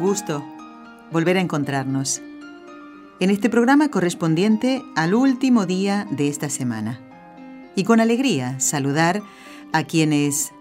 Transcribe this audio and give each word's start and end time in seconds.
Gusto 0.00 0.42
volver 1.12 1.36
a 1.36 1.42
encontrarnos 1.42 2.22
en 3.20 3.28
este 3.28 3.50
programa 3.50 3.90
correspondiente 3.90 4.82
al 4.96 5.12
último 5.12 5.66
día 5.66 6.06
de 6.10 6.28
esta 6.28 6.48
semana. 6.48 6.98
Y 7.76 7.84
con 7.84 8.00
alegría 8.00 8.58
saludar 8.60 9.22
a 9.72 9.84
quienes 9.84 10.52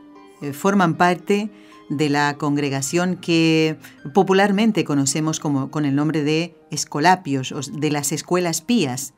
eh, 0.41 0.51
forman 0.51 0.95
parte 0.95 1.49
de 1.87 2.09
la 2.09 2.35
congregación 2.37 3.15
que 3.15 3.77
popularmente 4.13 4.83
conocemos 4.83 5.39
como, 5.39 5.71
con 5.71 5.85
el 5.85 5.95
nombre 5.95 6.21
de 6.21 6.53
Escolapios, 6.69 7.53
o 7.53 7.61
de 7.61 7.91
las 7.91 8.11
Escuelas 8.11 8.59
Pías, 8.59 9.13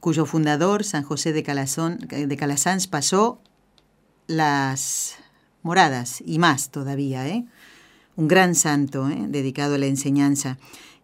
cuyo 0.00 0.24
fundador, 0.24 0.82
San 0.82 1.02
José 1.02 1.34
de, 1.34 1.42
Calazón, 1.42 1.98
de 1.98 2.36
Calasanz, 2.38 2.86
pasó 2.86 3.42
las 4.28 5.16
moradas 5.62 6.22
y 6.24 6.38
más 6.38 6.70
todavía, 6.70 7.28
¿eh? 7.28 7.44
Un 8.16 8.28
gran 8.28 8.54
santo 8.54 9.08
¿eh? 9.08 9.26
dedicado 9.28 9.74
a 9.74 9.78
la 9.78 9.86
enseñanza. 9.86 10.58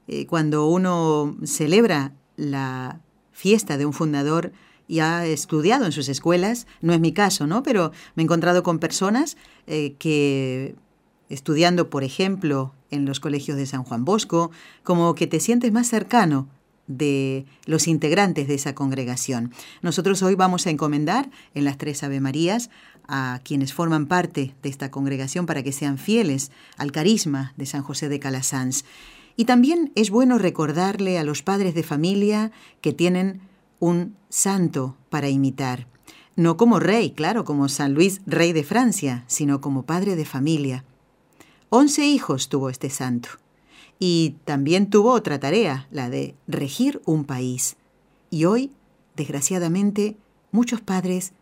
Eh, 0.09 0.27
cuando 0.27 0.67
uno 0.67 1.37
celebra 1.45 2.13
la 2.37 3.01
fiesta 3.31 3.77
de 3.77 3.87
un 3.87 3.93
fundador 3.93 4.53
y 4.89 4.99
ha 5.01 5.25
estudiado 5.27 5.87
en 5.87 5.93
sus 5.93 6.09
escuelas, 6.09 6.67
no 6.81 6.93
es 6.93 7.01
mi 7.01 7.13
caso, 7.13 7.47
¿no? 7.47 7.63
Pero 7.63 7.93
me 8.15 8.23
he 8.23 8.25
encontrado 8.25 8.63
con 8.63 8.79
personas 8.79 9.37
eh, 9.67 9.95
que 9.99 10.75
estudiando, 11.29 11.89
por 11.89 12.05
ejemplo, 12.05 12.75
en 12.91 13.07
los 13.07 13.21
colegios 13.21 13.57
de 13.57 13.67
San 13.67 13.85
Juan 13.85 14.05
Bosco, 14.05 14.51
como 14.83 15.15
que 15.15 15.27
te 15.27 15.41
sientes 15.41 15.73
más 15.73 15.89
cercano 15.89 16.49
de 16.87 17.47
los 17.65 17.89
integrantes 17.89 18.49
de 18.49 18.55
esa 18.55 18.75
congregación. 18.75 19.53
Nosotros 19.83 20.23
hoy 20.23 20.35
vamos 20.35 20.67
a 20.67 20.71
encomendar 20.71 21.31
en 21.55 21.65
las 21.65 21.79
tres 21.79 22.03
Ave 22.03 22.21
Marías 22.21 22.71
a 23.09 23.41
quienes 23.45 23.73
forman 23.73 24.07
parte 24.07 24.55
de 24.63 24.69
esta 24.69 24.91
congregación 24.91 25.47
para 25.47 25.63
que 25.63 25.73
sean 25.73 25.99
fieles 25.99 26.51
al 26.77 26.93
carisma 26.93 27.53
de 27.57 27.67
San 27.67 27.83
José 27.83 28.09
de 28.09 28.21
Calasanz. 28.21 28.85
Y 29.37 29.45
también 29.45 29.93
es 29.95 30.11
bueno 30.11 30.39
recordarle 30.39 31.19
a 31.19 31.25
los 31.25 31.43
padres 31.43 31.75
de 31.75 31.83
familia 31.83 32.53
que 32.81 32.93
tienen 32.93 33.41
un 33.79 34.17
santo 34.29 34.97
para 35.09 35.29
imitar. 35.29 35.87
No 36.37 36.57
como 36.57 36.79
rey, 36.79 37.11
claro, 37.11 37.45
como 37.45 37.69
San 37.69 37.95
Luis, 37.95 38.21
rey 38.27 38.53
de 38.53 38.65
Francia, 38.65 39.25
sino 39.27 39.61
como 39.61 39.85
padre 39.85 40.17
de 40.17 40.25
familia. 40.25 40.85
Once 41.69 42.07
hijos 42.07 42.49
tuvo 42.49 42.71
este 42.71 42.91
santo. 42.91 43.42
Y 43.99 44.37
también 44.45 44.91
tuvo 44.91 45.13
otra 45.13 45.39
tarea, 45.39 45.87
la 45.91 46.11
de 46.11 46.35
regir 46.47 47.01
un 47.05 47.25
país. 47.25 47.77
Y 48.31 48.45
hoy, 48.47 48.73
desgraciadamente, 49.17 50.17
muchos 50.51 50.81
padres 50.81 51.33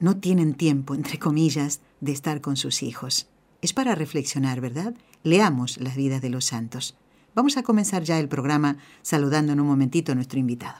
no 0.00 0.16
tienen 0.16 0.54
tiempo, 0.54 0.94
entre 0.94 1.18
comillas, 1.18 1.80
de 2.00 2.12
estar 2.12 2.40
con 2.40 2.56
sus 2.56 2.82
hijos. 2.82 3.28
Es 3.62 3.72
para 3.72 3.94
reflexionar, 3.94 4.60
¿verdad? 4.60 4.94
Leamos 5.24 5.78
las 5.78 5.96
vidas 5.96 6.22
de 6.22 6.30
los 6.30 6.44
santos. 6.44 6.96
Vamos 7.34 7.56
a 7.56 7.62
comenzar 7.62 8.02
ya 8.02 8.18
el 8.18 8.28
programa 8.28 8.78
saludando 9.02 9.52
en 9.52 9.60
un 9.60 9.66
momentito 9.66 10.12
a 10.12 10.14
nuestro 10.14 10.38
invitado. 10.38 10.78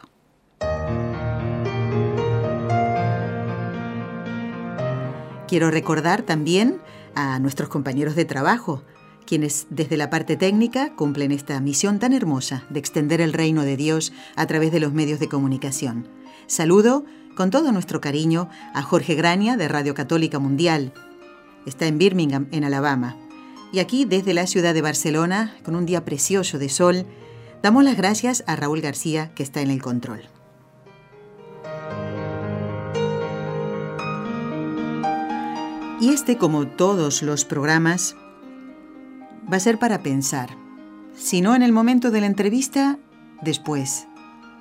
Quiero 5.49 5.71
recordar 5.71 6.23
también 6.23 6.79
a 7.15 7.39
nuestros 7.39 7.69
compañeros 7.69 8.15
de 8.15 8.25
trabajo, 8.25 8.83
quienes 9.29 9.67
desde 9.69 9.99
la 9.99 10.09
parte 10.09 10.39
técnica 10.39 10.97
cumplen 10.97 11.33
esta 11.33 11.61
misión 11.61 11.99
tan 11.99 12.15
hermosa 12.15 12.65
de 12.71 12.79
extender 12.79 13.21
el 13.21 13.35
reino 13.35 13.63
de 13.63 13.77
Dios 13.77 14.15
a 14.37 14.47
través 14.47 14.73
de 14.73 14.81
los 14.81 14.95
medios 14.95 15.21
de 15.21 15.29
comunicación. 15.29 16.09
Saludo 16.47 17.05
con 17.37 17.51
todo 17.51 17.71
nuestro 17.71 18.01
cariño 18.01 18.49
a 18.73 18.81
Jorge 18.81 19.15
Graña 19.17 19.59
de 19.59 19.69
Radio 19.69 19.95
Católica 19.95 20.39
Mundial. 20.39 20.95
Está 21.67 21.87
en 21.87 21.99
Birmingham, 21.99 22.49
en 22.53 22.65
Alabama. 22.65 23.17
Y 23.71 23.81
aquí, 23.81 24.07
desde 24.07 24.33
la 24.33 24.47
ciudad 24.47 24.73
de 24.73 24.81
Barcelona, 24.81 25.55
con 25.63 25.77
un 25.77 25.85
día 25.85 26.07
precioso 26.07 26.59
de 26.59 26.71
sol, 26.71 27.05
damos 27.63 27.85
las 27.85 27.99
gracias 27.99 28.43
a 28.47 28.57
Raúl 28.57 28.81
García, 28.81 29.35
que 29.35 29.43
está 29.43 29.61
en 29.61 29.71
el 29.71 29.83
control. 29.83 30.23
Y 36.01 36.15
este, 36.15 36.39
como 36.39 36.67
todos 36.67 37.23
los 37.23 37.45
programas, 37.45 38.17
va 39.51 39.57
a 39.57 39.61
ser 39.61 39.79
para 39.79 40.03
pensar. 40.03 40.51
Si 41.15 41.41
no 41.41 41.55
en 41.55 41.63
el 41.63 41.73
momento 41.73 42.11
de 42.11 42.21
la 42.21 42.27
entrevista, 42.27 42.99
después. 43.43 44.07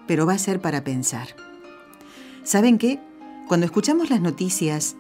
Pero 0.08 0.26
va 0.26 0.34
a 0.34 0.40
ser 0.40 0.62
para 0.62 0.84
pensar. 0.84 1.28
¿Saben 2.44 2.78
qué? 2.78 3.00
Cuando 3.48 3.66
escuchamos 3.66 4.10
las 4.10 4.22
noticias 4.22 4.96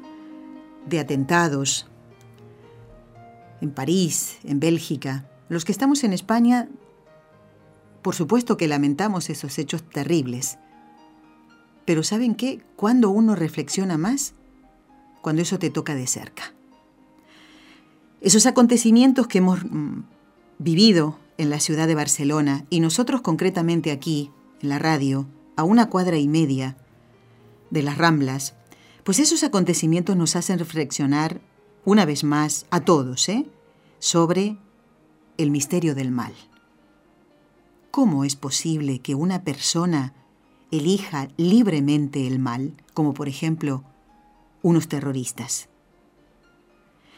de 0.85 0.99
atentados 0.99 1.87
en 3.61 3.71
París, 3.71 4.37
en 4.43 4.59
Bélgica, 4.59 5.29
los 5.49 5.65
que 5.65 5.71
estamos 5.71 6.03
en 6.03 6.13
España, 6.13 6.67
por 8.01 8.15
supuesto 8.15 8.57
que 8.57 8.67
lamentamos 8.67 9.29
esos 9.29 9.57
hechos 9.57 9.83
terribles. 9.89 10.59
Pero 11.85 12.03
¿saben 12.03 12.35
qué? 12.35 12.61
Cuando 12.75 13.09
uno 13.09 13.35
reflexiona 13.35 13.97
más, 13.97 14.33
cuando 15.21 15.41
eso 15.41 15.57
te 15.57 15.69
toca 15.69 15.95
de 15.95 16.07
cerca. 16.07 16.53
Esos 18.21 18.45
acontecimientos 18.45 19.27
que 19.27 19.37
hemos 19.37 19.63
mm, 19.63 20.03
vivido 20.57 21.19
en 21.37 21.49
la 21.49 21.59
ciudad 21.59 21.87
de 21.87 21.95
Barcelona 21.95 22.65
y 22.69 22.79
nosotros 22.79 23.21
concretamente 23.21 23.91
aquí, 23.91 24.31
en 24.61 24.69
la 24.69 24.79
radio, 24.79 25.27
a 25.55 25.63
una 25.63 25.89
cuadra 25.89 26.17
y 26.17 26.27
media, 26.27 26.77
de 27.69 27.83
las 27.83 27.97
Ramblas, 27.97 28.55
pues 29.03 29.19
esos 29.19 29.43
acontecimientos 29.43 30.15
nos 30.15 30.35
hacen 30.35 30.59
reflexionar 30.59 31.41
una 31.85 32.05
vez 32.05 32.23
más 32.23 32.65
a 32.71 32.81
todos 32.81 33.29
¿eh? 33.29 33.45
sobre 33.99 34.57
el 35.37 35.51
misterio 35.51 35.95
del 35.95 36.11
mal. 36.11 36.33
¿Cómo 37.91 38.23
es 38.23 38.35
posible 38.35 38.99
que 38.99 39.15
una 39.15 39.43
persona 39.43 40.13
elija 40.71 41.29
libremente 41.37 42.27
el 42.27 42.39
mal, 42.39 42.73
como 42.93 43.13
por 43.13 43.27
ejemplo 43.27 43.83
unos 44.61 44.87
terroristas? 44.87 45.69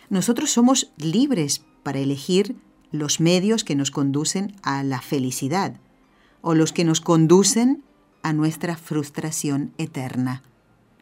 Nosotros 0.09 0.51
somos 0.51 0.91
libres 0.97 1.63
para 1.83 1.99
elegir 1.99 2.55
los 2.91 3.19
medios 3.19 3.63
que 3.63 3.75
nos 3.75 3.91
conducen 3.91 4.55
a 4.63 4.83
la 4.83 5.01
felicidad 5.01 5.79
o 6.41 6.55
los 6.55 6.73
que 6.73 6.83
nos 6.83 7.01
conducen 7.01 7.83
a 8.23 8.33
nuestra 8.33 8.75
frustración 8.75 9.73
eterna. 9.77 10.43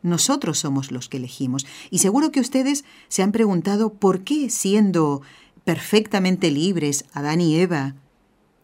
Nosotros 0.04 0.60
somos 0.60 0.92
los 0.92 1.10
que 1.10 1.18
elegimos. 1.18 1.66
Y 1.90 2.00
seguro 2.00 2.32
que 2.32 2.40
ustedes 2.40 2.86
se 3.08 3.24
han 3.24 3.32
preguntado 3.32 3.94
por 3.94 4.24
qué, 4.24 4.50
siendo 4.50 5.22
perfectamente 5.64 6.52
libres, 6.52 7.06
Adán 7.14 7.42
y 7.42 7.56
Eva 7.56 7.96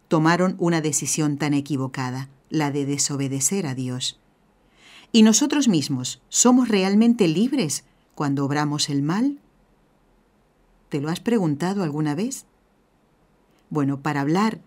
tomaron 0.08 0.56
una 0.58 0.80
decisión 0.80 1.38
tan 1.38 1.54
equivocada, 1.54 2.28
la 2.50 2.70
de 2.70 2.86
desobedecer 2.86 3.66
a 3.66 3.74
Dios. 3.74 4.20
¿Y 5.12 5.22
nosotros 5.22 5.68
mismos 5.68 6.22
somos 6.28 6.68
realmente 6.68 7.28
libres 7.28 7.84
cuando 8.14 8.44
obramos 8.44 8.88
el 8.90 9.02
mal? 9.02 9.40
¿Te 10.94 11.00
lo 11.00 11.08
has 11.08 11.18
preguntado 11.18 11.82
alguna 11.82 12.14
vez? 12.14 12.46
Bueno, 13.68 13.98
para 13.98 14.20
hablar 14.20 14.60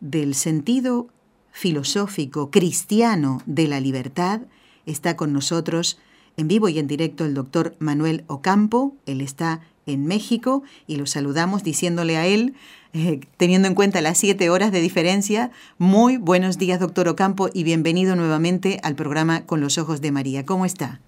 del 0.00 0.34
sentido 0.34 1.06
filosófico 1.52 2.50
cristiano 2.50 3.42
de 3.46 3.68
la 3.68 3.78
libertad, 3.78 4.40
está 4.84 5.14
con 5.14 5.32
nosotros 5.32 6.00
en 6.36 6.48
vivo 6.48 6.68
y 6.68 6.80
en 6.80 6.88
directo 6.88 7.24
el 7.24 7.32
doctor 7.32 7.76
Manuel 7.78 8.24
Ocampo. 8.26 8.96
Él 9.06 9.20
está 9.20 9.60
en 9.86 10.04
México 10.04 10.64
y 10.88 10.96
lo 10.96 11.06
saludamos 11.06 11.62
diciéndole 11.62 12.16
a 12.16 12.26
él, 12.26 12.56
eh, 12.92 13.20
teniendo 13.36 13.68
en 13.68 13.76
cuenta 13.76 14.00
las 14.00 14.18
siete 14.18 14.50
horas 14.50 14.72
de 14.72 14.80
diferencia, 14.80 15.52
muy 15.78 16.16
buenos 16.16 16.58
días, 16.58 16.80
doctor 16.80 17.06
Ocampo, 17.06 17.48
y 17.54 17.62
bienvenido 17.62 18.16
nuevamente 18.16 18.80
al 18.82 18.96
programa 18.96 19.46
Con 19.46 19.60
los 19.60 19.78
Ojos 19.78 20.00
de 20.00 20.10
María. 20.10 20.44
¿Cómo 20.44 20.66
está? 20.66 21.00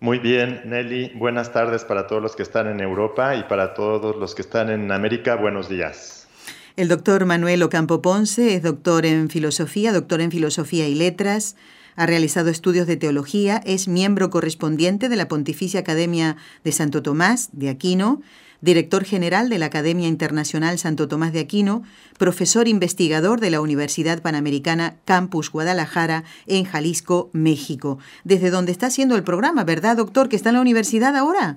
Muy 0.00 0.20
bien, 0.20 0.62
Nelly. 0.64 1.12
Buenas 1.16 1.52
tardes 1.52 1.84
para 1.84 2.06
todos 2.06 2.22
los 2.22 2.36
que 2.36 2.44
están 2.44 2.68
en 2.68 2.80
Europa 2.80 3.34
y 3.34 3.42
para 3.44 3.74
todos 3.74 4.14
los 4.14 4.36
que 4.36 4.42
están 4.42 4.70
en 4.70 4.92
América. 4.92 5.34
Buenos 5.34 5.68
días. 5.68 6.28
El 6.76 6.86
doctor 6.86 7.26
Manuel 7.26 7.64
Ocampo 7.64 8.00
Ponce 8.00 8.54
es 8.54 8.62
doctor 8.62 9.04
en 9.04 9.28
filosofía, 9.28 9.92
doctor 9.92 10.20
en 10.20 10.30
filosofía 10.30 10.86
y 10.86 10.94
letras. 10.94 11.56
Ha 11.96 12.06
realizado 12.06 12.48
estudios 12.48 12.86
de 12.86 12.96
teología, 12.96 13.60
es 13.66 13.88
miembro 13.88 14.30
correspondiente 14.30 15.08
de 15.08 15.16
la 15.16 15.26
Pontificia 15.26 15.80
Academia 15.80 16.36
de 16.62 16.70
Santo 16.70 17.02
Tomás 17.02 17.48
de 17.50 17.68
Aquino, 17.68 18.22
director 18.60 19.04
general 19.04 19.48
de 19.48 19.58
la 19.58 19.66
Academia 19.66 20.08
Internacional 20.08 20.78
Santo 20.78 21.08
Tomás 21.08 21.32
de 21.32 21.40
Aquino, 21.40 21.82
profesor 22.18 22.68
investigador 22.68 23.40
de 23.40 23.50
la 23.50 23.60
Universidad 23.60 24.22
Panamericana 24.22 24.96
Campus 25.04 25.50
Guadalajara 25.50 26.24
en 26.46 26.64
Jalisco, 26.64 27.30
México, 27.32 27.98
desde 28.24 28.50
donde 28.50 28.72
está 28.72 28.86
haciendo 28.86 29.16
el 29.16 29.24
programa, 29.24 29.64
¿verdad, 29.64 29.96
doctor? 29.96 30.28
¿Que 30.28 30.36
está 30.36 30.50
en 30.50 30.56
la 30.56 30.60
universidad 30.60 31.16
ahora? 31.16 31.56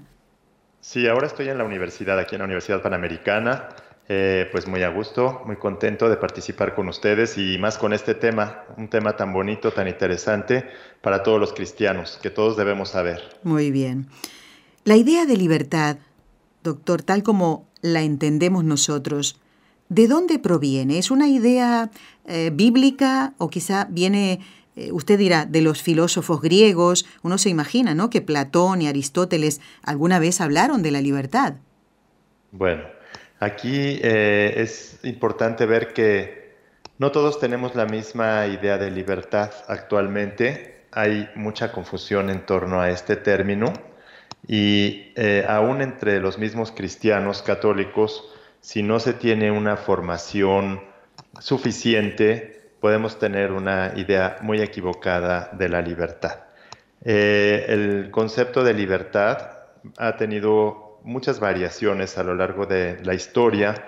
Sí, 0.79 1.07
ahora 1.07 1.27
estoy 1.27 1.49
en 1.49 1.57
la 1.57 1.63
universidad, 1.63 2.17
aquí 2.19 2.35
en 2.35 2.39
la 2.39 2.45
Universidad 2.45 2.81
Panamericana. 2.81 3.69
Eh, 4.13 4.49
pues 4.51 4.67
muy 4.67 4.83
a 4.83 4.89
gusto, 4.89 5.41
muy 5.45 5.55
contento 5.55 6.09
de 6.09 6.17
participar 6.17 6.75
con 6.75 6.89
ustedes 6.89 7.37
y 7.37 7.57
más 7.57 7.77
con 7.77 7.93
este 7.93 8.13
tema, 8.13 8.65
un 8.75 8.89
tema 8.89 9.15
tan 9.15 9.31
bonito, 9.31 9.71
tan 9.71 9.87
interesante 9.87 10.65
para 11.01 11.23
todos 11.23 11.39
los 11.39 11.53
cristianos, 11.53 12.19
que 12.21 12.29
todos 12.29 12.57
debemos 12.57 12.89
saber. 12.89 13.21
Muy 13.43 13.71
bien. 13.71 14.07
La 14.83 14.97
idea 14.97 15.25
de 15.25 15.37
libertad, 15.37 15.95
doctor, 16.63 17.01
tal 17.03 17.23
como 17.23 17.67
la 17.81 18.01
entendemos 18.01 18.63
nosotros, 18.63 19.39
¿de 19.89 20.07
dónde 20.07 20.39
proviene? 20.39 20.97
¿Es 20.97 21.11
una 21.11 21.27
idea 21.27 21.91
eh, 22.25 22.51
bíblica 22.53 23.33
o 23.37 23.49
quizá 23.49 23.87
viene, 23.89 24.39
eh, 24.75 24.91
usted 24.91 25.17
dirá, 25.17 25.45
de 25.45 25.61
los 25.61 25.81
filósofos 25.81 26.41
griegos? 26.41 27.05
Uno 27.23 27.37
se 27.37 27.49
imagina, 27.49 27.95
¿no? 27.95 28.09
Que 28.09 28.21
Platón 28.21 28.81
y 28.81 28.87
Aristóteles 28.87 29.61
alguna 29.83 30.19
vez 30.19 30.41
hablaron 30.41 30.83
de 30.83 30.91
la 30.91 31.01
libertad. 31.01 31.55
Bueno, 32.51 32.83
Aquí 33.41 33.99
eh, 34.03 34.53
es 34.57 34.99
importante 35.01 35.65
ver 35.65 35.93
que 35.93 36.53
no 36.99 37.11
todos 37.11 37.39
tenemos 37.39 37.73
la 37.73 37.87
misma 37.87 38.45
idea 38.45 38.77
de 38.77 38.91
libertad 38.91 39.51
actualmente. 39.67 40.85
Hay 40.91 41.27
mucha 41.33 41.71
confusión 41.71 42.29
en 42.29 42.45
torno 42.45 42.81
a 42.81 42.91
este 42.91 43.15
término 43.15 43.73
y 44.47 45.11
eh, 45.15 45.45
aún 45.47 45.81
entre 45.81 46.19
los 46.19 46.37
mismos 46.37 46.71
cristianos 46.71 47.41
católicos, 47.41 48.27
si 48.59 48.83
no 48.83 48.99
se 48.99 49.13
tiene 49.13 49.51
una 49.51 49.77
formación 49.77 50.81
suficiente, 51.39 52.71
podemos 52.79 53.19
tener 53.19 53.51
una 53.51 53.93
idea 53.95 54.37
muy 54.41 54.61
equivocada 54.61 55.49
de 55.53 55.69
la 55.69 55.81
libertad. 55.81 56.39
Eh, 57.03 57.65
el 57.69 58.11
concepto 58.11 58.63
de 58.63 58.73
libertad 58.73 59.49
ha 59.97 60.17
tenido 60.17 60.99
muchas 61.03 61.39
variaciones 61.39 62.17
a 62.17 62.23
lo 62.23 62.35
largo 62.35 62.65
de 62.65 62.99
la 63.03 63.13
historia 63.13 63.87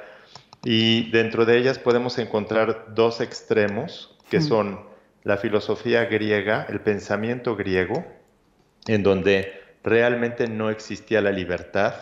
y 0.63 1.11
dentro 1.11 1.45
de 1.45 1.57
ellas 1.57 1.77
podemos 1.77 2.17
encontrar 2.17 2.94
dos 2.95 3.21
extremos 3.21 4.17
que 4.29 4.41
son 4.41 4.79
la 5.23 5.38
filosofía 5.38 6.06
griega, 6.06 6.65
el 6.69 6.81
pensamiento 6.81 7.56
griego, 7.56 8.03
en 8.88 9.03
donde 9.03 9.62
realmente 9.83 10.47
no 10.47 10.69
existía 10.69 11.21
la 11.21 11.31
libertad, 11.31 11.94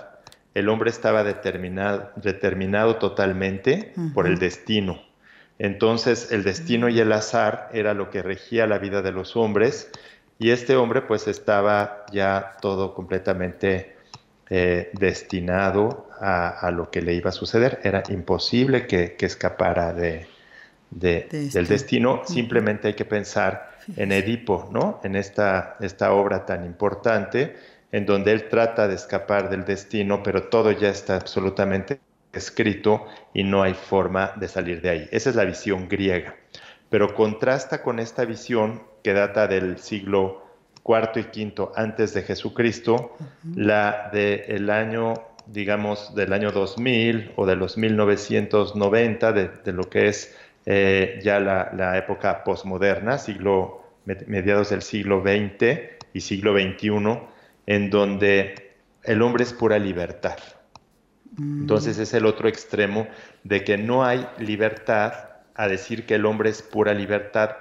el 0.54 0.70
hombre 0.70 0.90
estaba 0.90 1.24
determinado, 1.24 2.12
determinado 2.16 2.98
totalmente 2.98 3.94
por 4.14 4.28
el 4.28 4.38
destino. 4.38 5.02
Entonces 5.60 6.32
el 6.32 6.44
destino 6.44 6.90
y 6.90 7.00
el 7.00 7.12
azar 7.12 7.70
era 7.72 7.94
lo 7.94 8.10
que 8.10 8.22
regía 8.22 8.68
la 8.68 8.80
vida 8.80 9.02
de 9.02 9.12
los 9.12 9.36
hombres 9.36 9.92
y 10.40 10.50
este 10.50 10.76
hombre 10.76 11.04
pues 11.04 11.28
estaba 11.28 12.06
ya 12.12 12.58
todo 12.62 12.96
completamente 12.96 13.96
eh, 14.50 14.90
destinado 14.94 16.10
a, 16.20 16.72
lo 16.72 16.92
que 16.92 17.02
le 17.02 17.14
iba 17.14 17.30
a 17.30 17.34
suceder. 17.34 17.80
Era 17.84 18.04
imposible 18.10 18.86
que, 18.88 19.16
escapara 19.20 19.94
de, 19.94 20.28
del 20.92 21.68
destino. 21.68 22.22
Simplemente 22.26 22.90
hay 22.90 22.94
que 22.94 23.06
pensar 23.06 23.72
en 23.96 24.12
Edipo, 24.12 24.70
¿no? 24.72 25.00
En 25.04 25.16
esta, 25.16 25.78
esta 25.80 26.14
obra 26.14 26.46
tan 26.46 26.66
importante, 26.66 27.56
en 27.92 28.06
donde 28.06 28.32
él 28.32 28.48
trata 28.50 28.88
de 28.88 28.96
escapar 28.96 29.50
del 29.50 29.66
destino, 29.66 30.22
pero 30.24 30.44
todo 30.44 30.72
ya 30.72 30.90
está 30.90 31.16
absolutamente 31.16 32.00
escrito 32.34 33.06
y 33.34 33.44
no 33.44 33.64
hay 33.64 33.74
forma 33.74 34.34
de 34.36 34.48
salir 34.48 34.82
de 34.82 34.90
ahí. 34.90 35.10
Esa 35.12 35.30
es 35.30 35.36
la 35.36 35.46
visión 35.46 35.90
griega. 35.90 36.36
Pero 36.90 37.16
contrasta 37.16 37.82
con 37.82 38.00
esta 38.00 38.26
visión 38.26 38.84
que 39.04 39.14
data 39.14 39.48
del 39.48 39.80
siglo 39.80 40.46
cuarto 40.84 41.20
y 41.20 41.26
quinto 41.26 41.72
antes 41.76 42.14
de 42.14 42.24
Jesucristo, 42.24 43.16
la 43.56 44.10
del 44.12 44.70
año, 44.70 45.14
digamos, 45.46 46.16
del 46.16 46.34
año 46.34 46.52
2000 46.52 47.34
o 47.36 47.46
de 47.46 47.56
los 47.56 47.78
1990, 47.78 49.32
de, 49.32 49.50
de 49.64 49.72
lo 49.74 49.90
que 49.90 50.08
es 50.08 50.36
eh, 50.66 51.20
ya 51.24 51.40
la, 51.40 51.98
época 51.98 52.44
posmoderna, 52.44 53.18
siglo, 53.18 53.84
mediados 54.06 54.70
del 54.70 54.82
siglo 54.82 55.22
XX 55.22 55.80
y 56.14 56.22
siglo 56.22 56.54
XXI, 56.54 57.20
en 57.68 57.90
donde 57.90 58.76
el 59.04 59.22
hombre 59.22 59.44
es 59.44 59.54
pura 59.54 59.80
libertad. 59.80 60.38
Mm. 61.38 61.62
Entonces 61.62 61.98
es 61.98 62.14
el 62.14 62.26
otro 62.26 62.48
extremo 62.48 63.08
de 63.44 63.64
que 63.64 63.78
no 63.78 64.04
hay 64.04 64.28
libertad 64.38 65.14
a 65.56 65.68
decir 65.68 66.06
que 66.06 66.16
el 66.16 66.26
hombre 66.26 66.50
es 66.50 66.62
pura 66.62 66.94
libertad 66.94 67.52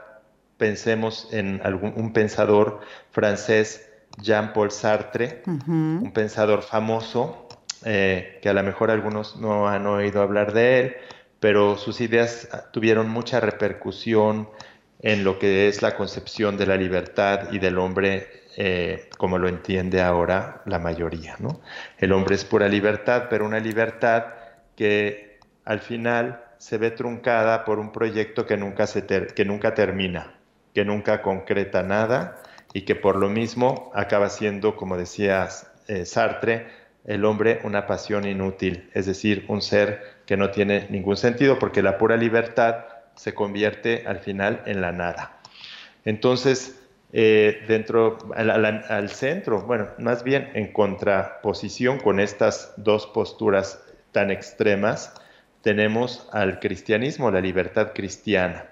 pensemos 0.61 1.27
en 1.33 1.63
algún, 1.65 1.95
un 1.97 2.13
pensador 2.13 2.81
francés, 3.11 3.91
Jean-Paul 4.21 4.71
Sartre, 4.71 5.43
un 5.47 6.11
pensador 6.13 6.63
famoso, 6.63 7.49
eh, 7.85 8.39
que 8.43 8.51
a 8.51 8.53
lo 8.53 8.63
mejor 8.63 8.91
algunos 8.91 9.37
no 9.37 9.69
han 9.69 9.87
oído 9.87 10.21
hablar 10.21 10.53
de 10.53 10.81
él, 10.81 10.97
pero 11.41 11.77
sus 11.77 12.01
ideas 12.01 12.49
tuvieron 12.73 13.09
mucha 13.09 13.41
repercusión 13.41 14.49
en 15.01 15.25
lo 15.25 15.39
que 15.39 15.69
es 15.69 15.83
la 15.83 15.97
concepción 15.97 16.57
de 16.57 16.67
la 16.67 16.77
libertad 16.77 17.51
y 17.53 17.59
del 17.59 17.79
hombre 17.79 18.45
eh, 18.57 19.09
como 19.17 19.39
lo 19.39 19.49
entiende 19.49 20.03
ahora 20.03 20.63
la 20.67 20.79
mayoría. 20.79 21.37
¿no? 21.39 21.61
El 21.99 22.13
hombre 22.13 22.35
es 22.35 22.45
pura 22.45 22.69
libertad, 22.69 23.25
pero 23.31 23.47
una 23.47 23.61
libertad 23.61 24.27
que 24.77 25.39
al 25.65 25.81
final 25.81 26.45
se 26.59 26.77
ve 26.79 26.91
truncada 26.91 27.65
por 27.65 27.79
un 27.79 27.91
proyecto 27.91 28.47
que 28.47 28.57
nunca, 28.57 28.87
se 28.87 29.07
que 29.07 29.45
nunca 29.45 29.75
termina 29.75 30.35
que 30.75 30.85
nunca 30.85 31.23
concreta 31.23 31.83
nada 31.83 32.41
y 32.73 32.83
que 32.83 32.95
por 32.95 33.17
lo 33.17 33.29
mismo 33.29 33.91
acaba 33.95 34.29
siendo, 34.29 34.77
como 34.77 34.97
decía 34.97 35.49
eh, 35.89 36.05
Sartre, 36.05 36.69
el 37.05 37.25
hombre 37.25 37.61
una 37.65 37.87
pasión 37.87 38.27
inútil, 38.27 38.91
es 38.95 39.07
decir, 39.07 39.45
un 39.49 39.63
ser 39.63 40.10
que 40.31 40.37
no 40.37 40.53
tiene 40.53 40.87
ningún 40.91 41.17
sentido 41.17 41.59
porque 41.59 41.83
la 41.83 41.99
pura 41.99 42.17
libertad 42.17 42.85
se 43.17 43.35
convierte 43.35 44.05
al 44.07 44.21
final 44.21 44.63
en 44.65 44.81
la 44.81 44.93
nada. 44.93 45.41
Entonces, 46.05 46.81
eh, 47.13 47.65
dentro, 47.67 48.17
al, 48.37 49.11
centro, 49.11 49.63
bueno, 49.63 49.89
más 49.99 50.23
bien 50.23 50.53
en 50.55 50.73
contraposición 50.73 51.99
con 51.99 52.21
estas 52.21 52.73
dos 52.77 53.09
posturas 53.09 53.85
tan 54.13 54.31
extremas, 54.31 55.15
tenemos 55.63 56.29
al 56.31 56.61
cristianismo, 56.61 57.33
la 57.33 57.41
libertad 57.41 57.91
cristiana. 57.93 58.67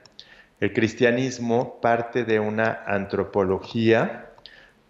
El 0.61 0.73
cristianismo 0.73 1.81
parte 1.81 2.23
de 2.23 2.39
una 2.39 2.85
antropología 2.87 4.31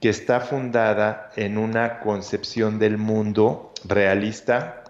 que 0.03 0.11
está 0.11 0.41
fundada 0.41 1.31
en 1.35 1.57
una 1.57 2.01
concepción 2.01 2.79
del 2.79 2.99
mundo 2.99 3.73
realista 3.87 4.85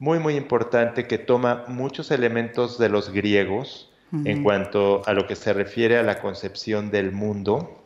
muy, 0.00 0.18
muy 0.18 0.34
importante 0.34 1.06
que 1.06 1.18
toma 1.18 1.64
muchos 1.68 2.10
elementos 2.10 2.78
de 2.78 2.88
los 2.88 3.12
griegos 3.12 3.92
en 4.24 4.42
cuanto 4.42 5.02
a 5.06 5.12
lo 5.12 5.28
que 5.28 5.36
se 5.36 5.52
refiere 5.52 5.96
a 5.96 6.02
la 6.02 6.18
concepción 6.18 6.90
del 6.90 7.12
mundo, 7.12 7.80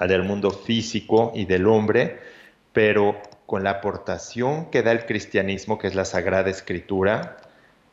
del 0.00 0.24
mundo 0.24 0.50
físico 0.50 1.30
y 1.32 1.44
del 1.44 1.68
hombre, 1.68 2.18
pero 2.72 3.20
con 3.46 3.62
la 3.62 3.70
aportación 3.70 4.70
que 4.70 4.82
da 4.82 4.90
el 4.90 5.06
cristianismo, 5.06 5.78
que 5.78 5.86
es 5.86 5.94
la 5.94 6.04
Sagrada 6.04 6.50
Escritura, 6.50 7.36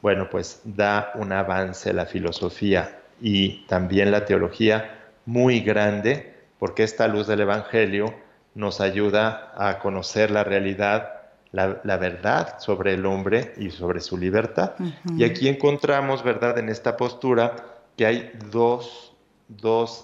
bueno, 0.01 0.29
pues 0.31 0.61
da 0.63 1.11
un 1.13 1.31
avance 1.31 1.93
la 1.93 2.07
filosofía 2.07 2.99
y 3.21 3.65
también 3.67 4.09
la 4.09 4.25
teología 4.25 4.97
muy 5.25 5.59
grande, 5.59 6.33
porque 6.57 6.83
esta 6.83 7.07
luz 7.07 7.27
del 7.27 7.41
Evangelio 7.41 8.15
nos 8.55 8.81
ayuda 8.81 9.53
a 9.55 9.77
conocer 9.77 10.31
la 10.31 10.43
realidad, 10.43 11.20
la, 11.51 11.97
verdad 11.97 12.59
sobre 12.59 12.93
el 12.93 13.05
hombre 13.05 13.53
y 13.57 13.71
sobre 13.71 13.99
su 13.99 14.17
libertad. 14.17 14.73
Y 15.17 15.23
aquí 15.23 15.47
encontramos, 15.47 16.23
¿verdad?, 16.23 16.57
en 16.57 16.69
esta 16.69 16.97
postura 16.97 17.55
que 17.97 18.05
hay 18.05 18.31
dos, 18.49 19.13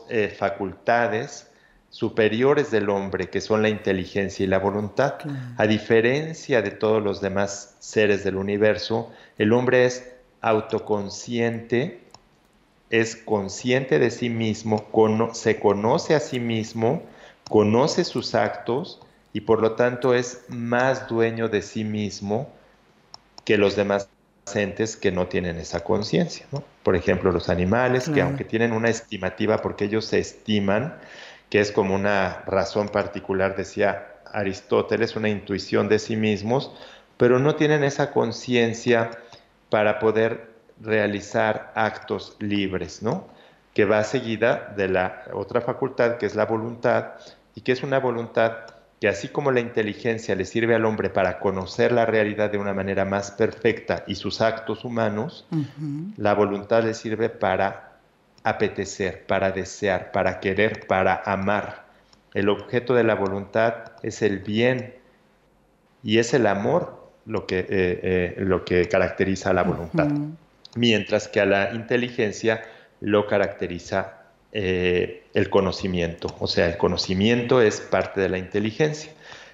eh, 0.09 0.35
facultades 0.37 1.49
superiores 1.89 2.69
del 2.69 2.89
hombre, 2.89 3.29
que 3.29 3.39
son 3.39 3.61
la 3.61 3.69
inteligencia 3.69 4.43
y 4.43 4.47
la 4.47 4.59
voluntad. 4.59 5.15
A 5.57 5.65
diferencia 5.67 6.61
de 6.61 6.71
todos 6.71 7.01
los 7.01 7.21
demás 7.21 7.75
seres 7.79 8.23
del 8.23 8.35
universo, 8.35 9.11
el 9.37 9.53
hombre 9.53 9.85
es 9.85 10.13
autoconsciente 10.41 12.07
es 12.89 13.15
consciente 13.15 13.99
de 13.99 14.11
sí 14.11 14.29
mismo, 14.29 14.87
se 15.33 15.59
conoce 15.59 16.15
a 16.15 16.19
sí 16.19 16.39
mismo, 16.39 17.03
conoce 17.49 18.03
sus 18.03 18.35
actos 18.35 19.01
y 19.37 19.41
por 19.41 19.61
lo 19.61 19.73
tanto 19.73 20.15
es 20.15 20.45
más 20.47 21.07
dueño 21.07 21.47
de 21.47 21.61
sí 21.61 21.83
mismo 21.83 22.51
que 23.45 23.59
los 23.59 23.75
demás 23.75 24.09
entes 24.55 24.97
que 24.97 25.11
no 25.11 25.27
tienen 25.27 25.57
esa 25.57 25.83
conciencia. 25.83 26.47
¿no? 26.51 26.63
Por 26.81 26.95
ejemplo, 26.95 27.31
los 27.31 27.47
animales, 27.47 28.09
que 28.09 28.23
aunque 28.23 28.45
tienen 28.45 28.71
una 28.71 28.89
estimativa, 28.89 29.61
porque 29.61 29.85
ellos 29.85 30.05
se 30.05 30.17
estiman, 30.17 30.97
que 31.51 31.59
es 31.59 31.71
como 31.71 31.93
una 31.93 32.41
razón 32.47 32.89
particular, 32.89 33.55
decía 33.55 34.07
Aristóteles, 34.33 35.15
una 35.15 35.29
intuición 35.29 35.87
de 35.87 35.99
sí 35.99 36.15
mismos, 36.15 36.71
pero 37.17 37.37
no 37.37 37.53
tienen 37.53 37.83
esa 37.83 38.09
conciencia 38.09 39.11
para 39.69 39.99
poder 39.99 40.49
realizar 40.81 41.73
actos 41.75 42.37
libres, 42.39 43.03
¿no? 43.03 43.27
Que 43.75 43.85
va 43.85 44.03
seguida 44.03 44.73
de 44.75 44.87
la 44.87 45.25
otra 45.31 45.61
facultad, 45.61 46.17
que 46.17 46.25
es 46.25 46.33
la 46.33 46.47
voluntad, 46.47 47.11
y 47.53 47.61
que 47.61 47.73
es 47.73 47.83
una 47.83 47.99
voluntad 47.99 48.76
que 48.99 49.07
así 49.07 49.27
como 49.27 49.51
la 49.51 49.59
inteligencia 49.59 50.35
le 50.35 50.45
sirve 50.45 50.73
al 50.73 50.85
hombre 50.85 51.09
para 51.09 51.39
conocer 51.39 51.91
la 51.91 52.05
realidad 52.05 52.51
de 52.51 52.57
una 52.57 52.73
manera 52.73 53.05
más 53.05 53.31
perfecta 53.31 54.03
y 54.07 54.15
sus 54.15 54.41
actos 54.41 54.83
humanos, 54.85 55.45
la 56.17 56.33
voluntad 56.33 56.83
le 56.83 56.93
sirve 56.95 57.29
para 57.29 57.99
apetecer, 58.43 59.25
para 59.27 59.51
desear, 59.51 60.11
para 60.11 60.39
querer, 60.39 60.87
para 60.87 61.21
amar. 61.25 61.85
El 62.33 62.49
objeto 62.49 62.95
de 62.95 63.03
la 63.03 63.15
voluntad 63.15 63.91
es 64.01 64.21
el 64.21 64.39
bien 64.39 64.95
y 66.03 66.17
es 66.17 66.33
el 66.33 66.47
amor 66.47 67.11
lo 67.25 67.45
que, 67.45 67.59
eh, 67.59 67.67
eh, 67.69 68.35
lo 68.39 68.65
que 68.65 68.87
caracteriza 68.87 69.51
a 69.51 69.53
la 69.53 69.63
voluntad, 69.63 70.07
mientras 70.75 71.27
que 71.27 71.41
a 71.41 71.45
la 71.45 71.73
inteligencia 71.73 72.63
lo 72.99 73.27
caracteriza 73.27 74.16
eh, 74.51 75.23
el 75.33 75.49
conocimiento. 75.49 76.35
O 76.39 76.47
sea, 76.47 76.67
el 76.67 76.77
conocimiento 76.77 77.61
es 77.61 77.81
parte 77.81 78.21
de 78.21 78.29
la 78.29 78.37
inteligencia. 78.37 79.11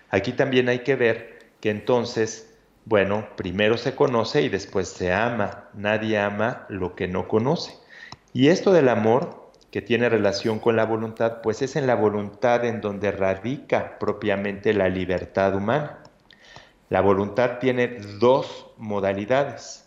Aquí 0.10 0.34
también 0.34 0.70
hay 0.70 0.80
que 0.80 0.96
ver 0.96 1.40
que 1.60 1.72
entonces, 1.72 2.54
bueno, 2.86 3.28
primero 3.36 3.78
se 3.78 3.96
conoce 3.96 4.44
y 4.44 4.50
después 4.50 4.88
se 4.88 5.12
ama. 5.12 5.70
Nadie 5.74 6.20
ama 6.20 6.66
lo 6.70 6.96
que 6.96 7.08
no 7.08 7.28
conoce. 7.28 7.74
Y 8.34 8.50
esto 8.50 8.72
del 8.72 8.90
amor, 8.90 9.52
que 9.72 9.82
tiene 9.82 10.10
relación 10.10 10.60
con 10.60 10.76
la 10.76 10.86
voluntad, 10.86 11.42
pues 11.42 11.62
es 11.62 11.76
en 11.76 11.88
la 11.88 11.96
voluntad 11.96 12.64
en 12.66 12.80
donde 12.82 13.12
radica 13.12 13.98
propiamente 13.98 14.74
la 14.74 14.90
libertad 14.90 15.56
humana. 15.56 16.04
La 16.90 17.02
voluntad 17.02 17.58
tiene 17.60 17.98
dos 18.20 18.68
modalidades 18.78 19.83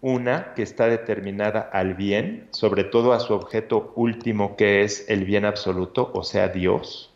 una 0.00 0.54
que 0.54 0.62
está 0.62 0.86
determinada 0.86 1.60
al 1.60 1.94
bien, 1.94 2.48
sobre 2.50 2.84
todo 2.84 3.12
a 3.12 3.20
su 3.20 3.34
objeto 3.34 3.92
último 3.96 4.56
que 4.56 4.82
es 4.82 5.08
el 5.08 5.24
bien 5.24 5.44
absoluto, 5.44 6.10
o 6.14 6.22
sea, 6.22 6.48
Dios, 6.48 7.12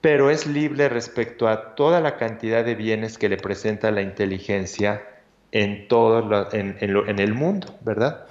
pero 0.00 0.30
es 0.30 0.46
libre 0.46 0.88
respecto 0.88 1.48
a 1.48 1.74
toda 1.74 2.00
la 2.00 2.16
cantidad 2.16 2.64
de 2.64 2.74
bienes 2.74 3.18
que 3.18 3.28
le 3.28 3.38
presenta 3.38 3.90
la 3.90 4.02
inteligencia 4.02 5.02
en 5.50 5.88
todo 5.88 6.48
en, 6.52 7.18
el 7.18 7.32
mundo, 7.32 7.74
¿verdad? 7.80 8.26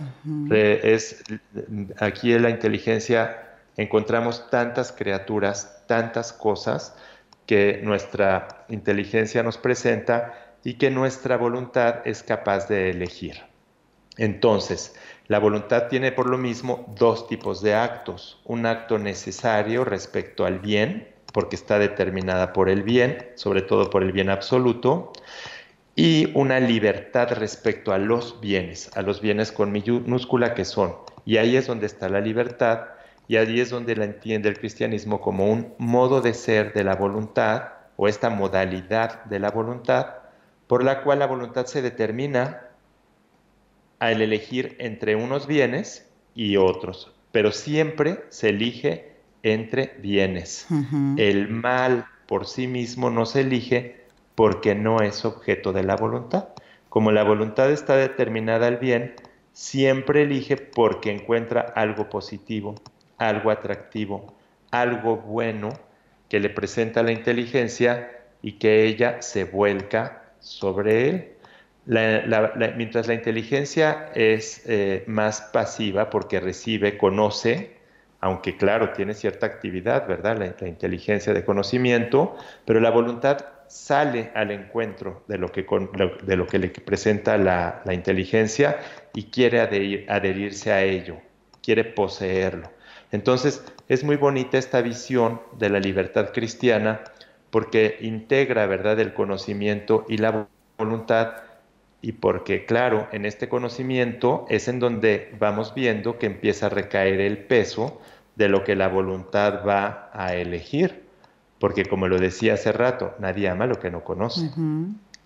es, 0.52 1.24
aquí 1.98 2.34
en 2.34 2.44
la 2.44 2.50
inteligencia 2.50 3.56
encontramos 3.78 4.50
tantas 4.50 4.92
criaturas, 4.92 5.84
tantas 5.88 6.34
cosas 6.34 6.96
que 7.46 7.82
nuestra 7.84 8.66
inteligencia 8.70 9.42
nos 9.42 9.58
presenta 9.58 10.34
y 10.64 10.76
que 10.76 10.90
nuestra 10.90 11.38
voluntad 11.38 12.06
es 12.06 12.24
capaz 12.24 12.68
de 12.68 12.90
elegir. 12.90 13.36
Entonces, 14.18 14.96
la 15.28 15.40
voluntad 15.40 15.88
tiene 15.88 16.12
por 16.12 16.30
lo 16.30 16.38
mismo 16.38 16.94
dos 16.98 17.28
tipos 17.28 17.62
de 17.62 17.74
actos. 17.76 18.40
Un 18.46 18.66
acto 18.66 18.98
necesario 18.98 19.84
respecto 19.86 20.46
al 20.46 20.60
bien, 20.60 21.08
porque 21.34 21.56
está 21.56 21.80
determinada 21.80 22.54
por 22.54 22.70
el 22.70 22.84
bien, 22.84 23.32
sobre 23.36 23.62
todo 23.62 23.90
por 23.90 24.04
el 24.04 24.12
bien 24.12 24.30
absoluto, 24.30 25.14
y 25.96 26.32
una 26.36 26.60
libertad 26.60 27.30
respecto 27.32 27.92
a 27.92 27.98
los 27.98 28.40
bienes, 28.40 28.96
a 28.96 29.02
los 29.02 29.22
bienes 29.22 29.52
con 29.52 29.72
minúscula 29.72 30.54
que 30.54 30.66
son. 30.66 30.96
Y 31.26 31.38
ahí 31.38 31.56
es 31.56 31.68
donde 31.68 31.88
está 31.88 32.10
la 32.10 32.22
libertad, 32.22 32.82
y 33.28 33.38
ahí 33.38 33.60
es 33.60 33.70
donde 33.70 33.96
la 33.96 34.06
entiende 34.06 34.50
el 34.50 34.60
cristianismo 34.60 35.22
como 35.22 35.52
un 35.52 35.74
modo 35.78 36.22
de 36.22 36.34
ser 36.34 36.74
de 36.74 36.84
la 36.84 36.96
voluntad, 36.96 37.70
o 37.96 38.08
esta 38.08 38.30
modalidad 38.30 39.24
de 39.26 39.40
la 39.40 39.52
voluntad, 39.52 40.23
por 40.68 40.84
la 40.84 41.04
cual 41.04 41.20
la 41.20 41.28
voluntad 41.28 41.66
se 41.66 41.82
determina 41.82 42.68
al 44.00 44.22
elegir 44.22 44.76
entre 44.80 45.16
unos 45.16 45.48
bienes 45.48 46.10
y 46.36 46.58
otros, 46.58 47.12
pero 47.32 47.52
siempre 47.52 48.26
se 48.30 48.50
elige 48.50 49.14
entre 49.44 49.96
bienes. 50.00 50.68
El 51.18 51.50
mal 51.50 52.06
por 52.28 52.48
sí 52.48 52.68
mismo 52.68 53.10
no 53.10 53.26
se 53.26 53.42
elige 53.42 54.04
porque 54.36 54.76
no 54.76 55.02
es 55.02 55.26
objeto 55.26 55.74
de 55.74 55.84
la 55.84 55.96
voluntad. 55.96 56.50
Como 56.90 57.12
la 57.12 57.24
voluntad 57.24 57.72
está 57.72 57.96
determinada 57.96 58.68
al 58.68 58.78
bien, 58.78 59.16
siempre 59.52 60.24
elige 60.24 60.58
porque 60.58 61.12
encuentra 61.12 61.62
algo 61.62 62.10
positivo, 62.10 62.76
algo 63.18 63.52
atractivo, 63.52 64.34
algo 64.72 65.18
bueno 65.18 65.70
que 66.30 66.40
le 66.40 66.50
presenta 66.50 67.04
la 67.04 67.12
inteligencia 67.12 68.12
y 68.42 68.54
que 68.54 68.86
ella 68.86 69.22
se 69.22 69.44
vuelca 69.46 70.23
sobre 70.44 71.10
él. 71.10 71.30
mientras 72.76 73.08
la 73.08 73.14
inteligencia 73.16 74.12
es 74.14 74.64
eh, 74.68 75.04
más 75.08 75.42
pasiva 75.42 76.10
porque 76.10 76.40
recibe, 76.40 76.98
conoce, 76.98 77.78
aunque 78.20 78.56
claro, 78.56 78.92
tiene 78.94 79.16
cierta 79.16 79.46
actividad, 79.48 80.08
¿verdad? 80.08 80.56
La, 80.60 80.68
inteligencia 80.68 81.34
de 81.34 81.44
conocimiento, 81.44 82.38
pero 82.66 82.80
la 82.80 82.90
voluntad 82.90 83.46
sale 83.68 84.32
al 84.36 84.52
encuentro 84.52 85.24
de 85.28 85.38
lo 85.38 85.52
que, 85.52 85.66
de 86.24 86.38
lo 86.38 86.48
que 86.48 86.60
le 86.60 86.70
presenta 86.70 87.38
la, 87.38 87.82
inteligencia 87.92 88.80
y 89.14 89.24
quiere 89.24 89.60
adherirse 90.08 90.72
a 90.72 90.84
ello, 90.84 91.18
quiere 91.62 91.84
poseerlo. 91.84 92.70
Entonces, 93.12 93.64
es 93.90 94.04
muy 94.04 94.16
bonita 94.16 94.58
esta 94.58 94.82
visión 94.82 95.42
de 95.58 95.70
la 95.70 95.80
libertad 95.80 96.32
cristiana 96.34 97.02
porque 97.54 98.00
integra, 98.02 98.66
¿verdad?, 98.66 99.00
el 99.00 99.14
conocimiento 99.14 100.08
y 100.10 100.18
la 100.18 100.48
voluntad 100.76 101.34
y 102.02 102.14
porque, 102.14 102.66
claro, 102.66 103.08
en 103.12 103.28
este 103.28 103.48
conocimiento 103.48 104.48
es 104.50 104.68
en 104.68 104.80
donde 104.80 105.32
vamos 105.38 105.76
viendo 105.76 106.18
que 106.18 106.26
empieza 106.26 106.66
a 106.66 106.70
recaer 106.70 107.22
el 107.22 107.38
peso 107.38 108.02
de 108.36 108.50
lo 108.50 108.64
que 108.64 108.76
la 108.76 108.88
voluntad 108.88 109.64
va 109.68 110.10
a 110.14 110.34
elegir. 110.34 111.04
Porque 111.60 111.86
como 111.86 112.08
lo 112.08 112.18
decía 112.18 112.56
hace 112.56 112.72
rato, 112.72 113.14
nadie 113.20 113.48
ama 113.50 113.68
lo 113.68 113.80
que 113.80 113.92
no 113.92 114.04
conoce. 114.04 114.50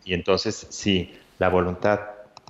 Y 0.03 0.13
entonces, 0.13 0.67
si 0.69 1.17
la 1.39 1.48
voluntad 1.48 2.01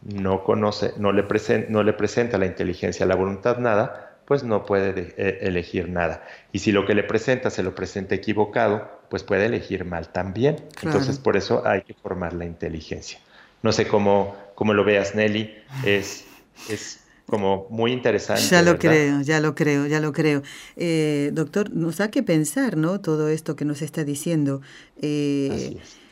no 0.02 0.44
conoce, 0.44 0.94
no 0.98 1.12
le, 1.12 1.24
no 1.70 1.84
le 1.84 1.94
presenta 1.94 2.40
la 2.40 2.48
inteligencia 2.48 3.06
a 3.06 3.08
la 3.10 3.16
voluntad 3.16 3.60
nada, 3.60 4.18
pues 4.26 4.44
no 4.44 4.66
puede 4.66 5.14
eh, 5.18 5.38
elegir 5.42 5.88
nada. 5.88 6.26
Y 6.52 6.60
si 6.60 6.72
lo 6.72 6.88
que 6.88 6.96
le 6.96 7.04
presenta 7.04 7.52
se 7.52 7.62
lo 7.62 7.76
presenta 7.76 8.16
equivocado, 8.16 8.97
pues 9.10 9.24
puede 9.24 9.46
elegir 9.46 9.86
mal 9.86 10.10
también. 10.10 10.58
Entonces, 10.82 11.18
por 11.18 11.38
eso 11.38 11.66
hay 11.66 11.84
que 11.84 11.94
formar 11.94 12.34
la 12.34 12.46
inteligencia. 12.46 13.20
No 13.64 13.72
sé 13.72 13.88
cómo, 13.88 14.36
cómo 14.56 14.74
lo 14.74 14.84
veas, 14.84 15.16
Nelly. 15.16 15.54
Es, 15.86 16.26
es 16.70 17.02
como 17.26 17.68
muy 17.70 17.92
interesante. 17.92 18.44
Ya 18.44 18.62
lo 18.62 18.78
creo, 18.80 19.22
ya 19.22 19.40
lo 19.40 19.56
creo, 19.56 19.88
ya 19.88 20.00
lo 20.00 20.14
creo. 20.14 20.44
Eh, 20.76 21.32
doctor, 21.34 21.72
nos 21.74 21.98
da 21.98 22.10
que 22.10 22.24
pensar, 22.24 22.78
¿no? 22.78 23.02
Todo 23.02 23.30
esto 23.30 23.56
que 23.56 23.66
nos 23.66 23.82
está 23.82 24.04
diciendo. 24.04 24.62
Eh, 25.02 25.50
Así 25.52 25.80
es. 25.82 26.07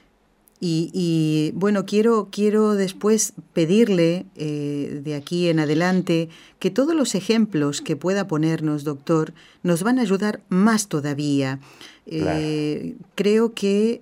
Y, 0.67 1.51
bueno, 1.53 1.85
quiero, 1.85 2.29
quiero 2.31 2.73
después 2.73 3.33
pedirle 3.53 4.25
eh, 4.35 4.99
de 5.03 5.13
aquí 5.13 5.47
en 5.47 5.59
adelante 5.59 6.27
que 6.57 6.71
todos 6.71 6.95
los 6.95 7.13
ejemplos 7.13 7.81
que 7.81 7.95
pueda 7.95 8.27
ponernos, 8.27 8.83
doctor, 8.83 9.35
nos 9.61 9.83
van 9.83 9.99
a 9.99 10.01
ayudar 10.01 10.41
más 10.49 10.87
todavía. 10.87 11.59
Eh, 12.07 12.95
creo 13.13 13.53
que 13.53 14.01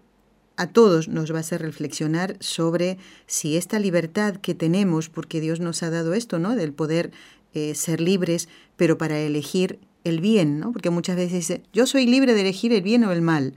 a 0.55 0.67
todos 0.67 1.09
nos 1.09 1.33
va 1.33 1.37
a 1.37 1.41
hacer 1.41 1.61
reflexionar 1.61 2.37
sobre 2.39 2.97
si 3.27 3.57
esta 3.57 3.77
libertad 3.77 4.37
que 4.37 4.55
tenemos, 4.55 5.09
porque 5.09 5.41
Dios 5.41 5.59
nos 5.59 5.83
ha 5.83 5.89
dado 5.89 6.13
esto, 6.13 6.39
¿no? 6.39 6.55
Del 6.55 6.71
poder 6.71 7.11
eh, 7.53 7.75
ser 7.75 7.99
libres, 7.99 8.47
pero 8.77 8.97
para 8.97 9.19
elegir 9.19 9.79
el 10.05 10.21
bien, 10.21 10.59
¿no? 10.59 10.71
Porque 10.71 10.91
muchas 10.91 11.17
veces 11.17 11.33
dice, 11.33 11.63
yo 11.73 11.87
soy 11.87 12.05
libre 12.05 12.33
de 12.33 12.41
elegir 12.41 12.71
el 12.71 12.83
bien 12.83 13.03
o 13.03 13.11
el 13.11 13.21
mal. 13.21 13.53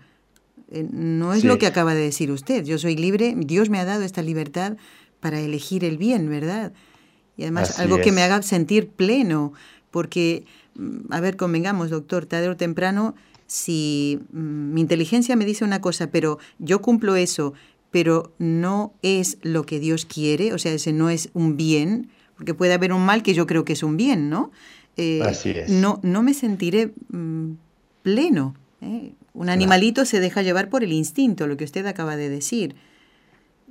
Eh, 0.71 0.87
no 0.91 1.33
es 1.35 1.45
lo 1.45 1.59
que 1.59 1.67
acaba 1.67 1.95
de 1.95 2.01
decir 2.01 2.31
usted. 2.31 2.65
Yo 2.65 2.79
soy 2.79 2.97
libre, 2.97 3.35
Dios 3.37 3.71
me 3.71 3.79
ha 3.79 3.85
dado 3.85 4.03
esta 4.03 4.23
libertad 4.23 4.77
para 5.21 5.41
elegir 5.41 5.85
el 5.85 5.99
bien, 5.99 6.29
¿verdad? 6.29 6.73
Y 7.37 7.43
además 7.43 7.79
algo 7.79 8.01
que 8.01 8.13
me 8.13 8.23
haga 8.23 8.43
sentir 8.43 8.89
pleno, 8.89 9.53
porque, 9.91 10.45
mm, 10.75 11.13
a 11.13 11.21
ver, 11.21 11.37
convengamos, 11.37 11.91
doctor, 11.91 12.27
tarde 12.27 12.49
o 12.49 12.57
temprano, 12.57 13.15
si 13.47 14.19
mm, 14.33 14.73
mi 14.75 14.81
inteligencia 14.81 15.37
me 15.37 15.45
dice 15.45 15.65
una 15.65 15.81
cosa, 15.81 16.11
pero 16.11 16.39
yo 16.59 16.81
cumplo 16.81 17.17
eso, 17.17 17.55
pero 17.91 18.33
no 18.39 18.93
es 19.03 19.39
lo 19.43 19.65
que 19.65 19.79
Dios 19.79 20.05
quiere, 20.07 20.53
o 20.53 20.59
sea, 20.59 20.73
ese 20.73 20.93
no 20.93 21.11
es 21.11 21.31
un 21.35 21.57
bien, 21.57 22.11
porque 22.37 22.55
puede 22.55 22.75
haber 22.75 22.93
un 22.93 23.05
mal 23.05 23.23
que 23.23 23.35
yo 23.35 23.47
creo 23.47 23.65
que 23.65 23.75
es 23.75 23.83
un 23.83 23.97
bien, 23.97 24.29
¿no? 24.29 24.51
Eh, 24.97 25.23
Así 25.23 25.51
es. 25.51 25.71
No, 25.71 26.01
no 26.03 26.23
me 26.23 26.35
sentiré 26.35 26.93
mm, 27.11 27.53
pleno. 28.03 28.55
¿eh? 28.81 29.13
Un 29.37 29.51
animalito 29.51 30.07
se 30.07 30.19
deja 30.19 30.41
llevar 30.41 30.71
por 30.71 30.83
el 30.83 30.93
instinto, 30.93 31.47
lo 31.47 31.57
que 31.57 31.65
usted 31.65 31.85
acaba 31.87 32.17
de 32.17 32.31
decir. 32.31 32.75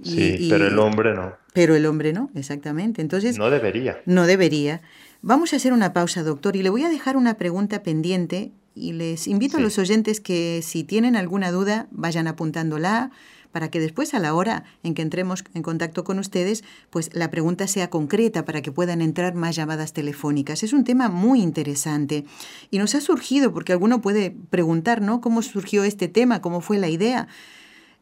sí, 0.04 0.48
pero 0.50 0.68
el 0.68 0.78
hombre 0.78 1.14
no. 1.16 1.34
Pero 1.54 1.76
el 1.76 1.86
hombre 1.88 2.14
no, 2.14 2.30
exactamente. 2.36 3.02
Entonces. 3.02 3.38
No 3.38 3.50
debería. 3.50 3.98
No 4.06 4.28
debería. 4.28 4.82
Vamos 5.22 5.54
a 5.54 5.56
hacer 5.56 5.74
una 5.74 5.92
pausa, 5.92 6.22
doctor, 6.22 6.56
y 6.56 6.62
le 6.62 6.70
voy 6.70 6.84
a 6.84 6.90
dejar 6.90 7.18
una 7.18 7.34
pregunta 7.34 7.82
pendiente 7.82 8.52
y 8.76 8.94
les 8.94 9.28
invito 9.28 9.58
a 9.58 9.62
los 9.62 9.80
oyentes 9.80 10.20
que 10.20 10.62
si 10.62 10.84
tienen 10.84 11.16
alguna 11.16 11.52
duda 11.52 11.88
vayan 11.92 12.28
apuntándola 12.28 13.10
para 13.56 13.72
que 13.72 13.80
después 13.80 14.14
a 14.14 14.20
la 14.20 14.34
hora 14.34 14.66
en 14.84 14.94
que 14.94 15.02
entremos 15.02 15.46
en 15.54 15.62
contacto 15.64 16.04
con 16.04 16.20
ustedes, 16.20 16.66
pues 16.90 17.12
la 17.14 17.32
pregunta 17.32 17.70
sea 17.70 17.90
concreta 17.90 18.44
para 18.44 18.62
que 18.62 18.70
puedan 18.70 19.02
entrar 19.02 19.34
más 19.34 19.56
llamadas 19.56 19.94
telefónicas. 19.94 20.62
Es 20.62 20.74
un 20.74 20.84
tema 20.84 21.08
muy 21.08 21.42
interesante 21.42 22.26
y 22.70 22.80
nos 22.80 22.96
ha 22.96 23.00
surgido, 23.00 23.54
porque 23.54 23.72
alguno 23.72 24.02
puede 24.02 24.36
preguntar, 24.50 25.02
¿no? 25.02 25.22
¿Cómo 25.22 25.42
surgió 25.42 25.86
este 25.86 26.10
tema? 26.10 26.42
¿Cómo 26.42 26.60
fue 26.60 26.80
la 26.80 26.90
idea? 26.90 27.30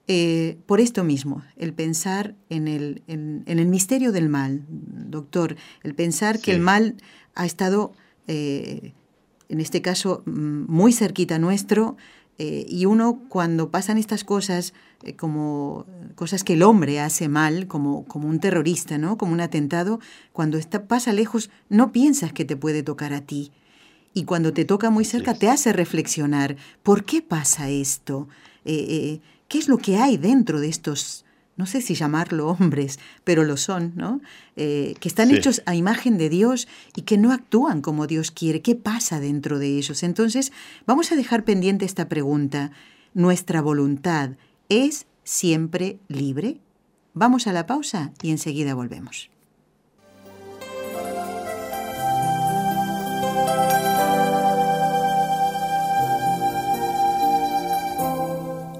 Eh, 0.07 0.57
por 0.65 0.81
esto 0.81 1.03
mismo, 1.03 1.43
el 1.55 1.71
pensar 1.71 2.33
en 2.49 2.67
el, 2.67 3.03
en, 3.05 3.43
el, 3.45 3.67
misterio 3.67 4.11
del 4.11 4.29
mal, 4.29 4.65
doctor, 4.67 5.55
el 5.83 5.93
pensar 5.93 6.39
que 6.39 6.51
el 6.51 6.61
mal 6.61 6.95
ha 7.35 7.45
estado, 7.45 7.93
eh, 8.25 8.93
en 9.49 9.59
este 9.59 9.83
caso, 9.83 10.23
mm, 10.25 10.65
muy 10.67 10.93
cerquita 10.93 11.37
nuestro, 11.37 11.95
eh, 12.39 12.65
y 12.67 12.85
uno 12.85 13.21
cuando 13.29 13.69
pasan 13.69 13.97
estas 13.97 14.23
cosas, 14.23 14.73
eh, 15.03 15.15
como 15.15 15.85
cosas 16.15 16.43
que 16.43 16.53
el 16.53 16.63
hombre 16.63 16.99
hace 16.99 17.29
mal, 17.29 17.67
como, 17.67 18.05
como 18.05 18.27
un 18.27 18.39
terrorista, 18.39 18.97
¿no? 18.97 19.17
Como 19.17 19.33
un 19.33 19.41
atentado, 19.41 19.99
cuando 20.31 20.57
está, 20.57 20.87
pasa 20.87 21.13
lejos, 21.13 21.49
no 21.69 21.91
piensas 21.91 22.33
que 22.33 22.45
te 22.45 22.57
puede 22.57 22.81
tocar 22.81 23.13
a 23.13 23.21
ti. 23.21 23.51
Y 24.13 24.25
cuando 24.25 24.53
te 24.53 24.65
toca 24.65 24.89
muy 24.89 25.05
cerca, 25.05 25.33
te 25.33 25.49
hace 25.49 25.73
reflexionar, 25.73 26.55
¿por 26.83 27.03
qué 27.03 27.21
pasa 27.21 27.69
esto? 27.69 28.27
Eh, 28.65 29.19
¿Qué 29.47 29.57
es 29.57 29.67
lo 29.67 29.77
que 29.77 29.97
hay 29.97 30.17
dentro 30.17 30.59
de 30.59 30.69
estos 30.69 31.25
no 31.55 31.65
sé 31.65 31.81
si 31.81 31.95
llamarlo 31.95 32.47
hombres, 32.47 32.99
pero 33.23 33.43
lo 33.43 33.57
son, 33.57 33.93
¿no? 33.95 34.21
Eh, 34.55 34.95
que 34.99 35.07
están 35.07 35.31
hechos 35.31 35.61
a 35.65 35.75
imagen 35.75 36.17
de 36.17 36.29
Dios 36.29 36.67
y 36.95 37.03
que 37.03 37.17
no 37.17 37.31
actúan 37.31 37.81
como 37.81 38.07
Dios 38.07 38.31
quiere. 38.31 38.61
¿Qué 38.61 38.75
pasa 38.75 39.19
dentro 39.19 39.59
de 39.59 39.77
ellos? 39.77 40.03
Entonces, 40.03 40.51
vamos 40.85 41.11
a 41.11 41.15
dejar 41.15 41.43
pendiente 41.43 41.85
esta 41.85 42.09
pregunta. 42.09 42.71
¿Nuestra 43.13 43.61
voluntad 43.61 44.31
es 44.69 45.05
siempre 45.23 45.99
libre? 46.07 46.59
Vamos 47.13 47.45
a 47.45 47.53
la 47.53 47.67
pausa 47.67 48.11
y 48.21 48.31
enseguida 48.31 48.73
volvemos. 48.73 49.32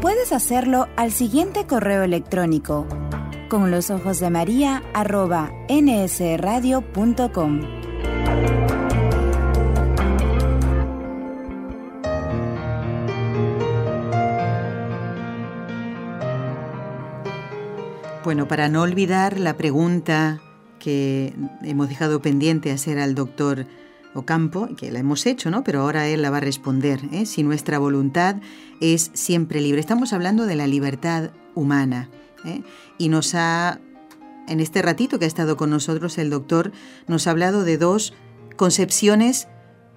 Puedes 0.00 0.32
hacerlo 0.32 0.88
al 0.96 1.12
siguiente 1.12 1.66
correo 1.66 2.02
electrónico 2.02 2.86
con 3.48 3.70
los 3.70 3.90
ojos 3.90 4.20
de 4.20 4.30
María 4.30 4.82
arroba 4.94 5.50
nsradio.com. 5.68 7.60
Bueno, 18.24 18.46
para 18.46 18.68
no 18.68 18.82
olvidar 18.82 19.40
la 19.40 19.56
pregunta 19.56 20.42
que 20.78 21.32
hemos 21.62 21.88
dejado 21.88 22.20
pendiente 22.20 22.70
hacer 22.70 22.98
al 22.98 23.14
doctor 23.14 23.64
Ocampo, 24.14 24.68
que 24.76 24.90
la 24.90 25.00
hemos 25.00 25.26
hecho, 25.26 25.50
¿no? 25.50 25.64
Pero 25.64 25.82
ahora 25.82 26.08
él 26.08 26.22
la 26.22 26.30
va 26.30 26.38
a 26.38 26.40
responder. 26.40 27.00
¿eh? 27.12 27.26
Si 27.26 27.42
nuestra 27.42 27.78
voluntad 27.78 28.36
es 28.80 29.10
siempre 29.14 29.60
libre. 29.60 29.80
Estamos 29.80 30.12
hablando 30.12 30.46
de 30.46 30.56
la 30.56 30.66
libertad 30.66 31.30
humana. 31.54 32.08
¿eh? 32.44 32.62
Y 32.96 33.08
nos 33.08 33.34
ha, 33.34 33.80
en 34.48 34.60
este 34.60 34.82
ratito 34.82 35.18
que 35.18 35.24
ha 35.24 35.28
estado 35.28 35.56
con 35.56 35.70
nosotros 35.70 36.18
el 36.18 36.30
doctor, 36.30 36.72
nos 37.06 37.26
ha 37.26 37.30
hablado 37.30 37.64
de 37.64 37.78
dos 37.78 38.14
concepciones 38.56 39.48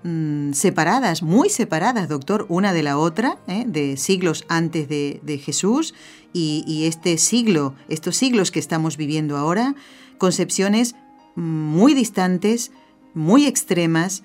mm, 0.04 0.54
separadas, 0.54 1.24
muy 1.24 1.50
separadas, 1.50 2.10
doctor, 2.10 2.46
una 2.50 2.74
de 2.74 2.84
la 2.84 2.98
otra, 2.98 3.40
¿eh? 3.48 3.64
de 3.68 3.98
siglos 3.98 4.46
antes 4.50 4.88
de, 4.90 5.42
Jesús 5.44 5.94
y, 6.34 6.64
y, 6.68 6.86
este 6.86 7.18
siglo, 7.18 7.76
estos 7.90 8.18
siglos 8.18 8.52
que 8.52 8.60
estamos 8.60 8.98
viviendo 8.98 9.38
ahora, 9.38 9.76
concepciones 10.18 10.96
mm, 11.36 11.42
muy 11.42 11.94
distantes, 11.94 12.72
muy 13.14 13.46
extremas, 13.46 14.24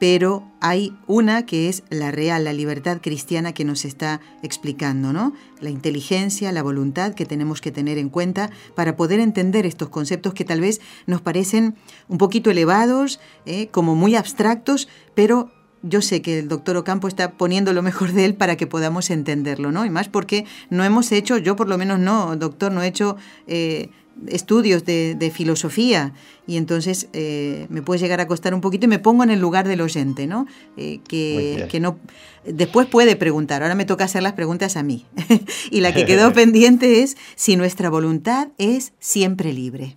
pero 0.00 0.50
hay 0.62 0.96
una 1.06 1.44
que 1.44 1.68
es 1.68 1.82
la 1.90 2.10
real, 2.10 2.44
la 2.44 2.54
libertad 2.54 3.00
cristiana 3.02 3.52
que 3.52 3.66
nos 3.66 3.84
está 3.84 4.22
explicando, 4.42 5.12
¿no? 5.12 5.34
La 5.60 5.68
inteligencia, 5.68 6.52
la 6.52 6.62
voluntad 6.62 7.12
que 7.12 7.26
tenemos 7.26 7.60
que 7.60 7.70
tener 7.70 7.98
en 7.98 8.08
cuenta 8.08 8.50
para 8.74 8.96
poder 8.96 9.20
entender 9.20 9.66
estos 9.66 9.90
conceptos 9.90 10.32
que 10.32 10.46
tal 10.46 10.62
vez 10.62 10.80
nos 11.06 11.20
parecen 11.20 11.76
un 12.08 12.16
poquito 12.16 12.50
elevados, 12.50 13.20
¿eh? 13.44 13.68
como 13.70 13.94
muy 13.94 14.16
abstractos, 14.16 14.88
pero 15.14 15.50
yo 15.82 16.02
sé 16.02 16.22
que 16.22 16.38
el 16.38 16.48
doctor 16.48 16.76
Ocampo 16.76 17.08
está 17.08 17.32
poniendo 17.32 17.72
lo 17.72 17.82
mejor 17.82 18.12
de 18.12 18.24
él 18.24 18.34
para 18.34 18.56
que 18.56 18.66
podamos 18.66 19.10
entenderlo, 19.10 19.72
¿no? 19.72 19.84
Y 19.84 19.90
más 19.90 20.08
porque 20.08 20.44
no 20.68 20.84
hemos 20.84 21.12
hecho, 21.12 21.38
yo 21.38 21.56
por 21.56 21.68
lo 21.68 21.78
menos 21.78 21.98
no, 21.98 22.36
doctor, 22.36 22.72
no 22.72 22.82
he 22.82 22.86
hecho 22.86 23.16
eh, 23.46 23.90
estudios 24.26 24.84
de, 24.84 25.32
filosofía 25.34 26.12
y 26.46 26.56
entonces 26.56 27.08
eh, 27.12 27.66
me 27.68 27.82
puede 27.82 28.00
llegar 28.00 28.20
a 28.20 28.26
costar 28.26 28.54
un 28.54 28.60
poquito 28.60 28.86
y 28.86 28.88
me 28.88 28.98
pongo 28.98 29.22
en 29.22 29.30
el 29.30 29.40
lugar 29.40 29.68
del 29.68 29.80
oyente, 29.80 30.26
¿no? 30.26 30.46
Eh, 30.76 31.00
que, 31.08 31.66
que, 31.70 31.80
no 31.80 31.98
después 32.44 32.86
puede 32.86 33.16
preguntar, 33.16 33.62
ahora 33.62 33.74
me 33.74 33.84
toca 33.84 34.04
hacer 34.04 34.22
las 34.22 34.32
preguntas 34.32 34.76
a 34.76 34.82
mí. 34.82 35.06
y 35.70 35.80
la 35.80 35.92
que 35.94 36.04
quedó 36.04 36.32
pendiente 36.34 37.02
es 37.02 37.16
si 37.34 37.56
nuestra 37.56 37.88
voluntad 37.90 38.48
es 38.58 38.92
siempre 38.98 39.52
libre. 39.52 39.96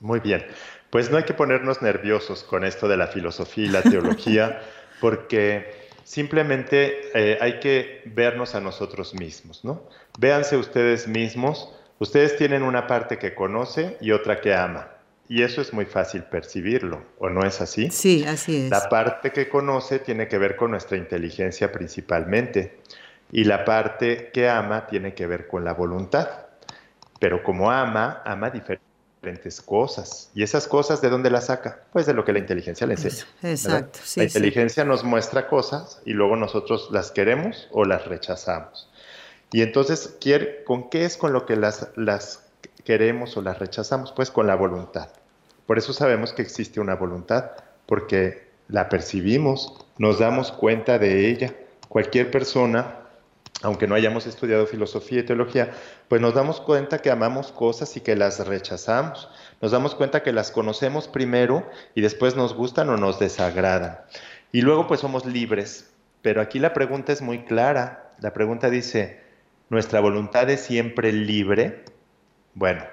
Muy 0.00 0.20
bien, 0.20 0.44
pues 0.90 1.10
no 1.10 1.16
hay 1.16 1.24
que 1.24 1.34
ponernos 1.34 1.82
nerviosos 1.82 2.44
con 2.44 2.64
esto 2.64 2.88
de 2.88 2.96
la 2.96 3.08
filosofía 3.08 3.64
y 3.64 3.68
la 3.68 3.82
teología, 3.82 4.62
porque 5.00 5.88
simplemente 6.04 7.10
eh, 7.14 7.38
hay 7.40 7.58
que 7.60 8.02
vernos 8.06 8.54
a 8.54 8.60
nosotros 8.60 9.14
mismos, 9.14 9.64
¿no? 9.64 9.88
Véanse 10.18 10.56
ustedes 10.56 11.08
mismos 11.08 11.74
Ustedes 12.04 12.36
tienen 12.36 12.62
una 12.62 12.86
parte 12.86 13.16
que 13.16 13.34
conoce 13.34 13.96
y 13.98 14.10
otra 14.10 14.42
que 14.42 14.54
ama. 14.54 14.88
Y 15.26 15.42
eso 15.42 15.62
es 15.62 15.72
muy 15.72 15.86
fácil 15.86 16.22
percibirlo, 16.24 17.02
¿o 17.18 17.30
no 17.30 17.46
es 17.46 17.62
así? 17.62 17.88
Sí, 17.90 18.26
así 18.28 18.64
es. 18.64 18.70
La 18.70 18.90
parte 18.90 19.32
que 19.32 19.48
conoce 19.48 20.00
tiene 20.00 20.28
que 20.28 20.36
ver 20.36 20.54
con 20.54 20.72
nuestra 20.72 20.98
inteligencia 20.98 21.72
principalmente. 21.72 22.80
Y 23.32 23.44
la 23.44 23.64
parte 23.64 24.30
que 24.34 24.50
ama 24.50 24.86
tiene 24.86 25.14
que 25.14 25.26
ver 25.26 25.46
con 25.48 25.64
la 25.64 25.72
voluntad. 25.72 26.28
Pero 27.20 27.42
como 27.42 27.70
ama, 27.70 28.20
ama 28.26 28.50
diferentes 28.50 29.62
cosas. 29.62 30.30
¿Y 30.34 30.42
esas 30.42 30.68
cosas 30.68 31.00
de 31.00 31.08
dónde 31.08 31.30
las 31.30 31.46
saca? 31.46 31.84
Pues 31.90 32.04
de 32.04 32.12
lo 32.12 32.22
que 32.26 32.34
la 32.34 32.38
inteligencia 32.38 32.86
le 32.86 32.94
enseña. 32.94 33.24
Exacto. 33.42 34.00
la 34.16 34.24
inteligencia 34.24 34.84
nos 34.84 35.04
muestra 35.04 35.48
cosas 35.48 36.02
y 36.04 36.12
luego 36.12 36.36
nosotros 36.36 36.90
las 36.92 37.10
queremos 37.10 37.66
o 37.72 37.86
las 37.86 38.04
rechazamos. 38.04 38.90
Y 39.54 39.62
entonces, 39.62 40.18
¿con 40.64 40.90
qué 40.90 41.04
es 41.04 41.16
con 41.16 41.32
lo 41.32 41.46
que 41.46 41.54
las, 41.54 42.42
queremos 42.82 43.36
o 43.36 43.40
las 43.40 43.60
rechazamos? 43.60 44.10
Pues 44.10 44.32
con 44.32 44.48
la 44.48 44.56
voluntad. 44.56 45.10
Por 45.64 45.78
eso 45.78 45.92
sabemos 45.92 46.32
que 46.32 46.42
existe 46.42 46.80
una 46.80 46.96
voluntad, 46.96 47.52
porque 47.86 48.48
la 48.66 48.88
percibimos, 48.88 49.86
nos 49.96 50.18
damos 50.18 50.50
cuenta 50.50 50.98
de 50.98 51.30
ella. 51.30 51.54
Cualquier 51.88 52.32
persona, 52.32 52.96
aunque 53.62 53.86
no 53.86 53.94
hayamos 53.94 54.26
estudiado 54.26 54.66
filosofía 54.66 55.20
y 55.20 55.24
teología, 55.24 55.70
pues 56.08 56.20
nos 56.20 56.34
damos 56.34 56.60
cuenta 56.60 56.98
que 56.98 57.12
amamos 57.12 57.52
cosas 57.52 57.96
y 57.96 58.00
que 58.00 58.16
las 58.16 58.44
rechazamos. 58.44 59.28
Nos 59.60 59.70
damos 59.70 59.94
cuenta 59.94 60.24
que 60.24 60.32
las 60.32 60.50
conocemos 60.50 61.06
primero 61.06 61.64
y 61.94 62.00
después 62.00 62.34
nos 62.34 62.54
gustan 62.54 62.88
o 62.88 62.96
nos 62.96 63.20
desagradan. 63.20 64.00
Y 64.50 64.62
luego 64.62 64.88
pues 64.88 64.98
somos 64.98 65.24
libres. 65.24 65.90
Pero 66.22 66.40
aquí 66.40 66.58
la 66.58 66.74
pregunta 66.74 67.12
es 67.12 67.22
muy 67.22 67.44
clara. 67.44 68.10
La 68.18 68.32
pregunta 68.32 68.68
dice, 68.68 69.22
nuestra 69.74 69.98
voluntad 69.98 70.48
es 70.50 70.60
siempre 70.60 71.12
libre, 71.12 71.84
bueno, 72.54 72.84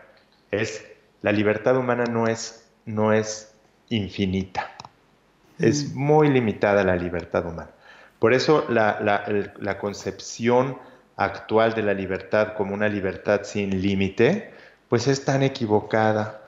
es 0.50 0.84
la 1.22 1.32
libertad 1.32 1.78
humana 1.78 2.06
no 2.06 2.28
es, 2.28 2.68
no 2.86 3.14
es 3.14 3.54
infinita, 3.90 4.72
es 5.60 5.94
mm. 5.94 5.98
muy 5.98 6.30
limitada 6.30 6.84
la 6.84 6.96
libertad 6.96 7.46
humana. 7.46 7.70
Por 8.18 8.34
eso 8.34 8.66
la, 8.68 9.78
concepción 9.80 10.80
actual 11.18 11.76
de 11.76 11.84
la 11.84 11.94
libertad 11.94 12.54
como 12.56 12.74
una 12.74 12.88
libertad 12.88 13.42
sin 13.44 13.82
límite, 13.82 14.52
pues 14.90 15.08
es 15.08 15.24
tan 15.24 15.44
equivocada 15.44 16.42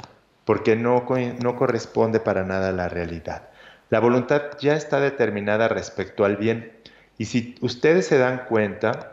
porque 0.46 0.76
no, 0.76 1.06
no 1.42 1.56
corresponde 1.56 2.20
para 2.20 2.44
nada 2.44 2.70
a 2.70 2.72
la 2.72 2.90
realidad. 2.90 3.50
La 3.92 4.00
voluntad 4.00 4.58
ya 4.60 4.74
está 4.74 5.00
determinada 5.00 5.68
respecto 5.68 6.26
al 6.26 6.38
bien. 6.38 6.72
Y 7.20 7.26
si 7.26 7.56
ustedes 7.62 8.08
se 8.08 8.18
dan 8.18 8.46
cuenta, 8.46 9.13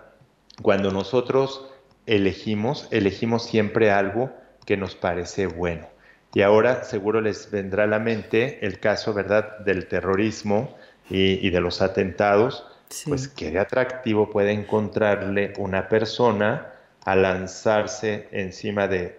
cuando 0.62 0.90
nosotros 0.90 1.66
elegimos, 2.06 2.88
elegimos 2.90 3.44
siempre 3.44 3.90
algo 3.90 4.30
que 4.66 4.76
nos 4.76 4.94
parece 4.94 5.46
bueno. 5.46 5.86
Y 6.32 6.42
ahora 6.42 6.84
seguro 6.84 7.20
les 7.20 7.50
vendrá 7.50 7.84
a 7.84 7.86
la 7.86 7.98
mente 7.98 8.64
el 8.64 8.78
caso, 8.78 9.12
¿verdad?, 9.12 9.58
del 9.60 9.86
terrorismo 9.88 10.76
y, 11.08 11.50
de 11.50 11.60
los 11.60 11.82
atentados. 11.82 12.64
Pues 13.06 13.28
qué 13.28 13.50
de 13.50 13.58
atractivo 13.58 14.30
puede 14.30 14.52
encontrarle 14.52 15.52
una 15.58 15.88
persona 15.88 16.72
a 17.04 17.16
lanzarse 17.16 18.28
encima 18.30 18.86
de, 18.86 19.18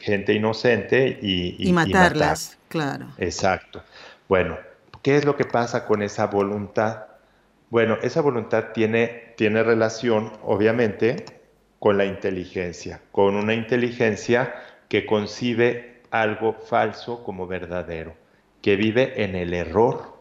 gente 0.00 0.32
inocente 0.32 1.18
y, 1.20 1.56
y, 1.58 1.72
matarlas, 1.72 2.56
claro. 2.68 3.08
Exacto. 3.18 3.82
Bueno, 4.28 4.56
¿qué 5.02 5.16
es 5.16 5.24
lo 5.24 5.36
que 5.36 5.44
pasa 5.44 5.84
con 5.84 6.02
esa 6.02 6.26
voluntad? 6.26 7.04
Bueno, 7.70 7.98
esa 8.02 8.22
voluntad 8.22 8.68
tiene, 8.72 9.27
tiene 9.38 9.62
relación, 9.62 10.32
obviamente, 10.42 11.24
con 11.78 11.96
la 11.96 12.04
inteligencia, 12.04 13.00
con 13.12 13.36
una 13.36 13.54
inteligencia 13.54 14.52
que 14.88 15.06
concibe 15.06 16.02
algo 16.10 16.54
falso 16.54 17.22
como 17.22 17.46
verdadero, 17.46 18.16
que 18.62 18.74
vive 18.74 19.22
en 19.22 19.36
el 19.36 19.54
error. 19.54 20.18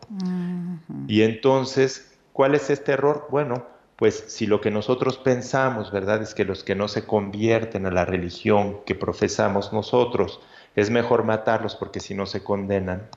Y 1.08 1.24
entonces, 1.24 2.16
¿cuál 2.32 2.54
es 2.54 2.70
este 2.70 2.92
error? 2.92 3.26
Bueno, 3.32 3.66
pues 3.96 4.26
si 4.28 4.46
lo 4.46 4.62
que 4.62 4.70
nosotros 4.70 5.18
pensamos, 5.18 5.92
¿verdad? 5.92 6.22
Es 6.22 6.36
que 6.36 6.46
los 6.46 6.64
que 6.64 6.76
no 6.76 6.88
se 6.88 7.08
convierten 7.08 7.88
a 7.88 7.92
la 7.92 8.06
religión 8.06 8.82
que 8.86 8.94
profesamos 8.94 9.74
nosotros, 9.74 10.42
es 10.76 10.92
mejor 10.92 11.24
matarlos 11.24 11.76
porque 11.76 12.02
si 12.02 12.14
no 12.14 12.28
se 12.28 12.44
condenan. 12.44 13.08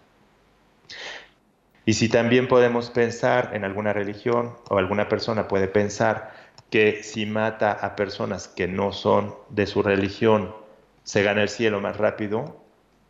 Y 1.91 1.95
si 1.95 2.09
también 2.09 2.47
podemos 2.47 2.89
pensar 2.89 3.51
en 3.53 3.65
alguna 3.65 3.93
religión 3.93 4.55
o 4.69 4.79
alguna 4.79 5.09
persona 5.09 5.49
puede 5.49 5.67
pensar 5.67 6.31
que 6.71 7.03
si 7.03 7.27
mata 7.27 7.73
a 7.73 7.97
personas 7.97 8.47
que 8.47 8.69
no 8.69 8.93
son 8.93 9.35
de 9.49 9.67
su 9.67 9.83
religión, 9.83 10.55
se 11.03 11.25
gana 11.25 11.43
el 11.43 11.49
cielo 11.49 11.81
más 11.81 11.97
rápido, 11.97 12.63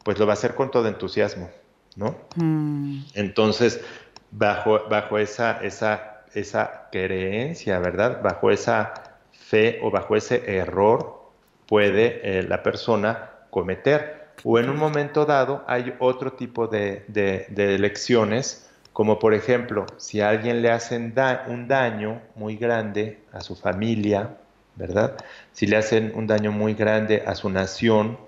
pues 0.02 0.18
lo 0.18 0.24
va 0.26 0.32
a 0.32 0.36
hacer 0.40 0.54
con 0.54 0.70
todo 0.70 0.88
entusiasmo, 0.88 1.50
¿no? 1.94 2.16
Mm. 2.36 3.00
Entonces, 3.12 3.82
bajo, 4.30 4.88
bajo 4.88 5.18
esa, 5.18 5.62
esa, 5.62 6.22
esa 6.32 6.88
creencia, 6.90 7.80
¿verdad? 7.80 8.22
Bajo 8.22 8.50
esa 8.50 8.94
fe 9.30 9.78
o 9.82 9.90
bajo 9.90 10.16
ese 10.16 10.56
error 10.56 11.20
puede 11.66 12.38
eh, 12.38 12.42
la 12.44 12.62
persona 12.62 13.30
cometer. 13.50 14.30
O 14.42 14.58
en 14.58 14.70
un 14.70 14.78
momento 14.78 15.26
dado 15.26 15.64
hay 15.66 15.94
otro 15.98 16.32
tipo 16.32 16.66
de, 16.66 17.04
de, 17.08 17.78
lecciones, 17.78 18.69
como 18.92 19.18
por 19.18 19.34
ejemplo, 19.34 19.86
si 19.98 20.20
a 20.20 20.30
alguien 20.30 20.62
le 20.62 20.70
hacen 20.70 21.14
un 21.48 21.68
daño 21.68 22.20
muy 22.34 22.56
grande 22.56 23.18
a 23.32 23.40
su 23.40 23.54
familia, 23.54 24.36
¿verdad? 24.76 25.16
Si 25.52 25.66
le 25.66 25.76
hacen 25.76 26.12
un 26.14 26.26
daño 26.26 26.52
muy 26.52 26.74
grande 26.74 27.22
a 27.26 27.34
su 27.34 27.50
nación, 27.50 28.18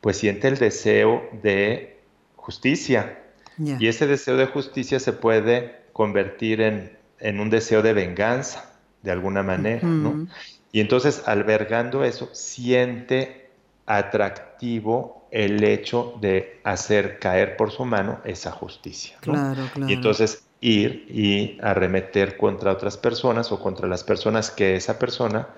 pues 0.00 0.16
siente 0.16 0.48
el 0.48 0.58
deseo 0.58 1.28
de 1.42 2.00
justicia. 2.36 3.18
Y 3.58 3.86
ese 3.86 4.06
deseo 4.06 4.36
de 4.36 4.46
justicia 4.46 4.98
se 4.98 5.12
puede 5.12 5.82
convertir 5.92 6.60
en, 6.62 6.96
en 7.20 7.38
un 7.38 7.50
deseo 7.50 7.82
de 7.82 7.92
venganza, 7.92 8.72
de 9.02 9.12
alguna 9.12 9.42
manera, 9.42 9.86
¿no? 9.86 10.26
Y 10.72 10.80
entonces, 10.80 11.22
albergando 11.26 12.02
eso, 12.02 12.30
siente 12.32 13.41
atractivo 13.86 15.26
el 15.30 15.64
hecho 15.64 16.14
de 16.20 16.60
hacer 16.62 17.18
caer 17.18 17.56
por 17.56 17.70
su 17.70 17.84
mano 17.84 18.20
esa 18.24 18.52
justicia. 18.52 19.16
Claro, 19.20 19.68
claro. 19.72 19.90
Y 19.90 19.94
entonces 19.94 20.44
ir 20.60 21.06
y 21.08 21.58
arremeter 21.62 22.36
contra 22.36 22.72
otras 22.72 22.96
personas 22.96 23.50
o 23.50 23.60
contra 23.60 23.88
las 23.88 24.04
personas 24.04 24.50
que 24.50 24.76
esa 24.76 24.98
persona 24.98 25.48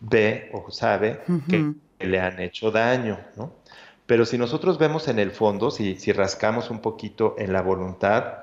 ve 0.00 0.50
o 0.52 0.70
sabe 0.70 1.20
que 1.48 1.74
le 2.06 2.20
han 2.20 2.40
hecho 2.40 2.70
daño, 2.70 3.18
¿no? 3.36 3.52
Pero 4.06 4.24
si 4.24 4.38
nosotros 4.38 4.78
vemos 4.78 5.08
en 5.08 5.18
el 5.18 5.32
fondo, 5.32 5.70
si, 5.70 5.96
si 5.96 6.12
rascamos 6.12 6.70
un 6.70 6.80
poquito 6.80 7.34
en 7.36 7.52
la 7.52 7.60
voluntad, 7.60 8.38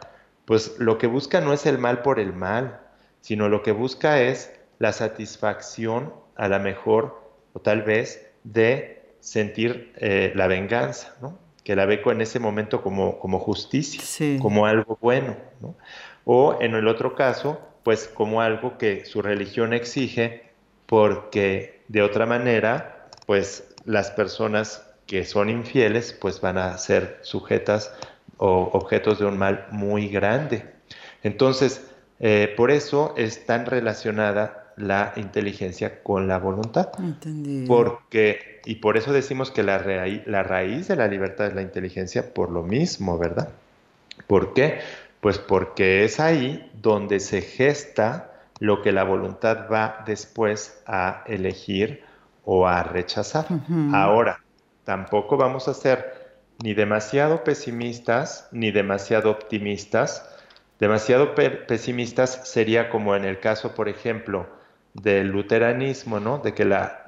pues 0.45 0.75
lo 0.77 0.99
que 0.99 1.07
busca 1.07 1.41
no 1.41 1.53
es 1.53 1.65
el 1.65 1.79
mal 1.79 2.03
por 2.03 2.19
el 2.19 2.33
mal, 2.33 2.81
sino 3.21 3.49
lo 3.49 3.63
que 3.63 3.71
busca 3.71 4.21
es 4.21 4.53
la 4.77 4.93
satisfacción, 4.93 6.13
a 6.35 6.47
la 6.47 6.59
mejor, 6.59 7.19
o 7.53 7.59
tal 7.59 7.81
vez, 7.81 8.24
de 8.45 9.03
sentir 9.19 9.91
eh, 9.97 10.31
la 10.35 10.47
venganza, 10.47 11.15
¿no? 11.21 11.37
que 11.63 11.75
la 11.75 11.85
ve 11.85 12.01
en 12.05 12.21
ese 12.21 12.39
momento 12.39 12.83
como, 12.83 13.17
como 13.19 13.39
justicia, 13.39 14.39
como 14.39 14.67
algo 14.67 14.97
bueno. 15.01 15.35
¿no? 15.59 15.75
O 16.23 16.57
en 16.61 16.75
el 16.75 16.87
otro 16.87 17.15
caso, 17.15 17.59
pues 17.83 18.07
como 18.07 18.41
algo 18.41 18.77
que 18.77 19.03
su 19.05 19.23
religión 19.23 19.73
exige 19.73 20.51
porque 20.85 21.81
de 21.87 22.03
otra 22.03 22.27
manera, 22.27 23.07
pues 23.25 23.73
las 23.83 24.11
personas 24.11 24.87
que 25.07 25.25
son 25.25 25.49
infieles, 25.49 26.13
pues 26.13 26.39
van 26.39 26.59
a 26.59 26.77
ser 26.77 27.17
sujetas 27.23 27.91
o 28.37 28.69
objetos 28.73 29.17
de 29.17 29.25
un 29.25 29.37
mal 29.37 29.65
muy 29.71 30.07
grande. 30.07 30.71
Entonces, 31.23 31.89
eh, 32.19 32.53
por 32.55 32.69
eso 32.69 33.15
es 33.17 33.47
tan 33.47 33.65
relacionada 33.65 34.64
la 34.77 35.13
inteligencia 35.15 36.03
con 36.03 36.27
la 36.27 36.37
voluntad. 36.37 36.89
Porque, 37.67 38.61
y 38.65 38.75
por 38.75 38.97
eso 38.97 39.13
decimos 39.13 39.51
que 39.51 39.63
la, 39.63 39.83
la 40.25 40.43
raíz 40.43 40.87
de 40.87 40.95
la 40.95 41.07
libertad 41.07 41.47
es 41.47 41.55
la 41.55 41.61
inteligencia 41.61 42.33
por 42.33 42.51
lo 42.51 42.63
mismo, 42.63 43.17
¿verdad? 43.17 43.49
¿Por 44.27 44.53
qué? 44.53 44.79
Pues 45.21 45.39
porque 45.39 46.03
es 46.03 46.19
ahí 46.19 46.69
donde 46.81 47.19
se 47.19 47.41
gesta 47.41 48.31
lo 48.59 48.81
que 48.81 48.91
la 48.91 49.03
voluntad 49.03 49.69
va 49.71 50.03
después 50.05 50.81
a 50.85 51.23
elegir 51.27 52.03
o 52.43 52.67
a 52.67 52.83
rechazar. 52.83 53.45
Ahora, 53.93 54.41
tampoco 54.83 55.37
vamos 55.37 55.67
a 55.67 55.73
ser 55.73 56.25
ni 56.63 56.73
demasiado 56.73 57.43
pesimistas 57.43 58.47
ni 58.51 58.71
demasiado 58.71 59.31
optimistas. 59.31 60.29
Demasiado 60.79 61.33
pesimistas 61.35 62.41
sería 62.47 62.89
como 62.89 63.15
en 63.15 63.25
el 63.25 63.39
caso, 63.39 63.73
por 63.73 63.89
ejemplo, 63.89 64.47
del 64.95 65.27
luteranismo, 65.27 66.19
¿no? 66.19 66.39
De 66.39 66.53
que 66.53 66.65
la, 66.65 67.03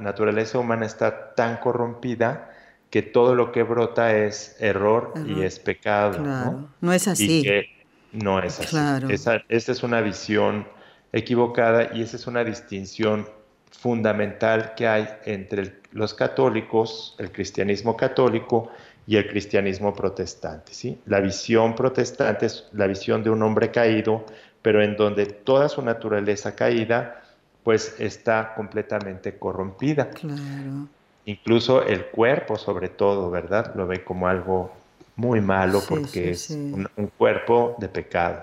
naturaleza 0.00 0.58
humana 0.58 0.86
está 0.86 1.34
tan 1.34 1.58
corrompida 1.58 2.50
que 2.90 3.02
todo 3.02 3.34
lo 3.34 3.52
que 3.52 3.62
brota 3.62 4.16
es 4.16 4.56
error, 4.60 5.12
y 5.26 5.42
es 5.42 5.58
pecado, 5.58 6.18
¿no? 6.18 6.68
No 6.80 6.92
es 6.92 7.06
así. 7.06 7.40
Y 7.40 7.42
que 7.42 7.66
no 8.12 8.40
es 8.40 8.58
así. 8.58 8.68
Claro. 8.68 9.08
Esa, 9.08 9.42
esa 9.48 9.72
es 9.72 9.82
una 9.82 10.00
visión 10.00 10.66
equivocada 11.12 11.90
y 11.94 12.02
esa 12.02 12.16
es 12.16 12.26
una 12.26 12.44
distinción 12.44 13.28
fundamental 13.70 14.74
que 14.74 14.88
hay 14.88 15.08
entre 15.24 15.80
los 15.92 16.14
católicos, 16.14 17.14
el 17.18 17.30
cristianismo 17.30 17.96
católico 17.96 18.70
y 19.06 19.16
el 19.16 19.28
cristianismo 19.28 19.94
protestante. 19.94 20.74
¿sí? 20.74 21.00
La 21.06 21.20
visión 21.20 21.74
protestante 21.76 22.46
es 22.46 22.66
la 22.72 22.86
visión 22.86 23.22
de 23.22 23.30
un 23.30 23.42
hombre 23.42 23.70
caído, 23.70 24.24
pero 24.60 24.82
en 24.82 24.96
donde 24.96 25.26
toda 25.26 25.68
su 25.68 25.82
naturaleza 25.82 26.56
caída 26.56 27.22
pues 27.68 27.96
está 27.98 28.54
completamente 28.54 29.36
corrompida. 29.38 30.08
Claro. 30.08 30.88
Incluso 31.26 31.82
el 31.82 32.06
cuerpo, 32.06 32.56
sobre 32.56 32.88
todo, 32.88 33.30
¿verdad? 33.30 33.74
Lo 33.74 33.86
ve 33.86 34.02
como 34.02 34.26
algo 34.26 34.72
muy 35.16 35.42
malo 35.42 35.82
porque 35.86 36.30
es 36.30 36.48
un, 36.48 36.88
cuerpo 37.18 37.76
de 37.76 37.90
pecado. 37.90 38.42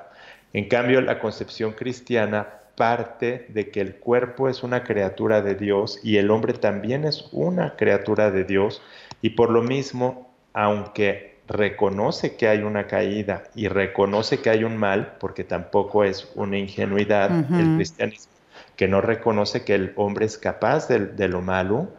En 0.53 0.67
cambio, 0.67 1.01
la 1.01 1.17
concepción 1.17 1.71
cristiana 1.71 2.47
parte 2.77 3.47
de 3.49 3.71
que 3.71 3.81
el 3.81 3.95
cuerpo 3.95 4.47
es 4.47 4.61
una 4.61 4.83
criatura 4.83 5.41
de 5.41 5.55
Dios 5.55 5.99
y 6.03 6.17
el 6.17 6.29
hombre 6.29 6.53
también 6.53 7.03
es 7.03 7.27
una 7.31 7.75
criatura 7.77 8.29
de 8.29 8.43
Dios 8.43 8.83
y 9.23 9.31
por 9.31 9.49
lo 9.49 9.63
mismo, 9.63 10.35
aunque 10.53 11.39
reconoce 11.47 12.35
que 12.35 12.47
hay 12.47 12.59
una 12.59 12.85
caída 12.85 13.45
y 13.55 13.69
reconoce 13.69 14.41
que 14.41 14.51
hay 14.51 14.63
un 14.63 14.77
mal, 14.77 15.15
porque 15.19 15.43
tampoco 15.43 16.03
es 16.03 16.31
una 16.35 16.59
ingenuidad 16.59 17.31
el 17.31 17.75
cristianismo, 17.77 18.34
que 18.75 18.87
no 18.87 19.01
reconoce 19.01 19.63
que 19.63 19.75
el 19.75 19.93
hombre 19.95 20.25
es 20.25 20.37
capaz 20.37 20.87
de, 20.87 20.99
de 20.99 21.27
lo 21.27 21.41
malo, 21.41 21.89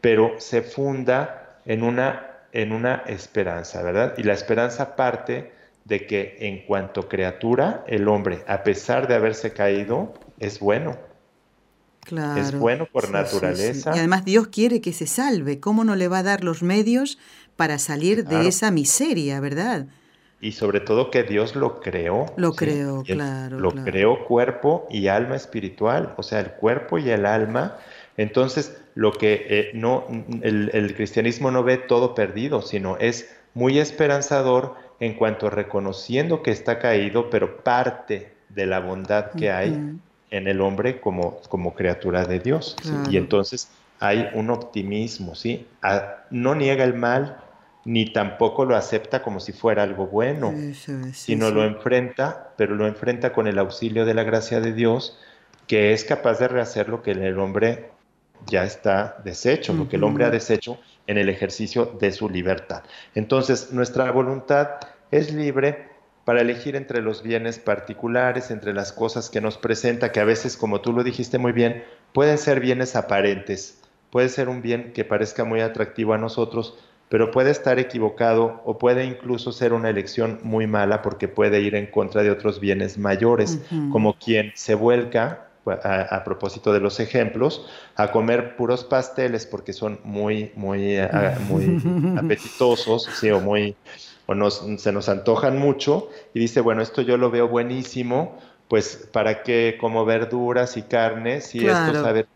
pero 0.00 0.34
se 0.38 0.62
funda 0.62 1.60
en 1.64 1.82
una, 1.82 2.26
en 2.52 2.72
una 2.72 3.02
esperanza, 3.06 3.82
¿verdad? 3.82 4.14
Y 4.16 4.22
la 4.22 4.34
esperanza 4.34 4.96
parte 4.96 5.52
de 5.84 6.06
que 6.06 6.36
en 6.40 6.66
cuanto 6.66 7.08
criatura, 7.08 7.82
el 7.86 8.08
hombre, 8.08 8.44
a 8.46 8.62
pesar 8.62 9.08
de 9.08 9.14
haberse 9.14 9.52
caído, 9.52 10.14
es 10.38 10.60
bueno. 10.60 10.96
Claro, 12.04 12.40
es 12.40 12.54
bueno 12.56 12.86
por 12.86 13.10
naturaleza. 13.10 13.92
Y 13.94 13.98
además 13.98 14.24
Dios 14.24 14.48
quiere 14.48 14.80
que 14.80 14.92
se 14.92 15.06
salve. 15.06 15.60
¿Cómo 15.60 15.84
no 15.84 15.96
le 15.96 16.08
va 16.08 16.18
a 16.18 16.22
dar 16.22 16.44
los 16.44 16.62
medios 16.62 17.18
para 17.56 17.78
salir 17.78 18.24
de 18.24 18.48
esa 18.48 18.70
miseria, 18.70 19.40
verdad? 19.40 19.86
Y 20.40 20.52
sobre 20.52 20.80
todo 20.80 21.10
que 21.10 21.24
Dios 21.24 21.56
lo 21.56 21.80
creó. 21.80 22.26
Lo 22.36 22.52
creó, 22.52 23.02
claro. 23.02 23.58
Lo 23.58 23.72
creó 23.72 24.24
cuerpo 24.24 24.86
y 24.88 25.08
alma 25.08 25.34
espiritual. 25.34 26.14
O 26.16 26.22
sea, 26.22 26.40
el 26.40 26.52
cuerpo 26.52 26.98
y 26.98 27.10
el 27.10 27.26
alma 27.26 27.78
Entonces, 28.16 28.80
lo 28.94 29.12
que 29.12 29.46
eh, 29.48 29.70
no, 29.74 30.06
el, 30.42 30.94
cristianismo 30.94 31.50
no 31.50 31.62
ve 31.62 31.76
todo 31.76 32.14
perdido, 32.14 32.62
sino 32.62 32.96
es 32.98 33.34
muy 33.54 33.78
esperanzador 33.78 34.74
en 35.00 35.14
cuanto 35.14 35.50
reconociendo 35.50 36.42
que 36.42 36.50
está 36.50 36.78
caído, 36.78 37.30
pero 37.30 37.58
parte 37.58 38.32
de 38.48 38.66
la 38.66 38.80
bondad 38.80 39.32
que 39.32 39.50
hay 39.50 39.98
en 40.30 40.48
el 40.48 40.60
hombre 40.60 41.00
como, 41.00 41.40
como 41.48 41.74
criatura 41.74 42.24
de 42.24 42.40
Dios. 42.40 42.76
Y 43.10 43.16
entonces 43.16 43.70
hay 44.00 44.28
un 44.34 44.50
optimismo, 44.50 45.34
¿sí? 45.34 45.66
no 46.30 46.54
niega 46.54 46.84
el 46.84 46.94
mal, 46.94 47.38
ni 47.88 48.04
tampoco 48.04 48.66
lo 48.66 48.76
acepta 48.76 49.22
como 49.22 49.40
si 49.40 49.52
fuera 49.52 49.82
algo 49.82 50.08
bueno, 50.08 50.52
sino 51.14 51.50
lo 51.50 51.64
enfrenta, 51.64 52.52
pero 52.58 52.74
lo 52.74 52.86
enfrenta 52.86 53.32
con 53.32 53.46
el 53.46 53.58
auxilio 53.58 54.04
de 54.04 54.12
la 54.12 54.24
gracia 54.24 54.60
de 54.60 54.74
Dios, 54.74 55.18
que 55.66 55.94
es 55.94 56.04
capaz 56.04 56.38
de 56.38 56.48
rehacer 56.48 56.90
lo 56.90 57.00
que 57.00 57.12
el 57.12 57.38
hombre 57.38 57.88
ya 58.46 58.64
está 58.64 59.16
deshecho, 59.24 59.72
lo 59.72 59.88
que 59.88 59.96
el 59.96 60.04
hombre 60.04 60.26
ha 60.26 60.30
deshecho 60.30 60.78
en 61.06 61.16
el 61.16 61.30
ejercicio 61.30 61.86
de 61.98 62.12
su 62.12 62.28
libertad. 62.28 62.82
Entonces, 63.14 63.72
nuestra 63.72 64.10
voluntad 64.12 64.68
es 65.10 65.32
libre 65.32 65.88
para 66.26 66.42
elegir 66.42 66.76
entre 66.76 67.00
los 67.00 67.22
bienes 67.22 67.58
particulares, 67.58 68.50
entre 68.50 68.74
las 68.74 68.92
cosas 68.92 69.30
que 69.30 69.40
nos 69.40 69.56
presenta, 69.56 70.12
que 70.12 70.20
a 70.20 70.24
veces, 70.24 70.58
como 70.58 70.82
tú 70.82 70.92
lo 70.92 71.04
dijiste 71.04 71.38
muy 71.38 71.52
bien, 71.52 71.84
pueden 72.12 72.36
ser 72.36 72.60
bienes 72.60 72.96
aparentes, 72.96 73.80
puede 74.10 74.28
ser 74.28 74.50
un 74.50 74.60
bien 74.60 74.92
que 74.92 75.06
parezca 75.06 75.44
muy 75.44 75.62
atractivo 75.62 76.12
a 76.12 76.18
nosotros, 76.18 76.76
pero 77.08 77.30
puede 77.30 77.50
estar 77.50 77.78
equivocado 77.78 78.60
o 78.64 78.78
puede 78.78 79.04
incluso 79.04 79.52
ser 79.52 79.72
una 79.72 79.88
elección 79.88 80.40
muy 80.42 80.66
mala 80.66 81.02
porque 81.02 81.28
puede 81.28 81.60
ir 81.60 81.74
en 81.74 81.86
contra 81.86 82.22
de 82.22 82.30
otros 82.30 82.60
bienes 82.60 82.98
mayores, 82.98 83.60
como 83.90 84.14
quien 84.14 84.52
se 84.54 84.74
vuelca, 84.74 85.48
a, 85.66 86.22
propósito 86.24 86.72
de 86.72 86.80
los 86.80 87.00
ejemplos, 87.00 87.66
a 87.96 88.10
comer 88.10 88.56
puros 88.56 88.84
pasteles 88.84 89.46
porque 89.46 89.72
son 89.72 90.00
muy, 90.04 90.50
muy, 90.54 90.98
muy 91.48 91.82
apetitosos, 92.18 93.08
sí, 93.20 93.30
o 93.30 93.40
muy, 93.40 93.76
o 94.26 94.34
nos, 94.34 94.64
se 94.78 94.92
nos 94.92 95.08
antojan 95.08 95.58
mucho, 95.58 96.08
y 96.34 96.40
dice, 96.40 96.60
bueno, 96.60 96.82
esto 96.82 97.02
yo 97.02 97.16
lo 97.16 97.30
veo 97.30 97.48
buenísimo, 97.48 98.38
pues 98.68 99.08
para 99.12 99.42
qué 99.42 99.76
como 99.80 100.04
verduras 100.04 100.76
y 100.76 100.82
carnes, 100.82 101.46
si 101.46 101.66
esto 101.66 101.94
sabe 101.94 102.26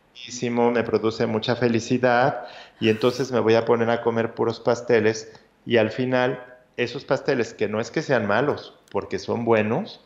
me 0.72 0.83
produce 0.83 1.27
mucha 1.27 1.57
felicidad 1.57 2.46
y 2.81 2.88
entonces 2.88 3.33
me 3.33 3.40
voy 3.40 3.55
a 3.55 3.64
poner 3.64 3.90
a 3.90 4.03
comer 4.03 4.35
puros 4.35 4.61
pasteles 4.61 5.33
y 5.66 5.77
al 5.77 5.90
final 5.90 6.44
esos 6.77 7.05
pasteles 7.05 7.55
que 7.55 7.68
no 7.68 7.81
es 7.81 7.90
que 7.90 8.03
sean 8.03 8.27
malos, 8.27 8.79
porque 8.90 9.18
son 9.18 9.44
buenos, 9.44 10.01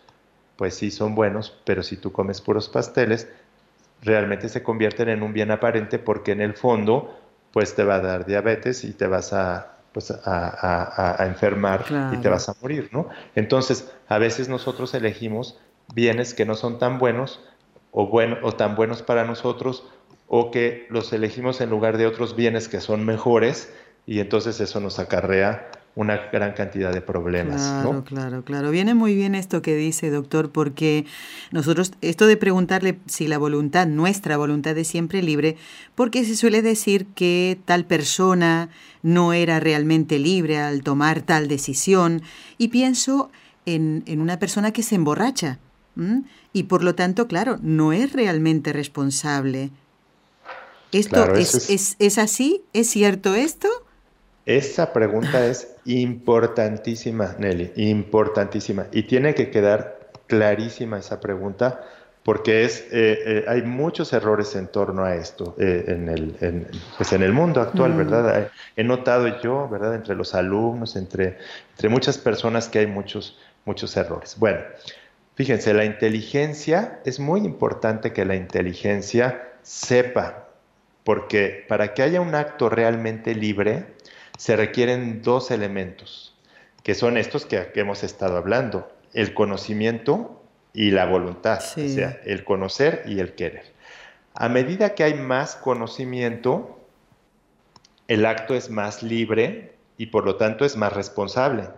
pues 0.56 0.74
sí 0.74 0.90
son 0.90 1.14
buenos, 1.14 1.56
pero 1.64 1.82
si 1.82 1.96
tú 1.96 2.12
comes 2.12 2.40
puros 2.40 2.68
pasteles, 2.68 3.28
realmente 4.02 4.48
se 4.48 4.62
convierten 4.62 5.08
en 5.08 5.22
un 5.22 5.32
bien 5.32 5.50
aparente 5.50 5.98
porque 5.98 6.32
en 6.32 6.40
el 6.40 6.54
fondo 6.54 7.18
pues 7.52 7.74
te 7.74 7.84
va 7.84 7.96
a 7.96 8.00
dar 8.00 8.26
diabetes 8.26 8.84
y 8.84 8.92
te 8.92 9.06
vas 9.06 9.32
a 9.32 9.72
pues 9.92 10.10
a, 10.10 11.16
enfermar 11.20 11.86
y 12.12 12.18
te 12.18 12.28
vas 12.28 12.50
a 12.50 12.54
morir, 12.60 12.90
¿no? 12.92 13.08
Entonces, 13.34 13.90
a 14.08 14.18
veces 14.18 14.46
nosotros 14.46 14.92
elegimos 14.92 15.58
bienes 15.94 16.34
que 16.34 16.44
no 16.44 16.54
son 16.54 16.78
tan 16.78 16.98
buenos 16.98 17.40
o, 17.92 18.06
bueno, 18.06 18.36
o 18.42 18.52
tan 18.52 18.76
buenos 18.76 19.00
para 19.00 19.24
nosotros 19.24 19.84
o 20.28 20.50
que 20.50 20.86
los 20.90 21.12
elegimos 21.12 21.60
en 21.60 21.70
lugar 21.70 21.98
de 21.98 22.06
otros 22.06 22.36
bienes 22.36 22.68
que 22.68 22.80
son 22.80 23.04
mejores 23.04 23.72
y 24.06 24.20
entonces 24.20 24.60
eso 24.60 24.80
nos 24.80 24.98
acarrea 24.98 25.70
una 25.96 26.28
gran 26.30 26.52
cantidad 26.52 26.92
de 26.92 27.00
problemas. 27.00 27.62
Claro, 27.62 28.04
claro, 28.04 28.44
claro. 28.44 28.70
Viene 28.70 28.94
muy 28.94 29.14
bien 29.14 29.34
esto 29.34 29.62
que 29.62 29.74
dice, 29.74 30.10
doctor, 30.10 30.50
porque 30.50 31.06
nosotros, 31.52 31.92
esto 32.02 32.26
de 32.26 32.36
preguntarle 32.36 32.98
si 33.06 33.26
la 33.26 33.38
voluntad, 33.38 33.86
nuestra 33.86 34.36
voluntad 34.36 34.76
es 34.76 34.88
siempre 34.88 35.22
libre, 35.22 35.56
porque 35.94 36.24
se 36.24 36.36
suele 36.36 36.60
decir 36.60 37.06
que 37.14 37.58
tal 37.64 37.86
persona 37.86 38.68
no 39.02 39.32
era 39.32 39.58
realmente 39.58 40.18
libre 40.18 40.58
al 40.58 40.82
tomar 40.82 41.22
tal 41.22 41.48
decisión, 41.48 42.20
y 42.58 42.68
pienso 42.68 43.30
en, 43.64 44.02
en 44.06 44.20
una 44.20 44.38
persona 44.38 44.72
que 44.72 44.82
se 44.82 44.96
emborracha, 44.96 45.58
y 46.52 46.64
por 46.64 46.84
lo 46.84 46.94
tanto, 46.94 47.26
claro, 47.26 47.58
no 47.62 47.94
es 47.94 48.12
realmente 48.12 48.74
responsable 48.74 49.70
¿Esto 50.98 51.34
es, 51.34 51.96
es, 51.98 52.18
así? 52.18 52.64
¿Es 52.72 52.88
cierto 52.90 53.34
esto? 53.34 53.68
Esa 54.46 54.92
pregunta 54.92 55.46
es 55.46 55.74
importantísima, 55.84 57.34
Nelly, 57.38 57.72
importantísima. 57.76 58.86
Y 58.92 59.02
tiene 59.02 59.34
que 59.34 59.50
quedar 59.50 60.10
clarísima 60.26 60.98
esa 60.98 61.20
pregunta 61.20 61.82
porque 62.26 62.64
es, 62.64 62.80
eh, 62.90 63.18
eh, 63.24 63.44
hay 63.46 63.62
muchos 63.62 64.12
errores 64.12 64.56
en 64.56 64.66
torno 64.66 65.04
a 65.04 65.14
esto 65.14 65.54
eh, 65.60 65.84
en, 65.86 66.08
el, 66.08 66.36
en, 66.40 66.66
pues 66.96 67.12
en 67.12 67.22
el 67.22 67.32
mundo 67.32 67.60
actual, 67.60 67.92
mm. 67.92 67.96
¿verdad? 67.98 68.50
He 68.74 68.82
notado 68.82 69.40
yo, 69.40 69.68
¿verdad? 69.68 69.94
Entre 69.94 70.16
los 70.16 70.34
alumnos, 70.34 70.96
entre, 70.96 71.38
entre 71.70 71.88
muchas 71.88 72.18
personas 72.18 72.68
que 72.68 72.80
hay 72.80 72.88
muchos, 72.88 73.38
muchos 73.64 73.96
errores. 73.96 74.34
Bueno, 74.40 74.58
fíjense, 75.36 75.72
la 75.72 75.84
inteligencia, 75.84 76.98
es 77.04 77.20
muy 77.20 77.42
importante 77.42 78.12
que 78.12 78.24
la 78.24 78.34
inteligencia 78.34 79.52
sepa 79.62 80.45
porque 81.06 81.64
para 81.68 81.94
que 81.94 82.02
haya 82.02 82.20
un 82.20 82.34
acto 82.34 82.68
realmente 82.68 83.36
libre 83.36 83.86
se 84.38 84.56
requieren 84.56 85.22
dos 85.22 85.52
elementos, 85.52 86.36
que 86.82 86.96
son 86.96 87.16
estos 87.16 87.46
que, 87.46 87.70
hemos 87.76 88.02
estado 88.02 88.36
hablando, 88.36 88.90
el 89.14 89.32
conocimiento 89.32 90.42
y 90.74 90.90
la 90.90 91.06
voluntad, 91.06 91.60
o 91.60 91.88
sea, 91.88 92.20
el 92.24 92.42
conocer 92.42 93.04
y 93.06 93.20
el 93.20 93.36
querer. 93.36 93.72
A 94.34 94.48
medida 94.48 94.96
que 94.96 95.04
hay 95.04 95.14
más 95.14 95.54
conocimiento, 95.54 96.76
el 98.08 98.26
acto 98.26 98.56
es 98.56 98.68
más 98.68 99.04
libre 99.04 99.76
y 99.96 100.06
por 100.06 100.24
lo 100.24 100.34
tanto 100.34 100.64
es 100.64 100.76
más 100.76 100.92
responsable. 100.92 101.68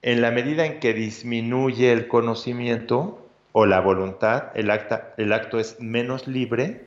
En 0.00 0.22
la 0.22 0.30
medida 0.30 0.64
en 0.64 0.80
que 0.80 0.94
disminuye 0.94 1.92
el 1.92 2.08
conocimiento 2.08 3.28
o 3.52 3.66
la 3.66 3.80
voluntad, 3.80 4.52
el, 4.54 4.70
el 5.18 5.32
acto 5.34 5.60
es 5.60 5.78
menos 5.80 6.26
libre 6.26 6.86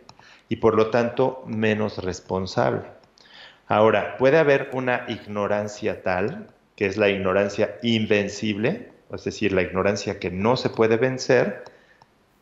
y 0.49 0.57
por 0.57 0.75
lo 0.75 0.89
tanto 0.89 1.43
menos 1.45 2.03
responsable. 2.03 2.81
Ahora, 3.67 4.17
puede 4.17 4.39
haber 4.39 4.71
una 4.73 5.05
ignorancia 5.07 6.01
tal, 6.01 6.47
que 6.75 6.87
es 6.87 6.97
la 6.97 7.09
ignorancia 7.09 7.77
invencible, 7.83 8.91
es 9.13 9.23
decir, 9.23 9.53
la 9.53 9.61
ignorancia 9.61 10.19
que 10.19 10.31
no 10.31 10.57
se 10.57 10.69
puede 10.69 10.97
vencer, 10.97 11.63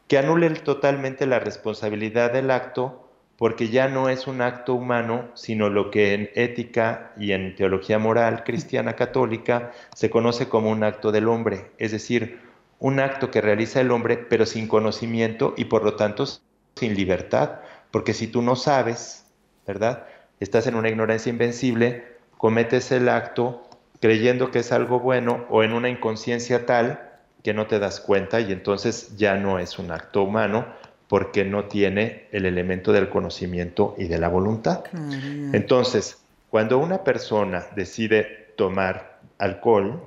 que 0.08 0.18
anule 0.18 0.50
totalmente 0.52 1.28
la 1.28 1.40
responsabilidad 1.40 2.32
del 2.32 2.50
acto 2.50 3.04
porque 3.38 3.70
ya 3.70 3.88
no 3.88 4.10
es 4.10 4.26
un 4.26 4.42
acto 4.42 4.74
humano, 4.74 5.30
sino 5.36 5.70
lo 5.70 5.92
que 5.92 6.14
en 6.14 6.30
ética 6.34 7.14
y 7.18 7.34
en 7.34 7.56
teología 7.56 8.00
moral 8.00 8.44
cristiana 8.44 8.96
católica 8.96 9.74
se 9.94 10.10
conoce 10.10 10.50
como 10.50 10.72
un 10.72 10.84
acto 10.84 11.12
del 11.12 11.28
hombre, 11.28 11.72
es 11.78 11.92
decir, 11.92 12.40
un 12.80 13.00
acto 13.00 13.30
que 13.30 13.42
realiza 13.42 13.80
el 13.82 13.92
hombre 13.92 14.18
pero 14.18 14.46
sin 14.46 14.68
conocimiento 14.68 15.54
y 15.56 15.66
por 15.66 15.84
lo 15.84 15.96
tanto 15.96 16.26
sin 16.26 16.96
libertad, 16.96 17.60
porque 17.92 18.14
si 18.14 18.28
tú 18.28 18.42
no 18.42 18.56
sabes, 18.56 19.26
¿verdad? 19.66 20.06
Estás 20.40 20.68
en 20.68 20.76
una 20.76 20.90
ignorancia 20.90 21.30
invencible, 21.30 22.06
cometes 22.38 22.92
el 22.92 23.10
acto 23.10 23.68
creyendo 24.00 24.52
que 24.52 24.60
es 24.60 24.72
algo 24.72 25.00
bueno 25.00 25.46
o 25.50 25.64
en 25.64 25.74
una 25.74 25.90
inconsciencia 25.90 26.66
tal 26.66 27.10
que 27.44 27.54
no 27.54 27.68
te 27.68 27.80
das 27.80 28.00
cuenta 28.00 28.40
y 28.40 28.52
entonces 28.52 29.16
ya 29.18 29.36
no 29.36 29.60
es 29.60 29.80
un 29.80 29.92
acto 29.92 30.24
humano 30.24 30.66
porque 31.08 31.46
no 31.46 31.66
tiene 31.66 32.28
el 32.32 32.46
elemento 32.46 32.92
del 32.92 33.10
conocimiento 33.10 33.96
y 33.98 34.08
de 34.08 34.18
la 34.18 34.28
voluntad. 34.28 34.84
Entonces, 35.54 36.18
cuando 36.50 36.78
una 36.80 37.04
persona 37.04 37.66
decide 37.76 38.54
tomar 38.58 39.20
alcohol, 39.38 40.04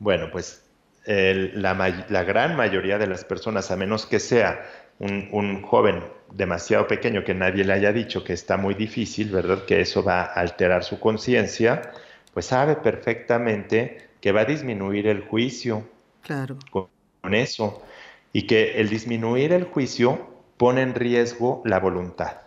bueno, 0.00 0.30
pues 0.32 0.64
la, 1.06 1.74
la, 2.08 2.24
gran 2.24 2.56
mayoría 2.56 2.98
de 2.98 3.06
las 3.06 3.24
personas, 3.24 3.70
a 3.70 3.76
menos 3.76 4.06
que 4.06 4.18
sea 4.18 4.66
un, 4.98 5.62
joven 5.62 6.02
demasiado 6.32 6.86
pequeño 6.86 7.24
que 7.24 7.34
nadie 7.34 7.64
le 7.64 7.72
haya 7.72 7.92
dicho 7.92 8.24
que 8.24 8.32
está 8.32 8.56
muy 8.56 8.74
difícil, 8.74 9.30
¿verdad? 9.30 9.64
Que 9.64 9.80
eso 9.80 10.02
va 10.02 10.22
a 10.22 10.32
alterar 10.34 10.84
su 10.84 11.00
conciencia, 11.00 11.92
pues 12.32 12.46
sabe 12.46 12.76
perfectamente 12.76 14.08
que 14.20 14.32
va 14.32 14.42
a 14.42 14.44
disminuir 14.44 15.06
el 15.06 15.22
juicio. 15.22 15.84
Claro. 16.22 16.58
Con, 16.70 16.88
eso. 17.34 17.82
Y 18.32 18.46
que 18.46 18.80
el 18.80 18.88
disminuir 18.88 19.52
el 19.52 19.64
juicio 19.64 20.30
pone 20.56 20.82
en 20.82 20.94
riesgo 20.94 21.62
la 21.64 21.78
voluntad. 21.78 22.38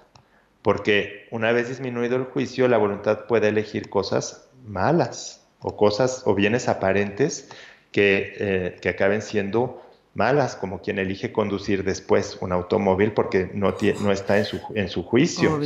Porque 0.62 1.28
una 1.32 1.52
vez 1.52 1.68
disminuido 1.68 2.16
el 2.16 2.24
juicio, 2.24 2.68
la 2.68 2.78
voluntad 2.78 3.26
puede 3.28 3.50
elegir 3.50 3.90
cosas 3.90 4.50
malas 4.66 5.46
o 5.60 5.76
cosas 5.76 6.24
o 6.26 6.34
bienes 6.34 6.70
aparentes 6.70 7.50
que, 7.92 8.34
eh, 8.40 8.78
que 8.82 8.90
acaben 8.90 9.22
siendo 9.22 9.83
malas, 10.14 10.56
como 10.56 10.82
quien 10.82 11.00
elige 11.00 11.32
conducir 11.32 11.84
después 11.84 12.38
un 12.42 12.52
automóvil 12.52 13.14
porque 13.14 13.50
no, 13.54 13.76
no 14.02 14.12
está 14.12 14.38
en 14.38 14.46
su, 14.46 14.60
en 14.76 14.90
su 14.90 15.04
juicio. 15.04 15.60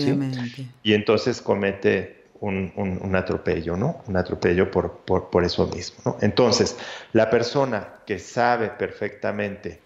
Y 0.84 0.94
entonces 0.94 1.42
comete 1.42 2.18
un, 2.40 3.16
atropello, 3.16 3.76
¿no? 3.76 4.02
Un 4.08 4.18
atropello 4.18 4.70
por, 4.72 5.00
por, 5.00 5.44
eso 5.44 5.68
mismo. 5.68 6.18
Entonces, 6.22 6.78
la 7.14 7.30
persona 7.30 7.96
que 8.06 8.20
sabe 8.20 8.70
perfectamente 8.70 9.80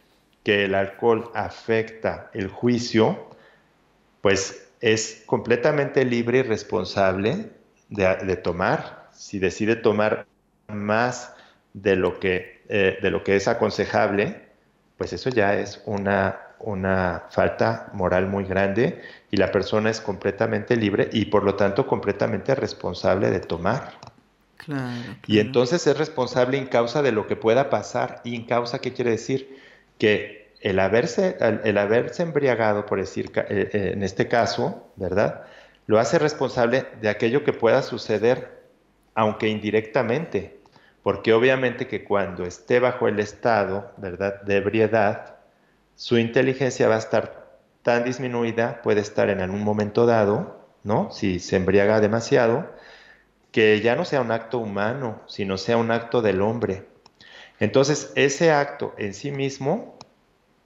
que 0.44 0.66
el 0.66 0.76
alcohol 0.76 1.32
afecta 1.34 2.30
el 2.34 2.48
juicio, 2.48 3.30
pues 4.22 4.68
es 4.82 5.24
completamente 5.26 6.04
libre 6.04 6.40
y 6.40 6.44
responsable 6.44 7.50
de, 7.90 8.36
tomar. 8.38 9.10
Si 9.14 9.40
decide 9.40 9.76
tomar 9.76 10.26
más 10.68 11.34
de 11.74 11.96
lo 11.96 12.20
que, 12.20 12.64
eh, 12.70 12.98
de 13.02 13.12
lo 13.12 13.24
que 13.24 13.36
es 13.36 13.48
aconsejable, 13.48 14.41
pues 15.02 15.14
eso 15.14 15.32
ya 15.32 15.56
es 15.56 15.82
una, 15.88 16.40
una 16.60 17.24
falta 17.32 17.90
moral 17.94 18.28
muy 18.28 18.44
grande 18.44 19.02
y 19.32 19.38
la 19.38 19.52
persona 19.52 19.90
es 19.90 20.00
completamente 20.00 20.76
libre 20.76 21.10
y 21.12 21.26
por 21.26 21.42
lo 21.42 21.56
tanto 21.56 21.88
completamente 21.88 22.54
responsable 22.54 23.32
de 23.32 23.40
tomar. 23.40 23.94
Y 25.26 25.40
entonces 25.40 25.88
es 25.88 25.98
responsable 25.98 26.60
en 26.60 26.68
causa 26.68 27.02
de 27.02 27.12
lo 27.12 27.26
que 27.26 27.36
pueda 27.36 27.72
pasar. 27.72 28.22
¿Y 28.24 28.36
en 28.36 28.46
causa 28.46 28.78
qué 28.78 28.94
quiere 28.94 29.10
decir? 29.10 29.60
Que 29.98 30.54
el 30.62 30.78
haberse, 30.78 31.36
el, 31.64 31.80
haberse 31.80 32.22
embriagado, 32.22 32.86
por 32.86 33.00
decir, 33.00 33.32
eh, 33.36 33.72
eh, 33.74 33.92
en 33.96 34.04
este 34.04 34.28
caso, 34.28 34.88
¿verdad? 34.98 35.46
Lo 35.88 35.98
hace 35.98 36.20
responsable 36.20 36.86
de 37.02 37.10
aquello 37.10 37.44
que 37.44 37.54
pueda 37.54 37.82
suceder, 37.82 38.62
aunque 39.16 39.48
indirectamente. 39.48 40.61
Porque 41.04 41.34
obviamente 41.34 41.88
que 41.88 42.04
cuando 42.04 42.46
esté 42.46 42.80
bajo 42.80 43.08
el 43.08 43.20
estado, 43.20 43.92
¿verdad?, 43.98 44.42
de 44.42 44.58
ebriedad, 44.58 45.38
su 45.96 46.18
inteligencia 46.18 46.88
va 46.88 46.96
a 46.96 47.00
estar 47.00 47.42
tan 47.82 48.04
disminuida, 48.04 48.82
puede 48.82 49.02
estar 49.02 49.30
en 49.30 49.42
algún 49.42 49.64
momento 49.64 50.06
dado, 50.06 50.60
¿no? 50.84 51.12
Si 51.12 51.40
se 51.40 51.56
embriaga 51.56 52.00
demasiado, 52.00 52.72
que 53.52 53.82
ya 53.82 53.96
no 53.96 54.06
sea 54.06 54.22
un 54.22 54.32
acto 54.32 54.60
humano, 54.60 55.22
sino 55.28 55.58
sea 55.58 55.78
un 55.78 55.92
acto 55.92 56.22
del 56.22 56.42
hombre. 56.42 56.86
Entonces, 57.60 58.12
ese 58.16 58.52
acto 58.52 58.94
en 58.98 59.14
sí 59.14 59.32
mismo, 59.32 59.98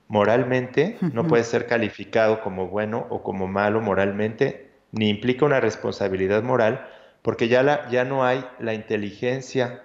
moralmente, 0.07 0.97
no 1.01 1.27
puede 1.27 1.43
ser 1.43 1.67
calificado 1.67 2.41
como 2.41 2.67
bueno 2.67 3.07
o 3.09 3.23
como 3.23 3.47
malo 3.47 3.81
moralmente, 3.81 4.69
ni 4.91 5.09
implica 5.09 5.45
una 5.45 5.59
responsabilidad 5.59 6.43
moral, 6.43 6.87
porque 7.21 7.47
ya, 7.47 7.63
la, 7.63 7.89
ya 7.89 8.05
no 8.05 8.23
hay 8.23 8.45
la 8.59 8.73
inteligencia, 8.73 9.83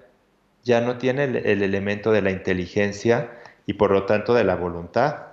ya 0.65 0.81
no 0.81 0.99
tiene 0.99 1.25
el, 1.25 1.37
el 1.37 1.63
elemento 1.63 2.13
de 2.13 2.23
la 2.23 2.31
inteligencia 2.31 3.31
y 3.67 3.75
por 3.75 3.91
lo 3.91 4.05
tanto 4.05 4.35
de 4.35 4.45
la 4.45 4.57
voluntad 4.57 5.31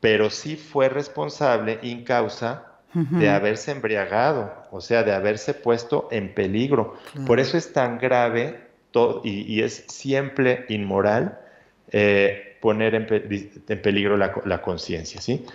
pero 0.00 0.30
sí 0.30 0.56
fue 0.56 0.88
responsable 0.88 1.78
in 1.82 2.04
causa 2.04 2.66
de 2.92 3.28
haberse 3.28 3.70
embriagado, 3.70 4.52
o 4.72 4.80
sea, 4.80 5.04
de 5.04 5.12
haberse 5.12 5.54
puesto 5.54 6.08
en 6.10 6.34
peligro. 6.34 6.96
Por 7.24 7.38
eso 7.38 7.56
es 7.56 7.72
tan 7.72 7.98
grave 7.98 8.62
todo, 8.90 9.20
y, 9.22 9.62
es 9.62 9.84
siempre 9.86 10.64
inmoral 10.68 11.38
eh, 11.92 12.56
poner 12.60 12.96
en, 12.96 13.06
peligro 13.80 14.16
la, 14.16 14.62
conciencia, 14.62 15.20
¿sí? 15.20 15.46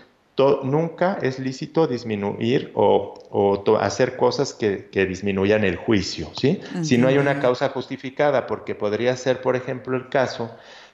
Nunca 0.63 1.17
es 1.21 1.39
lícito 1.39 1.87
disminuir 1.87 2.71
o, 2.75 3.63
hacer 3.79 4.17
cosas 4.17 4.53
que, 4.53 4.89
disminuyan 5.05 5.63
el 5.63 5.77
juicio, 5.77 6.29
¿sí? 6.35 6.61
Si 6.83 6.97
no 6.97 7.07
hay 7.07 7.17
una 7.17 7.39
causa 7.39 7.69
justificada, 7.69 8.47
porque 8.47 8.75
podría 8.75 9.15
ser, 9.15 9.41
por 9.41 9.55
ejemplo, 9.55 9.95
el 9.95 10.09
caso 10.09 10.51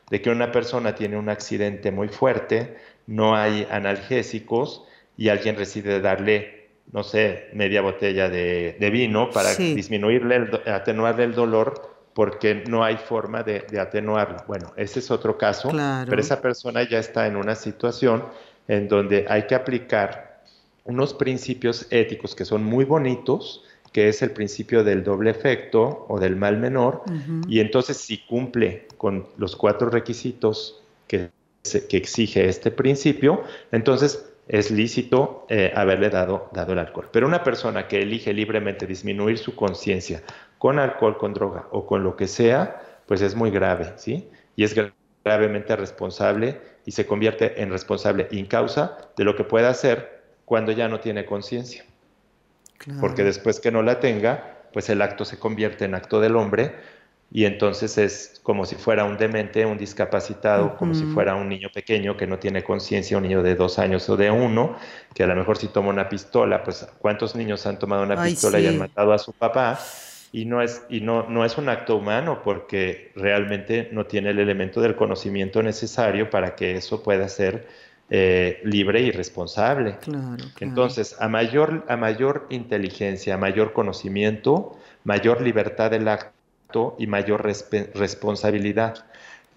de 0.09 0.21
que 0.21 0.29
una 0.29 0.51
persona 0.51 0.93
tiene 0.93 1.17
un 1.17 1.29
accidente 1.29 1.91
muy 1.91 2.09
fuerte, 2.09 2.77
no 3.07 3.35
hay 3.35 3.67
analgésicos 3.71 4.83
y 5.17 5.29
alguien 5.29 5.55
decide 5.55 6.01
darle, 6.01 6.69
no 6.91 7.03
sé, 7.03 7.49
media 7.53 7.81
botella 7.81 8.29
de, 8.29 8.89
vino 8.91 9.29
para 9.31 9.55
disminuirle, 9.55 10.49
atenuarle 10.67 11.23
el 11.23 11.33
dolor 11.33 11.89
porque 12.13 12.63
no 12.67 12.83
hay 12.83 12.97
forma 12.97 13.41
de, 13.43 13.65
atenuarlo. 13.79 14.43
Bueno, 14.47 14.73
ese 14.75 14.99
es 14.99 15.09
otro 15.09 15.37
caso, 15.37 15.71
pero 16.07 16.19
esa 16.19 16.41
persona 16.41 16.83
ya 16.83 16.99
está 16.99 17.25
en 17.25 17.37
una 17.37 17.55
situación 17.55 18.25
en 18.67 18.87
donde 18.87 19.25
hay 19.29 19.47
que 19.47 19.55
aplicar 19.55 20.43
unos 20.83 21.13
principios 21.13 21.87
éticos 21.89 22.35
que 22.35 22.45
son 22.45 22.63
muy 22.63 22.85
bonitos, 22.85 23.63
que 23.91 24.07
es 24.07 24.21
el 24.21 24.31
principio 24.31 24.83
del 24.83 25.03
doble 25.03 25.31
efecto 25.31 26.05
o 26.07 26.19
del 26.19 26.35
mal 26.35 26.57
menor, 26.57 27.03
y 27.47 27.59
entonces 27.59 27.97
si 27.97 28.19
cumple 28.25 28.87
con 28.97 29.27
los 29.37 29.55
cuatro 29.55 29.89
requisitos 29.89 30.81
que 31.07 31.31
que 31.89 31.97
exige 31.97 32.47
este 32.47 32.71
principio, 32.71 33.43
entonces 33.71 34.33
es 34.47 34.71
lícito 34.71 35.45
eh, 35.49 35.71
haberle 35.75 36.09
dado, 36.09 36.49
dado 36.53 36.73
el 36.73 36.79
alcohol. 36.79 37.09
Pero 37.11 37.27
una 37.27 37.43
persona 37.43 37.87
que 37.87 38.01
elige 38.01 38.33
libremente 38.33 38.87
disminuir 38.87 39.37
su 39.37 39.55
conciencia 39.55 40.23
con 40.57 40.79
alcohol, 40.79 41.17
con 41.17 41.33
droga 41.33 41.67
o 41.71 41.85
con 41.85 42.03
lo 42.03 42.15
que 42.15 42.27
sea, 42.27 42.81
pues 43.05 43.21
es 43.21 43.35
muy 43.35 43.51
grave, 43.51 43.93
¿sí? 43.97 44.29
Y 44.55 44.63
es 44.63 44.73
gravemente 45.23 45.75
responsable 45.75 46.59
y 46.85 46.91
se 46.91 47.05
convierte 47.05 47.61
en 47.61 47.69
responsable 47.69 48.27
in 48.31 48.45
causa 48.45 48.97
de 49.15 49.23
lo 49.23 49.35
que 49.35 49.43
pueda 49.43 49.69
hacer 49.69 50.21
cuando 50.45 50.71
ya 50.71 50.87
no 50.87 50.99
tiene 50.99 51.25
conciencia. 51.25 51.85
Porque 52.99 53.23
después 53.23 53.59
que 53.59 53.71
no 53.71 53.83
la 53.83 53.99
tenga, 53.99 54.57
pues 54.73 54.89
el 54.89 55.01
acto 55.01 55.23
se 55.23 55.37
convierte 55.37 55.85
en 55.85 55.93
acto 55.93 56.19
del 56.19 56.35
hombre 56.35 56.73
y 57.33 57.45
entonces 57.45 57.97
es 57.97 58.41
como 58.43 58.65
si 58.65 58.75
fuera 58.75 59.05
un 59.05 59.17
demente, 59.17 59.65
un 59.65 59.77
discapacitado, 59.77 60.75
como 60.75 60.93
si 60.93 61.05
fuera 61.05 61.35
un 61.35 61.47
niño 61.47 61.69
pequeño 61.73 62.17
que 62.17 62.27
no 62.27 62.39
tiene 62.39 62.63
conciencia, 62.63 63.15
un 63.15 63.23
niño 63.23 63.41
de 63.41 63.55
dos 63.55 63.79
años 63.79 64.09
o 64.09 64.17
de 64.17 64.29
uno, 64.29 64.75
que 65.13 65.23
a 65.23 65.27
lo 65.27 65.35
mejor 65.35 65.57
si 65.57 65.67
toma 65.67 65.89
una 65.89 66.09
pistola, 66.09 66.61
pues 66.63 66.85
¿cuántos 66.99 67.35
niños 67.35 67.65
han 67.65 67.79
tomado 67.79 68.03
una 68.03 68.21
pistola 68.21 68.59
y 68.59 68.67
han 68.67 68.77
matado 68.77 69.13
a 69.13 69.17
su 69.17 69.31
papá? 69.31 69.79
Y 70.33 70.45
no 70.45 70.61
es, 70.61 70.83
y 70.89 71.01
no, 71.01 71.27
no 71.29 71.43
es 71.43 71.57
un 71.57 71.67
acto 71.67 71.97
humano 71.97 72.41
porque 72.43 73.11
realmente 73.15 73.89
no 73.91 74.05
tiene 74.05 74.29
el 74.29 74.39
elemento 74.39 74.79
del 74.79 74.95
conocimiento 74.95 75.61
necesario 75.61 76.29
para 76.29 76.55
que 76.55 76.77
eso 76.77 77.03
pueda 77.03 77.27
ser 77.27 77.67
eh, 78.13 78.59
libre 78.65 78.99
y 79.01 79.11
responsable. 79.11 79.95
Entonces, 80.59 81.15
a 81.21 81.29
mayor, 81.29 81.85
a 81.87 81.95
mayor 81.95 82.45
inteligencia, 82.49 83.35
a 83.35 83.37
mayor 83.37 83.71
conocimiento, 83.71 84.77
mayor 85.05 85.39
libertad 85.39 85.91
del 85.91 86.09
acto 86.09 86.97
y 86.99 87.07
mayor 87.07 87.43
responsabilidad. 87.93 89.05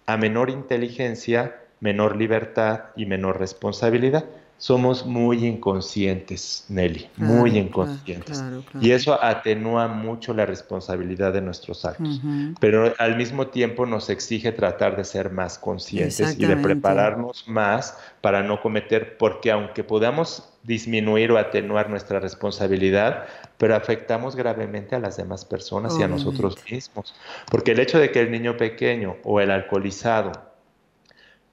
A 0.06 0.16
menor 0.16 0.50
inteligencia, 0.50 1.56
menor 1.80 2.14
libertad 2.14 2.84
y 2.94 3.06
menor 3.06 3.40
responsabilidad. 3.40 4.24
Somos 4.64 5.04
muy 5.04 5.44
inconscientes, 5.44 6.64
Nelly, 6.70 7.10
muy 7.18 7.58
inconscientes. 7.58 8.42
y 8.80 8.92
eso 8.92 9.22
atenúa 9.22 9.88
mucho 9.88 10.32
la 10.32 10.46
responsabilidad 10.46 11.34
de 11.34 11.42
nuestros 11.42 11.84
actos. 11.84 12.22
Pero 12.60 12.94
al 12.96 13.18
mismo 13.18 13.48
tiempo 13.48 13.84
nos 13.84 14.08
exige 14.08 14.52
tratar 14.52 14.96
de 14.96 15.04
ser 15.04 15.30
más 15.30 15.58
conscientes 15.58 16.38
y 16.38 16.46
de 16.46 16.56
prepararnos 16.56 17.46
más 17.46 17.98
para 18.22 18.42
no 18.42 18.62
cometer, 18.62 19.18
porque 19.18 19.50
aunque 19.50 19.84
podamos 19.84 20.48
disminuir 20.62 21.30
o 21.30 21.36
atenuar 21.36 21.90
nuestra 21.90 22.18
responsabilidad, 22.18 23.26
pero 23.58 23.76
afectamos 23.76 24.34
gravemente 24.34 24.96
a 24.96 24.98
las 24.98 25.18
demás 25.18 25.44
personas 25.44 25.94
y 26.00 26.04
a 26.04 26.08
nosotros 26.08 26.56
mismos. 26.70 27.14
Porque 27.50 27.72
el 27.72 27.80
hecho 27.80 27.98
de 27.98 28.10
que 28.10 28.20
el 28.22 28.30
niño 28.30 28.56
pequeño 28.56 29.16
o 29.24 29.42
el 29.42 29.50
alcoholizado 29.50 30.53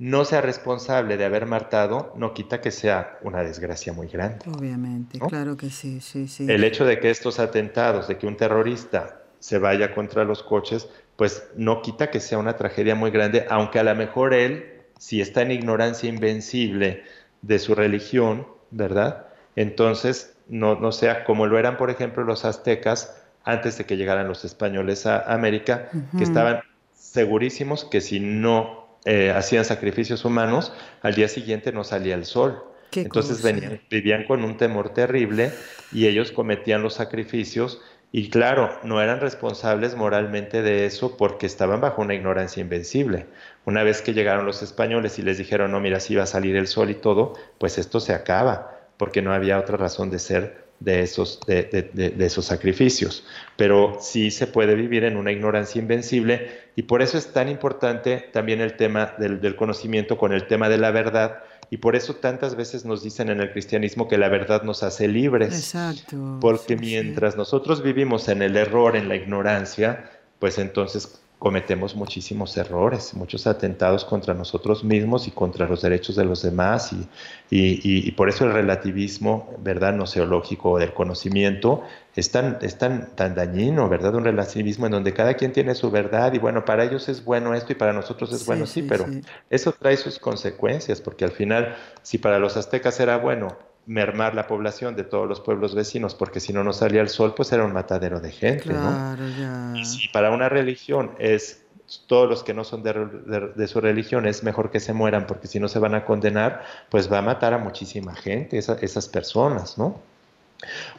no 0.01 0.25
sea 0.25 0.41
responsable 0.41 1.15
de 1.15 1.25
haber 1.25 1.45
matado, 1.45 2.11
no 2.17 2.33
quita 2.33 2.59
que 2.59 2.71
sea 2.71 3.19
una 3.21 3.43
desgracia 3.43 3.93
muy 3.93 4.07
grande. 4.07 4.39
Obviamente, 4.47 5.19
claro 5.19 5.55
que 5.55 5.69
sí, 5.69 6.01
sí, 6.01 6.27
sí. 6.27 6.47
El 6.49 6.63
hecho 6.63 6.85
de 6.85 6.99
que 6.99 7.11
estos 7.11 7.39
atentados, 7.39 8.07
de 8.07 8.17
que 8.17 8.25
un 8.25 8.35
terrorista 8.35 9.21
se 9.37 9.59
vaya 9.59 9.93
contra 9.93 10.23
los 10.23 10.41
coches, 10.41 10.89
pues 11.17 11.47
no 11.55 11.83
quita 11.83 12.09
que 12.09 12.19
sea 12.19 12.39
una 12.39 12.55
tragedia 12.55 12.95
muy 12.95 13.11
grande, 13.11 13.45
aunque 13.47 13.77
a 13.77 13.83
lo 13.83 13.93
mejor 13.93 14.33
él, 14.33 14.81
si 14.97 15.21
está 15.21 15.43
en 15.43 15.51
ignorancia 15.51 16.09
invencible 16.09 17.03
de 17.43 17.59
su 17.59 17.75
religión, 17.75 18.47
¿verdad? 18.71 19.27
Entonces 19.55 20.35
no, 20.47 20.91
sea 20.91 21.25
como 21.25 21.45
lo 21.45 21.59
eran, 21.59 21.77
por 21.77 21.91
ejemplo, 21.91 22.23
los 22.23 22.43
aztecas 22.43 23.21
antes 23.43 23.77
de 23.77 23.85
que 23.85 23.97
llegaran 23.97 24.27
los 24.27 24.45
españoles 24.45 25.05
a 25.05 25.31
América, 25.31 25.89
que 26.17 26.23
estaban 26.23 26.61
segurísimos 26.95 27.85
que 27.85 28.01
si 28.01 28.19
no 28.19 28.80
eh, 29.05 29.31
hacían 29.35 29.65
sacrificios 29.65 30.25
humanos, 30.25 30.73
al 31.01 31.15
día 31.15 31.27
siguiente 31.27 31.71
no 31.71 31.83
salía 31.83 32.15
el 32.15 32.25
sol. 32.25 32.63
Entonces 32.93 33.41
venían, 33.41 33.79
vivían 33.89 34.25
con 34.25 34.43
un 34.43 34.57
temor 34.57 34.93
terrible 34.93 35.53
y 35.93 36.07
ellos 36.07 36.31
cometían 36.31 36.83
los 36.83 36.95
sacrificios 36.95 37.81
y 38.13 38.29
claro, 38.29 38.77
no 38.83 39.01
eran 39.01 39.21
responsables 39.21 39.95
moralmente 39.95 40.61
de 40.61 40.85
eso 40.85 41.15
porque 41.15 41.45
estaban 41.45 41.79
bajo 41.79 42.01
una 42.01 42.13
ignorancia 42.13 42.59
invencible. 42.59 43.27
Una 43.63 43.83
vez 43.83 44.01
que 44.01 44.13
llegaron 44.13 44.45
los 44.45 44.61
españoles 44.61 45.17
y 45.17 45.21
les 45.21 45.37
dijeron, 45.37 45.71
no, 45.71 45.79
mira, 45.79 46.01
si 46.01 46.15
va 46.15 46.23
a 46.23 46.27
salir 46.27 46.57
el 46.57 46.67
sol 46.67 46.89
y 46.89 46.95
todo, 46.95 47.33
pues 47.57 47.77
esto 47.77 48.01
se 48.01 48.13
acaba 48.13 48.81
porque 48.97 49.21
no 49.21 49.33
había 49.33 49.57
otra 49.57 49.77
razón 49.77 50.11
de 50.11 50.19
ser 50.19 50.65
de 50.81 51.01
esos, 51.01 51.39
de, 51.47 52.15
esos 52.19 52.45
sacrificios. 52.45 53.23
Pero 53.55 53.97
sí 54.01 54.31
se 54.31 54.47
puede 54.47 54.75
vivir 54.75 55.03
en 55.05 55.15
una 55.15 55.31
ignorancia 55.31 55.79
invencible 55.79 56.49
y 56.75 56.83
por 56.83 57.01
eso 57.01 57.17
es 57.17 57.31
tan 57.31 57.47
importante 57.47 58.29
también 58.33 58.59
el 58.59 58.75
tema 58.75 59.13
del, 59.17 59.55
conocimiento 59.55 60.17
con 60.17 60.33
el 60.33 60.47
tema 60.47 60.67
de 60.69 60.77
la 60.77 60.91
verdad 60.91 61.43
y 61.69 61.77
por 61.77 61.95
eso 61.95 62.15
tantas 62.15 62.55
veces 62.55 62.83
nos 62.83 63.03
dicen 63.03 63.29
en 63.29 63.39
el 63.39 63.51
cristianismo 63.51 64.07
que 64.07 64.17
la 64.17 64.27
verdad 64.27 64.63
nos 64.63 64.83
hace 64.83 65.07
libres. 65.07 65.55
Exacto. 65.55 66.39
Porque 66.41 66.75
mientras 66.75 67.37
nosotros 67.37 67.81
vivimos 67.81 68.27
en 68.27 68.41
el 68.41 68.57
error, 68.57 68.97
en 68.97 69.07
la 69.07 69.15
ignorancia, 69.15 70.09
pues 70.39 70.57
entonces 70.57 71.21
cometemos 71.41 71.95
muchísimos 71.95 72.55
errores, 72.55 73.15
muchos 73.15 73.47
atentados 73.47 74.05
contra 74.05 74.35
nosotros 74.35 74.83
mismos 74.83 75.27
y 75.27 75.31
contra 75.31 75.67
los 75.67 75.81
derechos 75.81 76.15
de 76.15 76.23
los 76.23 76.43
demás 76.43 76.93
y, 76.93 77.07
y, 77.49 78.11
por 78.11 78.29
eso 78.29 78.45
el 78.45 78.53
relativismo, 78.53 79.51
¿verdad?, 79.57 79.91
noceológico 79.93 80.77
del 80.77 80.93
conocimiento 80.93 81.81
es 82.15 82.29
tan, 82.29 82.59
es 82.61 82.77
tan, 82.77 83.15
tan 83.15 83.33
dañino, 83.33 83.89
¿verdad?, 83.89 84.13
un 84.13 84.23
relativismo 84.23 84.85
en 84.85 84.91
donde 84.91 85.13
cada 85.13 85.33
quien 85.33 85.51
tiene 85.51 85.73
su 85.73 85.89
verdad 85.89 86.31
y 86.31 86.37
bueno, 86.37 86.63
para 86.63 86.83
ellos 86.83 87.09
es 87.09 87.25
bueno 87.25 87.55
esto 87.55 87.71
y 87.71 87.75
para 87.75 87.91
nosotros 87.91 88.31
es 88.31 88.45
bueno, 88.45 88.67
sí, 88.67 88.83
pero 88.83 89.07
eso 89.49 89.71
trae 89.71 89.97
sus 89.97 90.19
consecuencias 90.19 91.01
porque 91.01 91.25
al 91.25 91.31
final, 91.31 91.75
si 92.03 92.19
para 92.19 92.37
los 92.37 92.55
aztecas 92.55 92.99
era 92.99 93.17
bueno, 93.17 93.57
mermar 93.85 94.35
la 94.35 94.47
población 94.47 94.95
de 94.95 95.03
todos 95.03 95.27
los 95.27 95.39
pueblos 95.39 95.75
vecinos, 95.75 96.15
porque 96.15 96.39
si 96.39 96.53
no 96.53 96.63
nos 96.63 96.77
salía 96.77 97.01
el 97.01 97.09
sol, 97.09 97.33
pues 97.35 97.51
era 97.51 97.65
un 97.65 97.73
matadero 97.73 98.19
de 98.19 98.31
gente, 98.31 98.63
claro, 98.63 99.23
¿no? 99.23 99.75
Y 99.77 99.85
si 99.85 100.07
para 100.09 100.31
una 100.31 100.49
religión 100.49 101.11
es 101.19 101.65
todos 102.07 102.29
los 102.29 102.43
que 102.43 102.53
no 102.53 102.63
son 102.63 102.83
de, 102.83 103.67
su 103.67 103.81
religión 103.81 104.25
es 104.25 104.43
mejor 104.43 104.71
que 104.71 104.79
se 104.79 104.93
mueran, 104.93 105.27
porque 105.27 105.47
si 105.47 105.59
no 105.59 105.67
se 105.67 105.79
van 105.79 105.95
a 105.95 106.05
condenar, 106.05 106.63
pues 106.89 107.11
va 107.11 107.17
a 107.17 107.21
matar 107.21 107.53
a 107.53 107.57
muchísima 107.57 108.15
gente, 108.15 108.57
esas 108.57 109.07
personas, 109.09 109.77
¿no? 109.77 109.99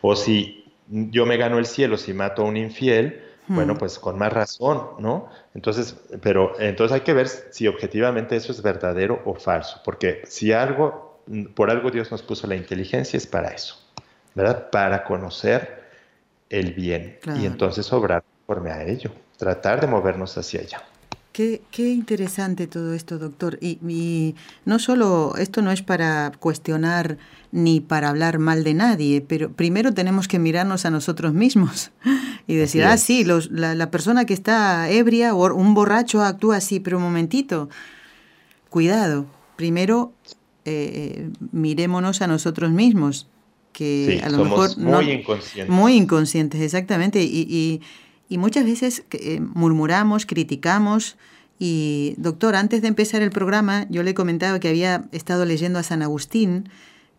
O 0.03 0.17
si 0.17 0.73
yo 0.89 1.25
me 1.25 1.37
gano 1.37 1.59
el 1.59 1.67
cielo 1.67 1.97
si 1.97 2.13
mato 2.13 2.43
a 2.43 2.45
un 2.45 2.57
infiel, 2.57 3.23
bueno, 3.49 3.75
hmm. 3.75 3.79
pues 3.79 3.99
con 3.99 4.19
más 4.19 4.33
razón, 4.33 4.83
¿no? 4.99 5.29
Entonces, 5.55 5.97
pero 6.21 6.59
entonces 6.61 6.95
hay 6.95 7.01
que 7.01 7.15
ver 7.15 7.29
si 7.29 7.67
objetivamente 7.67 8.37
eso 8.37 8.53
es 8.53 8.63
verdadero 8.63 9.23
o 9.25 9.35
falso, 9.35 9.81
porque 9.85 10.23
si 10.27 10.53
algo 10.53 11.12
por 11.55 11.71
algo 11.71 11.91
Dios 11.91 12.11
nos 12.11 12.23
puso 12.23 12.47
la 12.47 12.57
inteligencia, 12.57 13.17
es 13.17 13.27
para 13.27 13.49
eso, 13.49 13.77
¿verdad? 14.35 14.71
Para 14.71 15.05
conocer 15.05 15.83
el 16.51 16.73
bien 16.73 17.19
y 17.41 17.47
entonces 17.47 17.93
obrar 17.93 18.23
conforme 18.47 18.71
a 18.71 18.85
ello, 18.85 19.11
tratar 19.37 19.81
de 19.81 19.87
movernos 19.87 20.37
hacia 20.37 20.61
allá. 20.61 20.83
Qué, 21.33 21.63
qué 21.71 21.89
interesante 21.89 22.67
todo 22.67 22.93
esto, 22.93 23.19
doctor. 23.19 23.57
Y, 23.63 24.35
no 24.67 24.79
solo, 24.79 25.35
esto 25.39 25.63
no 25.63 25.73
es 25.73 25.81
para 25.81 26.31
cuestionar 26.39 27.17
ni 27.53 27.81
para 27.81 28.11
hablar 28.11 28.39
mal 28.39 28.65
de 28.65 28.75
nadie, 28.75 29.23
pero 29.27 29.51
primero 29.51 29.95
tenemos 29.95 30.29
que 30.29 30.39
mirarnos 30.39 30.85
a 30.85 30.91
nosotros 30.91 31.33
mismos 31.33 31.91
y 32.47 32.57
decir, 32.57 32.85
ah, 32.85 32.99
sí, 32.99 33.25
la, 33.25 33.75
la, 33.75 33.91
persona 33.91 34.27
que 34.27 34.35
está 34.35 34.91
ebria 34.91 35.35
o 35.35 35.55
un 35.55 35.73
borracho 35.73 36.23
actúa 36.23 36.57
así, 36.57 36.81
pero 36.81 36.99
un 36.99 37.05
momentito, 37.05 37.71
cuidado. 38.69 39.25
Primero 39.57 40.13
eh, 40.65 41.31
mirémonos 41.51 42.23
a 42.23 42.27
nosotros 42.27 42.71
mismos, 42.71 43.27
que 43.73 44.21
a 44.23 44.29
lo 44.29 44.45
mejor... 44.45 44.77
Muy 44.79 45.11
inconscientes. 45.11 45.75
Muy 45.75 45.95
inconscientes, 45.95 46.61
exactamente. 46.61 47.23
Y, 47.23 47.81
muchas 48.31 48.65
veces 48.65 49.05
eh, 49.13 49.41
murmuramos, 49.41 50.25
criticamos. 50.27 51.17
Y 51.59 52.15
doctor, 52.17 52.57
antes 52.57 52.83
de 52.83 52.89
empezar 52.89 53.23
el 53.23 53.31
programa, 53.31 53.87
yo 53.91 54.03
le 54.03 54.15
comentaba 54.15 54.59
que 54.59 54.69
había 54.69 55.05
estado 55.13 55.45
leyendo 55.45 55.79
a 55.79 55.83
San 55.83 56.03
Agustín, 56.03 56.69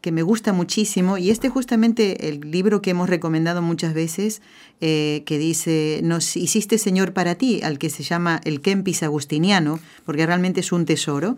que 0.01 0.11
me 0.11 0.21
gusta 0.21 0.51
muchísimo, 0.51 1.17
y 1.17 1.29
este 1.29 1.47
justamente 1.47 2.27
el 2.27 2.51
libro 2.51 2.81
que 2.81 2.89
hemos 2.89 3.09
recomendado 3.09 3.61
muchas 3.61 3.93
veces, 3.93 4.41
eh, 4.81 5.23
que 5.25 5.37
dice, 5.37 6.01
nos 6.03 6.35
hiciste 6.35 6.77
Señor 6.77 7.13
para 7.13 7.35
ti, 7.35 7.61
al 7.63 7.77
que 7.79 7.89
se 7.89 8.03
llama 8.03 8.41
el 8.43 8.59
Kempis 8.59 9.01
Agustiniano, 9.01 9.79
porque 10.05 10.25
realmente 10.25 10.59
es 10.59 10.73
un 10.73 10.85
tesoro, 10.85 11.37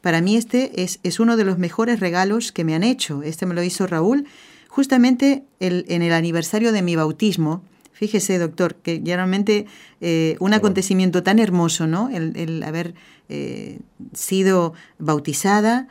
para 0.00 0.20
mí 0.20 0.36
este 0.36 0.82
es, 0.82 1.00
es, 1.02 1.20
uno 1.20 1.36
de 1.36 1.44
los 1.44 1.58
mejores 1.58 2.00
regalos 2.00 2.52
que 2.52 2.64
me 2.64 2.74
han 2.74 2.82
hecho. 2.82 3.22
Este 3.22 3.46
me 3.46 3.54
lo 3.54 3.62
hizo 3.62 3.86
Raúl 3.86 4.26
justamente 4.68 5.44
el, 5.58 5.84
en 5.88 6.02
el 6.02 6.12
aniversario 6.12 6.72
de 6.72 6.82
mi 6.82 6.96
bautismo. 6.96 7.62
Fíjese, 7.92 8.38
doctor, 8.38 8.76
que 8.76 9.02
realmente 9.04 9.66
eh, 10.00 10.36
un 10.40 10.54
acontecimiento 10.54 11.22
tan 11.22 11.38
hermoso, 11.38 11.86
¿no? 11.86 12.08
El, 12.08 12.62
haber 12.62 12.94
eh, 13.28 13.80
sido 14.14 14.72
bautizada, 14.98 15.88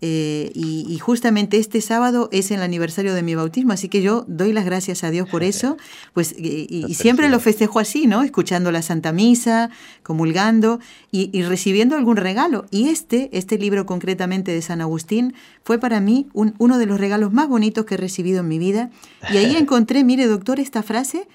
eh, 0.00 0.52
y, 0.54 0.96
justamente 1.00 1.58
este 1.58 1.80
sábado 1.80 2.28
es 2.30 2.52
el 2.52 2.62
aniversario 2.62 3.14
de 3.14 3.22
mi 3.24 3.34
bautismo, 3.34 3.72
así 3.72 3.88
que 3.88 4.00
yo 4.00 4.24
doy 4.28 4.52
las 4.52 4.64
gracias 4.64 5.02
a 5.02 5.10
Dios 5.10 5.28
por 5.28 5.42
eso, 5.42 5.76
pues 6.12 6.36
y, 6.38 6.94
siempre 6.94 7.28
lo 7.28 7.40
festejo 7.40 7.80
así, 7.80 8.06
¿no? 8.06 8.22
Escuchando 8.22 8.70
la 8.70 8.82
Santa 8.82 9.12
Misa, 9.12 9.70
comulgando 10.04 10.78
y, 11.10 11.42
recibiendo 11.42 11.96
algún 11.96 12.16
regalo. 12.16 12.66
Y 12.70 12.90
este, 12.90 13.28
este 13.32 13.58
libro 13.58 13.86
concretamente 13.86 14.52
de 14.52 14.62
San 14.62 14.80
Agustín, 14.80 15.34
fue 15.64 15.78
para 15.78 16.00
mí 16.00 16.28
uno 16.32 16.78
de 16.78 16.86
los 16.86 17.00
regalos 17.00 17.32
más 17.32 17.48
bonitos 17.48 17.84
que 17.84 17.94
he 17.94 17.98
recibido 17.98 18.40
en 18.40 18.48
mi 18.48 18.58
vida. 18.58 18.90
Y 19.32 19.38
ahí 19.38 19.56
encontré, 19.56 20.04
mire 20.04 20.26
doctor, 20.26 20.60
esta 20.60 20.84
frase 20.84 21.26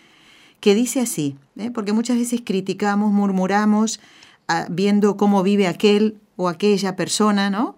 que 0.62 0.74
dice 0.74 1.02
así, 1.02 1.36
¿eh? 1.58 1.70
porque 1.72 1.92
muchas 1.92 2.18
veces 2.18 2.42
criticamos, 2.46 3.12
murmuramos, 3.12 4.00
ah, 4.48 4.68
viendo 4.70 5.18
cómo 5.18 5.44
vive 5.44 5.68
aquel 5.68 6.16
o 6.38 6.48
aquella 6.48 6.96
persona, 6.96 7.50
¿no? 7.50 7.76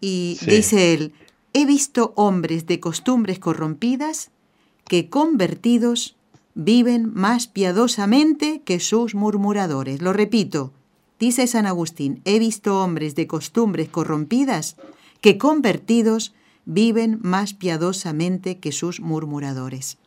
Y 0.00 0.38
dice 0.46 0.94
él, 0.94 1.12
he 1.52 1.66
visto 1.66 2.12
hombres 2.16 2.66
de 2.66 2.80
costumbres 2.80 3.38
corrompidas 3.38 4.30
que 4.84 5.08
convertidos 5.08 6.16
viven 6.54 7.12
más 7.14 7.46
piadosamente 7.46 8.62
que 8.64 8.80
sus 8.80 9.14
murmuradores. 9.14 10.02
Lo 10.02 10.12
repito, 10.12 10.72
dice 11.18 11.46
San 11.46 11.66
Agustín, 11.66 12.20
he 12.24 12.38
visto 12.38 12.82
hombres 12.82 13.14
de 13.14 13.26
costumbres 13.26 13.88
corrompidas 13.88 14.76
que 15.20 15.38
convertidos 15.38 16.34
viven 16.64 17.18
más 17.22 17.54
piadosamente 17.54 18.58
que 18.58 18.72
sus 18.72 19.00
murmuradores 19.00 19.98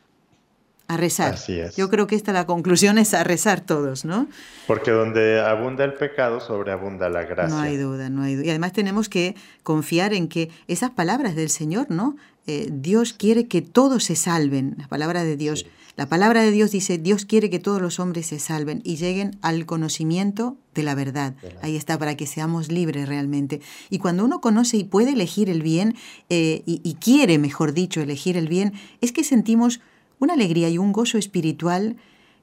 a 0.92 0.96
rezar. 0.96 1.34
Así 1.34 1.58
es. 1.58 1.76
Yo 1.76 1.88
creo 1.88 2.06
que 2.06 2.14
esta 2.14 2.32
la 2.32 2.46
conclusión 2.46 2.98
es 2.98 3.14
a 3.14 3.24
rezar 3.24 3.60
todos, 3.60 4.04
¿no? 4.04 4.28
Porque 4.66 4.90
donde 4.90 5.40
abunda 5.40 5.84
el 5.84 5.94
pecado, 5.94 6.40
sobreabunda 6.40 7.08
la 7.08 7.24
gracia. 7.24 7.56
No 7.56 7.62
hay 7.62 7.76
duda, 7.76 8.10
no 8.10 8.22
hay 8.22 8.36
duda. 8.36 8.46
Y 8.46 8.50
además 8.50 8.72
tenemos 8.72 9.08
que 9.08 9.34
confiar 9.62 10.14
en 10.14 10.28
que 10.28 10.50
esas 10.68 10.90
palabras 10.90 11.34
del 11.34 11.50
Señor, 11.50 11.90
¿no? 11.90 12.16
Eh, 12.46 12.68
Dios 12.72 13.12
quiere 13.12 13.46
que 13.46 13.62
todos 13.62 14.04
se 14.04 14.16
salven, 14.16 14.74
la 14.78 14.88
palabra 14.88 15.24
de 15.24 15.36
Dios. 15.36 15.66
La 15.94 16.08
palabra 16.08 16.42
de 16.42 16.50
Dios 16.50 16.70
dice, 16.70 16.96
Dios 16.96 17.26
quiere 17.26 17.50
que 17.50 17.58
todos 17.58 17.80
los 17.80 18.00
hombres 18.00 18.26
se 18.26 18.38
salven 18.38 18.80
y 18.82 18.96
lleguen 18.96 19.38
al 19.42 19.66
conocimiento 19.66 20.56
de 20.74 20.82
la 20.82 20.94
verdad. 20.94 21.34
Ahí 21.60 21.76
está, 21.76 21.98
para 21.98 22.16
que 22.16 22.26
seamos 22.26 22.72
libres 22.72 23.06
realmente. 23.08 23.60
Y 23.90 23.98
cuando 23.98 24.24
uno 24.24 24.40
conoce 24.40 24.78
y 24.78 24.84
puede 24.84 25.12
elegir 25.12 25.50
el 25.50 25.62
bien, 25.62 25.94
eh, 26.30 26.62
y 26.64 26.94
quiere, 26.94 27.38
mejor 27.38 27.74
dicho, 27.74 28.00
elegir 28.00 28.38
el 28.38 28.48
bien, 28.48 28.72
es 29.02 29.12
que 29.12 29.22
sentimos 29.22 29.80
una 30.22 30.34
alegría 30.34 30.68
y 30.68 30.78
un 30.78 30.92
gozo 30.92 31.18
espiritual 31.18 31.96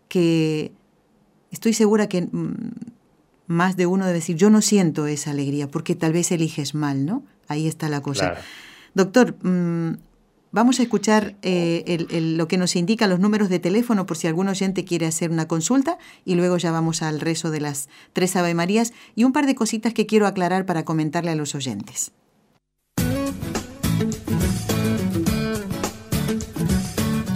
que 0.09 0.73
estoy 1.51 1.73
segura 1.73 2.09
que 2.09 2.23
mm, 2.23 2.53
más 3.47 3.77
de 3.77 3.85
uno 3.85 4.05
debe 4.05 4.19
decir, 4.19 4.35
yo 4.35 4.49
no 4.49 4.61
siento 4.61 5.07
esa 5.07 5.31
alegría, 5.31 5.71
porque 5.71 5.95
tal 5.95 6.11
vez 6.11 6.31
eliges 6.31 6.75
mal, 6.75 7.05
¿no? 7.05 7.23
Ahí 7.47 7.67
está 7.67 7.87
la 7.87 8.01
cosa. 8.01 8.35
Doctor, 8.93 9.37
mm, 9.43 9.97
vamos 10.51 10.79
a 10.79 10.83
escuchar 10.83 11.35
eh, 11.41 12.05
lo 12.37 12.47
que 12.49 12.57
nos 12.57 12.75
indica 12.75 13.07
los 13.07 13.19
números 13.19 13.49
de 13.49 13.59
teléfono 13.59 14.05
por 14.05 14.17
si 14.17 14.27
algún 14.27 14.49
oyente 14.49 14.83
quiere 14.83 15.05
hacer 15.05 15.31
una 15.31 15.47
consulta 15.47 15.97
y 16.25 16.35
luego 16.35 16.57
ya 16.57 16.71
vamos 16.71 17.01
al 17.01 17.21
rezo 17.21 17.49
de 17.49 17.61
las 17.61 17.87
tres 18.11 18.35
Ave 18.35 18.53
Marías 18.53 18.93
y 19.15 19.23
un 19.23 19.31
par 19.31 19.45
de 19.45 19.55
cositas 19.55 19.93
que 19.93 20.05
quiero 20.05 20.27
aclarar 20.27 20.65
para 20.65 20.83
comentarle 20.83 21.31
a 21.31 21.35
los 21.35 21.55
oyentes. 21.55 22.11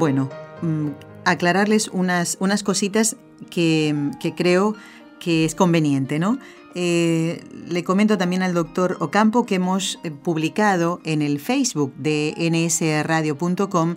Bueno, 0.00 0.30
mm, 0.62 0.88
aclararles 1.26 1.88
unas, 1.88 2.38
unas 2.40 2.62
cositas 2.62 3.16
que, 3.50 3.94
creo 4.34 4.74
que 5.18 5.44
es 5.44 5.54
conveniente, 5.54 6.18
¿no? 6.18 6.38
Eh, 6.74 7.44
le 7.68 7.84
comento 7.84 8.16
también 8.16 8.42
al 8.42 8.54
doctor 8.54 8.96
Ocampo 9.00 9.44
que 9.44 9.56
hemos 9.56 9.98
eh, 10.02 10.10
publicado 10.10 11.02
en 11.04 11.20
el 11.20 11.38
Facebook 11.38 11.92
de 11.96 12.34
nsradio.com 12.38 13.96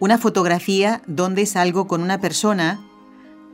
una 0.00 0.18
fotografía 0.18 1.00
donde 1.06 1.46
salgo 1.46 1.86
con 1.86 2.02
una 2.02 2.20
persona 2.20 2.80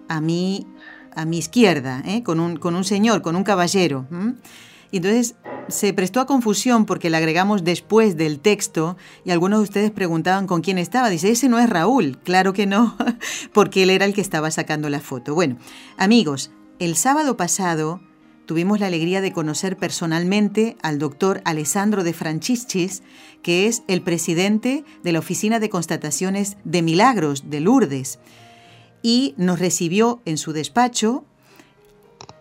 a 0.09 0.23
mi, 0.23 0.67
a 1.15 1.27
mi 1.27 1.37
izquierda, 1.37 2.03
¿eh? 2.07 2.23
con, 2.23 2.41
un, 2.41 2.57
con, 2.57 2.75
un, 2.75 2.85
señor, 2.85 3.21
con 3.21 3.37
un 3.37 3.45
caballero. 3.45 4.07
Entonces 4.93 5.35
se 5.69 5.93
prestó 5.93 6.21
a 6.21 6.27
confusión 6.27 6.87
porque 6.87 7.11
la 7.11 7.19
agregamos 7.19 7.65
después 7.65 8.17
del 8.17 8.41
texto 8.41 8.97
y 9.25 9.31
algunos 9.31 9.61
de 9.61 9.65
ustedes 9.65 9.91
preguntaban 9.91 10.47
con 10.47 10.61
quién 10.61 10.79
estaba. 10.79 11.11
Dice, 11.11 11.31
ese 11.31 11.49
no 11.49 11.59
es 11.59 11.69
Raúl. 11.69 12.19
Claro 12.23 12.53
que 12.53 12.67
no, 12.67 12.97
porque 13.53 13.83
él 13.83 13.91
era 13.91 14.05
el 14.05 14.15
que 14.15 14.21
estaba 14.21 14.51
sacando 14.51 14.89
la 14.91 15.01
foto. 15.01 15.35
Bueno, 15.35 15.57
amigos, 15.97 16.51
el 16.79 16.97
sábado 16.97 17.37
pasado 17.37 18.01
tuvimos 18.47 18.81
la 18.81 18.87
alegría 18.87 19.21
de 19.21 19.33
conocer 19.33 19.77
personalmente 19.77 20.77
al 20.83 20.99
doctor 20.99 21.41
Alessandro 21.45 22.05
de 22.05 22.13
Franciscis, 22.13 23.03
que 23.43 23.67
es 23.67 23.83
el 23.89 24.03
presidente 24.03 24.85
de 25.03 25.13
la 25.13 25.21
Oficina 25.21 25.61
de 25.61 25.71
Constataciones 25.71 26.57
de 26.65 26.83
Milagros 26.83 27.51
de 27.51 27.61
Lourdes, 27.61 28.19
y 29.03 29.35
nos 29.37 29.59
recibió 29.59 30.21
en 30.25 30.39
su 30.39 30.53
despacho 30.53 31.25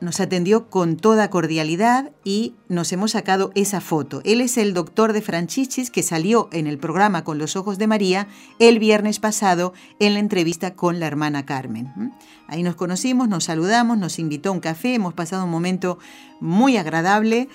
nos 0.01 0.19
atendió 0.19 0.69
con 0.69 0.97
toda 0.97 1.29
cordialidad 1.29 2.11
y 2.23 2.55
nos 2.67 2.91
hemos 2.91 3.11
sacado 3.11 3.51
esa 3.55 3.79
foto. 3.79 4.21
Él 4.25 4.41
es 4.41 4.57
el 4.57 4.73
doctor 4.73 5.13
de 5.13 5.21
Franchichis 5.21 5.91
que 5.91 6.03
salió 6.03 6.49
en 6.51 6.67
el 6.67 6.79
programa 6.79 7.23
Con 7.23 7.37
los 7.37 7.55
Ojos 7.55 7.77
de 7.77 7.87
María 7.87 8.27
el 8.59 8.79
viernes 8.79 9.19
pasado 9.19 9.73
en 9.99 10.15
la 10.15 10.19
entrevista 10.19 10.73
con 10.73 10.99
la 10.99 11.07
hermana 11.07 11.45
Carmen. 11.45 12.13
Ahí 12.47 12.63
nos 12.63 12.75
conocimos, 12.75 13.29
nos 13.29 13.45
saludamos, 13.45 13.97
nos 13.97 14.19
invitó 14.19 14.49
a 14.49 14.53
un 14.53 14.59
café, 14.59 14.95
hemos 14.95 15.13
pasado 15.13 15.45
un 15.45 15.51
momento 15.51 15.99
muy 16.39 16.77
agradable 16.77 17.47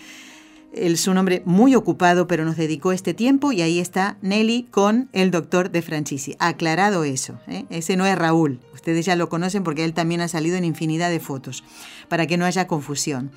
es 0.76 1.08
un 1.08 1.18
hombre 1.18 1.42
muy 1.44 1.74
ocupado, 1.74 2.26
pero 2.26 2.44
nos 2.44 2.56
dedicó 2.56 2.92
este 2.92 3.14
tiempo 3.14 3.52
y 3.52 3.62
ahí 3.62 3.78
está 3.78 4.18
Nelly 4.22 4.64
con 4.70 5.08
el 5.12 5.30
doctor 5.30 5.70
de 5.70 5.82
Franchisi. 5.82 6.36
Aclarado 6.38 7.04
eso, 7.04 7.38
¿eh? 7.48 7.64
ese 7.70 7.96
no 7.96 8.06
es 8.06 8.16
Raúl. 8.16 8.60
Ustedes 8.74 9.06
ya 9.06 9.16
lo 9.16 9.28
conocen 9.28 9.64
porque 9.64 9.84
él 9.84 9.94
también 9.94 10.20
ha 10.20 10.28
salido 10.28 10.56
en 10.56 10.64
infinidad 10.64 11.10
de 11.10 11.20
fotos, 11.20 11.64
para 12.08 12.26
que 12.26 12.36
no 12.36 12.44
haya 12.44 12.66
confusión. 12.66 13.30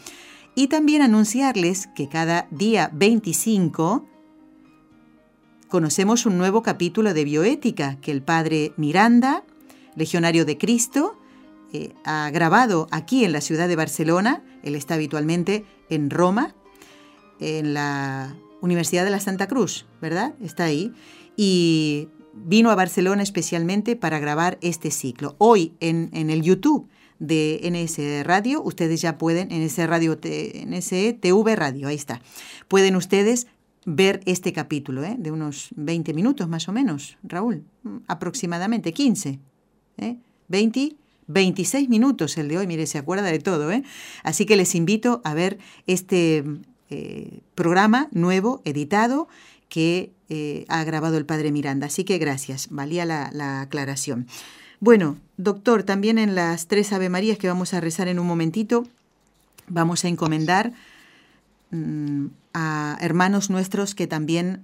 Y 0.55 0.67
también 0.67 1.01
anunciarles 1.01 1.87
que 1.87 2.09
cada 2.09 2.47
día 2.51 2.89
25 2.93 4.05
conocemos 5.69 6.25
un 6.25 6.37
nuevo 6.37 6.63
capítulo 6.63 7.13
de 7.13 7.23
bioética 7.23 7.97
que 8.01 8.11
el 8.11 8.21
padre 8.21 8.73
Miranda, 8.75 9.43
legionario 9.95 10.45
de 10.45 10.57
Cristo, 10.57 11.17
eh, 11.71 11.93
ha 12.03 12.29
grabado 12.31 12.87
aquí 12.91 13.23
en 13.23 13.31
la 13.31 13.41
ciudad 13.41 13.67
de 13.67 13.75
Barcelona. 13.75 14.43
Él 14.63 14.75
está 14.75 14.95
habitualmente 14.95 15.65
en 15.89 16.09
Roma 16.09 16.55
en 17.39 17.73
la 17.73 18.35
Universidad 18.61 19.05
de 19.05 19.11
la 19.11 19.19
Santa 19.19 19.47
Cruz, 19.47 19.85
¿verdad? 20.01 20.33
Está 20.41 20.65
ahí. 20.65 20.93
Y 21.35 22.09
vino 22.33 22.71
a 22.71 22.75
Barcelona 22.75 23.23
especialmente 23.23 23.95
para 23.95 24.19
grabar 24.19 24.57
este 24.61 24.91
ciclo. 24.91 25.35
Hoy 25.37 25.73
en, 25.79 26.09
el 26.13 26.41
YouTube 26.41 26.87
de 27.19 27.59
NS 27.63 28.25
Radio, 28.25 28.61
ustedes 28.61 29.01
ya 29.01 29.17
pueden, 29.17 29.49
NS 29.49 29.87
Radio, 29.87 30.17
NSTV 30.17 31.55
Radio, 31.55 31.87
ahí 31.87 31.95
está. 31.95 32.21
Pueden 32.67 32.95
ustedes 32.95 33.47
ver 33.85 34.21
este 34.25 34.53
capítulo, 34.53 35.03
¿eh? 35.03 35.15
de 35.17 35.31
unos 35.31 35.69
20 35.75 36.13
minutos 36.13 36.47
más 36.47 36.69
o 36.69 36.73
menos, 36.73 37.17
Raúl, 37.23 37.63
aproximadamente 38.07 38.93
15, 38.93 39.39
¿eh? 39.97 40.17
20, 40.47 40.95
26 41.27 41.89
minutos 41.89 42.37
el 42.37 42.47
de 42.49 42.57
hoy, 42.57 42.67
mire, 42.67 42.85
se 42.87 42.97
acuerda 42.97 43.23
de 43.23 43.39
todo, 43.39 43.71
¿eh? 43.71 43.83
Así 44.23 44.45
que 44.45 44.55
les 44.55 44.75
invito 44.75 45.21
a 45.23 45.33
ver 45.33 45.59
este, 45.87 46.43
eh, 46.89 47.41
programa 47.55 48.07
nuevo, 48.11 48.61
editado, 48.65 49.27
que 49.69 50.11
eh, 50.29 50.65
ha 50.67 50.83
grabado 50.83 51.17
el 51.17 51.25
padre 51.25 51.51
Miranda. 51.51 51.87
Así 51.87 52.03
que 52.03 52.17
gracias, 52.17 52.67
valía 52.69 53.05
la, 53.05 53.61
aclaración. 53.61 54.27
Bueno, 54.79 55.17
doctor, 55.37 55.83
también 55.83 56.17
en 56.17 56.35
las 56.35 56.67
tres 56.67 56.91
Ave 56.93 57.09
Marías 57.09 57.37
que 57.37 57.47
vamos 57.47 57.73
a 57.73 57.81
rezar 57.81 58.07
en 58.07 58.19
un 58.19 58.27
momentito, 58.27 58.87
vamos 59.67 60.05
a 60.05 60.07
encomendar 60.07 60.73
mm, 61.71 62.27
a 62.53 62.97
hermanos 63.01 63.49
nuestros 63.49 63.93
que 63.93 64.07
también 64.07 64.63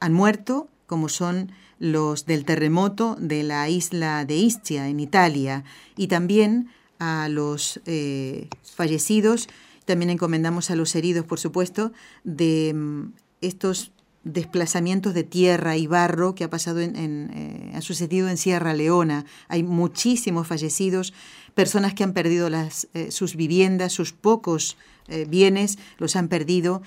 han 0.00 0.12
muerto, 0.12 0.68
como 0.86 1.08
son 1.08 1.52
los 1.78 2.26
del 2.26 2.44
terremoto 2.44 3.16
de 3.18 3.42
la 3.42 3.68
isla 3.68 4.24
de 4.24 4.36
Istia, 4.36 4.88
en 4.88 5.00
Italia, 5.00 5.64
y 5.96 6.06
también 6.06 6.68
a 6.98 7.28
los 7.28 7.80
eh, 7.86 8.48
fallecidos 8.62 9.48
también 9.84 10.10
encomendamos 10.10 10.70
a 10.70 10.76
los 10.76 10.94
heridos, 10.94 11.24
por 11.26 11.38
supuesto, 11.38 11.92
de 12.24 12.72
mm, 12.74 13.12
estos 13.40 13.92
desplazamientos 14.24 15.14
de 15.14 15.24
tierra 15.24 15.76
y 15.76 15.86
barro 15.86 16.34
que 16.34 16.44
ha 16.44 16.50
pasado 16.50 16.80
en, 16.80 16.94
eh, 16.96 17.72
ha 17.74 17.80
sucedido 17.80 18.28
en 18.28 18.36
Sierra 18.36 18.74
Leona. 18.74 19.24
Hay 19.48 19.62
muchísimos 19.62 20.46
fallecidos, 20.46 21.12
personas 21.54 21.94
que 21.94 22.04
han 22.04 22.12
perdido 22.12 22.48
las, 22.48 22.88
eh, 22.94 23.10
sus 23.10 23.34
viviendas, 23.34 23.92
sus 23.92 24.12
pocos 24.12 24.76
eh, 25.08 25.26
bienes, 25.28 25.78
los 25.98 26.14
han 26.14 26.28
perdido 26.28 26.82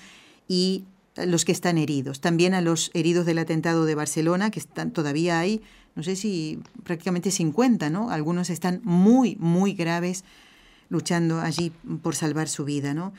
y 0.48 0.84
los 1.16 1.44
que 1.44 1.52
están 1.52 1.78
heridos. 1.78 2.20
También 2.20 2.54
a 2.54 2.60
los 2.60 2.90
heridos 2.94 3.26
del 3.26 3.38
atentado 3.38 3.84
de 3.86 3.94
Barcelona, 3.94 4.50
que 4.50 4.60
están 4.60 4.90
todavía 4.90 5.38
hay, 5.38 5.62
no 5.94 6.02
sé 6.02 6.14
si 6.14 6.60
prácticamente 6.84 7.30
50, 7.30 7.88
¿no? 7.88 8.10
Algunos 8.10 8.50
están 8.50 8.80
muy, 8.84 9.36
muy 9.40 9.72
graves 9.72 10.24
luchando 10.88 11.40
allí 11.40 11.72
por 12.02 12.14
salvar 12.14 12.48
su 12.48 12.64
vida, 12.64 12.94
¿no? 12.94 13.12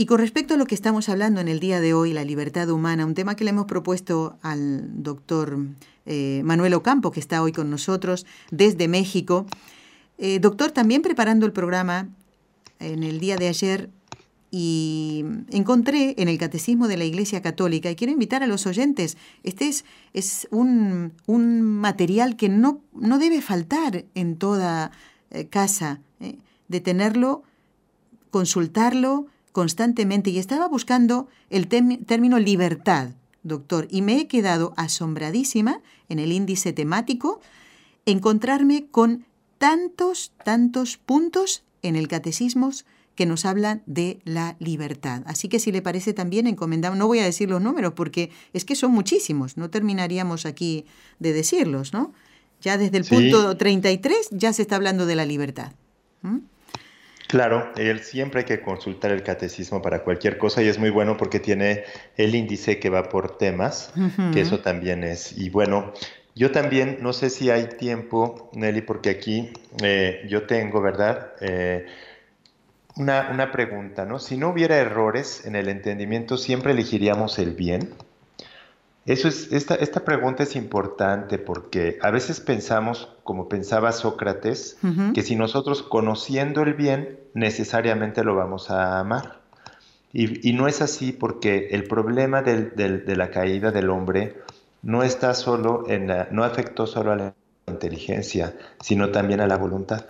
Y 0.00 0.06
con 0.06 0.18
respecto 0.18 0.54
a 0.54 0.56
lo 0.56 0.64
que 0.64 0.74
estamos 0.74 1.10
hablando 1.10 1.42
en 1.42 1.48
el 1.48 1.60
día 1.60 1.78
de 1.78 1.92
hoy, 1.92 2.14
la 2.14 2.24
libertad 2.24 2.70
humana, 2.70 3.04
un 3.04 3.12
tema 3.12 3.36
que 3.36 3.44
le 3.44 3.50
hemos 3.50 3.66
propuesto 3.66 4.38
al 4.40 5.02
doctor 5.02 5.58
eh, 6.06 6.40
Manuel 6.42 6.72
Ocampo, 6.72 7.10
que 7.10 7.20
está 7.20 7.42
hoy 7.42 7.52
con 7.52 7.68
nosotros 7.68 8.24
desde 8.50 8.88
México. 8.88 9.44
Eh, 10.16 10.38
doctor, 10.40 10.70
también 10.70 11.02
preparando 11.02 11.44
el 11.44 11.52
programa 11.52 12.08
en 12.78 13.02
el 13.02 13.20
día 13.20 13.36
de 13.36 13.48
ayer 13.48 13.90
y 14.50 15.24
encontré 15.50 16.14
en 16.16 16.28
el 16.28 16.38
Catecismo 16.38 16.88
de 16.88 16.96
la 16.96 17.04
Iglesia 17.04 17.42
Católica, 17.42 17.90
y 17.90 17.94
quiero 17.94 18.12
invitar 18.12 18.42
a 18.42 18.46
los 18.46 18.66
oyentes, 18.66 19.16
este 19.44 19.68
es, 19.68 19.84
es 20.12 20.48
un, 20.50 21.12
material 21.62 22.36
que 22.36 22.48
no, 22.48 22.80
no 22.94 23.18
debe 23.18 23.42
faltar 23.42 24.06
en 24.14 24.36
toda 24.36 24.92
eh, 25.30 25.46
casa 25.46 26.00
de 26.70 26.80
tenerlo, 26.80 27.42
consultarlo 28.30 29.26
constantemente 29.50 30.30
y 30.30 30.38
estaba 30.38 30.68
buscando 30.68 31.28
el 31.50 31.66
término 31.66 32.38
libertad, 32.38 33.10
doctor, 33.42 33.88
y 33.90 34.02
me 34.02 34.18
he 34.18 34.28
quedado 34.28 34.72
asombradísima 34.76 35.80
en 36.08 36.20
el 36.20 36.30
índice 36.30 36.72
temático 36.72 37.40
encontrarme 38.06 38.86
con 38.88 39.26
tantos, 39.58 40.32
tantos 40.44 40.96
puntos 40.96 41.64
en 41.82 41.96
el 41.96 42.06
catecismo 42.06 42.70
que 43.16 43.26
nos 43.26 43.44
hablan 43.44 43.82
de 43.86 44.20
la 44.24 44.54
libertad. 44.60 45.22
Así 45.26 45.48
que 45.48 45.58
si 45.58 45.72
le 45.72 45.82
parece 45.82 46.12
también 46.14 46.46
encomendamos, 46.46 46.96
no 46.96 47.08
voy 47.08 47.18
a 47.18 47.24
decir 47.24 47.50
los 47.50 47.60
números 47.60 47.94
porque 47.94 48.30
es 48.52 48.64
que 48.64 48.76
son 48.76 48.92
muchísimos, 48.92 49.56
no 49.56 49.70
terminaríamos 49.70 50.46
aquí 50.46 50.86
de 51.18 51.32
decirlos, 51.32 51.92
¿no? 51.92 52.12
Ya 52.62 52.78
desde 52.78 52.98
el 52.98 53.04
punto 53.04 53.56
33 53.56 54.28
ya 54.30 54.52
se 54.52 54.62
está 54.62 54.76
hablando 54.76 55.04
de 55.06 55.16
la 55.16 55.24
libertad. 55.24 55.72
Claro, 57.30 57.70
él 57.76 58.00
siempre 58.00 58.40
hay 58.40 58.44
que 58.44 58.60
consultar 58.60 59.12
el 59.12 59.22
catecismo 59.22 59.80
para 59.80 60.02
cualquier 60.02 60.36
cosa 60.36 60.64
y 60.64 60.66
es 60.66 60.80
muy 60.80 60.90
bueno 60.90 61.16
porque 61.16 61.38
tiene 61.38 61.84
el 62.16 62.34
índice 62.34 62.80
que 62.80 62.90
va 62.90 63.08
por 63.08 63.38
temas, 63.38 63.92
que 64.32 64.40
eso 64.40 64.58
también 64.58 65.04
es. 65.04 65.38
Y 65.38 65.48
bueno, 65.48 65.92
yo 66.34 66.50
también, 66.50 66.98
no 67.02 67.12
sé 67.12 67.30
si 67.30 67.48
hay 67.48 67.68
tiempo, 67.78 68.50
Nelly, 68.52 68.80
porque 68.80 69.10
aquí 69.10 69.52
eh, 69.80 70.26
yo 70.28 70.48
tengo, 70.48 70.80
¿verdad? 70.80 71.34
Eh, 71.40 71.86
una, 72.96 73.30
una 73.30 73.52
pregunta, 73.52 74.04
¿no? 74.04 74.18
Si 74.18 74.36
no 74.36 74.48
hubiera 74.48 74.78
errores 74.78 75.46
en 75.46 75.54
el 75.54 75.68
entendimiento, 75.68 76.36
¿siempre 76.36 76.72
elegiríamos 76.72 77.38
el 77.38 77.52
bien? 77.52 77.94
Eso 79.10 79.26
es, 79.26 79.50
esta, 79.50 79.74
esta 79.74 80.04
pregunta 80.04 80.44
es 80.44 80.54
importante 80.54 81.38
porque 81.38 81.98
a 82.00 82.12
veces 82.12 82.38
pensamos, 82.38 83.08
como 83.24 83.48
pensaba 83.48 83.90
Sócrates, 83.90 84.76
que 85.14 85.22
si 85.24 85.34
nosotros 85.34 85.82
conociendo 85.82 86.62
el 86.62 86.74
bien, 86.74 87.18
necesariamente 87.34 88.22
lo 88.22 88.36
vamos 88.36 88.70
a 88.70 89.00
amar. 89.00 89.40
Y, 90.12 90.52
no 90.52 90.68
es 90.68 90.80
así 90.80 91.10
porque 91.10 91.70
el 91.72 91.88
problema 91.88 92.42
de 92.42 93.16
la 93.16 93.30
caída 93.30 93.72
del 93.72 93.90
hombre 93.90 94.36
no 94.82 95.02
está 95.02 95.34
solo 95.34 95.86
en 95.88 96.06
la, 96.06 96.28
no 96.30 96.44
afectó 96.44 96.86
solo 96.86 97.10
a 97.10 97.16
la 97.16 97.34
inteligencia, 97.66 98.54
sino 98.80 99.10
también 99.10 99.40
a 99.40 99.48
la 99.48 99.56
voluntad. 99.56 100.06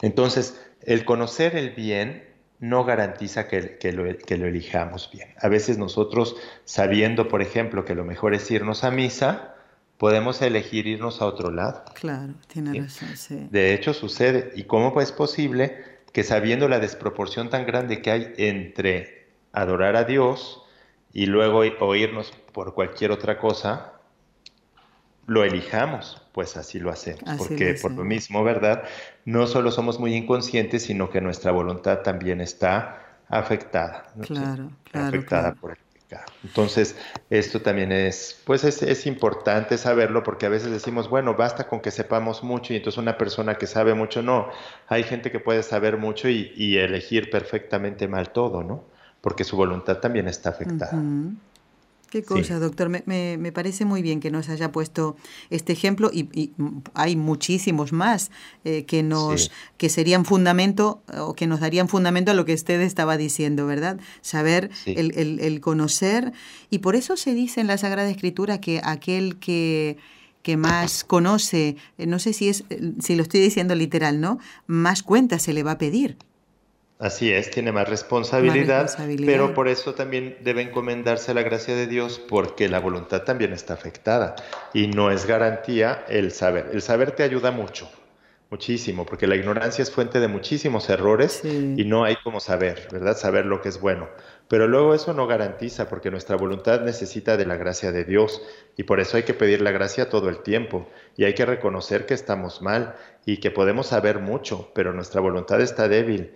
Entonces, 0.00 0.60
el 0.82 1.04
conocer 1.04 1.54
el 1.54 1.70
bien 1.70 2.24
no 2.62 2.84
garantiza 2.84 3.48
que, 3.48 3.92
lo, 3.92 4.06
elijamos 4.06 5.10
bien. 5.12 5.34
A 5.40 5.48
veces 5.48 5.78
nosotros, 5.78 6.36
sabiendo, 6.64 7.26
por 7.26 7.42
ejemplo, 7.42 7.84
que 7.84 7.96
lo 7.96 8.04
mejor 8.04 8.34
es 8.34 8.48
irnos 8.52 8.84
a 8.84 8.92
misa, 8.92 9.56
podemos 9.98 10.40
elegir 10.42 10.86
irnos 10.86 11.20
a 11.20 11.26
otro 11.26 11.50
lado. 11.50 11.82
Claro, 11.94 12.34
tiene 12.46 12.80
razón. 12.80 13.16
Sí. 13.16 13.48
De 13.50 13.74
hecho, 13.74 13.92
sucede. 13.92 14.52
¿Y 14.54 14.62
cómo 14.62 15.00
es 15.00 15.10
posible 15.10 15.76
que 16.12 16.22
sabiendo 16.22 16.68
la 16.68 16.78
desproporción 16.78 17.50
tan 17.50 17.66
grande 17.66 18.00
que 18.00 18.12
hay 18.12 18.32
entre 18.36 19.26
adorar 19.52 19.96
a 19.96 20.04
Dios 20.04 20.62
y 21.12 21.26
luego 21.26 21.64
oírnos 21.80 22.32
por 22.52 22.74
cualquier 22.74 23.10
otra 23.10 23.40
cosa, 23.40 23.94
lo 25.26 25.44
elijamos? 25.44 26.22
Pues 26.32 26.56
así 26.56 26.78
lo 26.78 26.90
hacemos. 26.90 27.22
porque 27.38 27.76
por 27.80 27.92
lo 27.92 28.04
mismo, 28.04 28.42
¿verdad? 28.42 28.84
no 29.24 29.46
solo 29.46 29.70
somos 29.70 30.00
muy 30.00 30.14
inconscientes, 30.14 30.84
sino 30.84 31.10
que 31.10 31.20
nuestra 31.20 31.52
voluntad 31.52 31.98
también 32.00 32.40
está 32.40 33.20
afectada. 33.28 34.04
Claro, 34.20 34.70
claro. 34.90 35.08
Afectada 35.08 35.54
por 35.54 35.72
el 35.72 35.76
pecado. 35.76 36.24
Entonces, 36.44 36.96
esto 37.30 37.62
también 37.62 37.92
es, 37.92 38.40
pues 38.44 38.64
es, 38.64 38.82
es, 38.82 39.06
importante 39.06 39.78
saberlo 39.78 40.22
porque 40.22 40.46
a 40.46 40.48
veces 40.48 40.70
decimos, 40.70 41.08
bueno, 41.08 41.34
basta 41.34 41.68
con 41.68 41.80
que 41.80 41.90
sepamos 41.90 42.42
mucho 42.42 42.72
y 42.72 42.76
entonces 42.76 42.98
una 42.98 43.16
persona 43.16 43.54
que 43.54 43.66
sabe 43.66 43.94
mucho, 43.94 44.22
no, 44.22 44.48
hay 44.88 45.04
gente 45.04 45.30
que 45.30 45.38
puede 45.38 45.62
saber 45.62 45.96
mucho 45.96 46.28
y, 46.28 46.52
y 46.56 46.78
elegir 46.78 47.30
perfectamente 47.30 48.08
mal 48.08 48.30
todo, 48.30 48.62
¿no? 48.62 48.84
Porque 49.20 49.44
su 49.44 49.56
voluntad 49.56 49.98
también 49.98 50.26
está 50.28 50.50
afectada. 50.50 51.00
Qué 52.12 52.22
cosa, 52.22 52.58
doctor. 52.58 52.90
Me, 52.90 53.52
parece 53.52 53.86
muy 53.86 54.02
bien 54.02 54.20
que 54.20 54.30
nos 54.30 54.50
haya 54.50 54.70
puesto 54.70 55.16
este 55.48 55.72
ejemplo 55.72 56.10
y, 56.12 56.52
hay 56.92 57.16
muchísimos 57.16 57.94
más 57.94 58.30
eh, 58.66 58.84
que 58.84 59.02
nos 59.02 59.50
que 59.78 59.88
serían 59.88 60.26
fundamento 60.26 61.02
o 61.16 61.32
que 61.32 61.46
nos 61.46 61.60
darían 61.60 61.88
fundamento 61.88 62.30
a 62.30 62.34
lo 62.34 62.44
que 62.44 62.52
usted 62.52 62.82
estaba 62.82 63.16
diciendo, 63.16 63.64
¿verdad? 63.66 63.98
Saber, 64.20 64.70
el, 64.84 65.40
el, 65.40 65.60
conocer 65.62 66.34
y 66.68 66.80
por 66.80 66.96
eso 66.96 67.16
se 67.16 67.32
dice 67.32 67.62
en 67.62 67.66
la 67.66 67.78
Sagrada 67.78 68.10
Escritura 68.10 68.60
que 68.60 68.82
aquel 68.84 69.38
que 69.38 69.96
que 70.42 70.58
más 70.58 71.04
conoce, 71.04 71.76
eh, 71.96 72.06
no 72.06 72.18
sé 72.18 72.34
si 72.34 72.50
es 72.50 72.64
si 73.00 73.16
lo 73.16 73.22
estoy 73.22 73.40
diciendo 73.40 73.74
literal, 73.74 74.20
¿no? 74.20 74.38
Más 74.66 75.02
cuentas 75.02 75.40
se 75.40 75.54
le 75.54 75.62
va 75.62 75.72
a 75.72 75.78
pedir. 75.78 76.18
Así 77.02 77.32
es, 77.32 77.50
tiene 77.50 77.72
más 77.72 77.88
responsabilidad, 77.88 78.88
pero 79.26 79.54
por 79.54 79.66
eso 79.66 79.92
también 79.92 80.36
debe 80.42 80.62
encomendarse 80.62 81.32
a 81.32 81.34
la 81.34 81.42
gracia 81.42 81.74
de 81.74 81.88
Dios 81.88 82.22
porque 82.28 82.68
la 82.68 82.78
voluntad 82.78 83.22
también 83.22 83.52
está 83.52 83.74
afectada 83.74 84.36
y 84.72 84.86
no 84.86 85.10
es 85.10 85.26
garantía 85.26 86.04
el 86.08 86.30
saber. 86.30 86.70
El 86.72 86.80
saber 86.80 87.10
te 87.10 87.24
ayuda 87.24 87.50
mucho, 87.50 87.90
muchísimo, 88.50 89.04
porque 89.04 89.26
la 89.26 89.34
ignorancia 89.34 89.82
es 89.82 89.90
fuente 89.90 90.20
de 90.20 90.28
muchísimos 90.28 90.88
errores 90.90 91.42
y 91.44 91.84
no 91.84 92.04
hay 92.04 92.14
como 92.22 92.38
saber, 92.38 92.86
¿verdad? 92.92 93.16
Saber 93.16 93.46
lo 93.46 93.60
que 93.60 93.70
es 93.70 93.80
bueno. 93.80 94.08
Pero 94.46 94.68
luego 94.68 94.94
eso 94.94 95.12
no 95.12 95.26
garantiza 95.26 95.88
porque 95.88 96.12
nuestra 96.12 96.36
voluntad 96.36 96.82
necesita 96.82 97.36
de 97.36 97.46
la 97.46 97.56
gracia 97.56 97.90
de 97.90 98.04
Dios 98.04 98.42
y 98.76 98.84
por 98.84 99.00
eso 99.00 99.16
hay 99.16 99.24
que 99.24 99.34
pedir 99.34 99.60
la 99.60 99.72
gracia 99.72 100.08
todo 100.08 100.28
el 100.28 100.38
tiempo 100.44 100.86
y 101.16 101.24
hay 101.24 101.34
que 101.34 101.46
reconocer 101.46 102.06
que 102.06 102.14
estamos 102.14 102.62
mal 102.62 102.94
y 103.26 103.38
que 103.38 103.50
podemos 103.50 103.88
saber 103.88 104.20
mucho, 104.20 104.70
pero 104.72 104.92
nuestra 104.92 105.20
voluntad 105.20 105.60
está 105.60 105.88
débil 105.88 106.30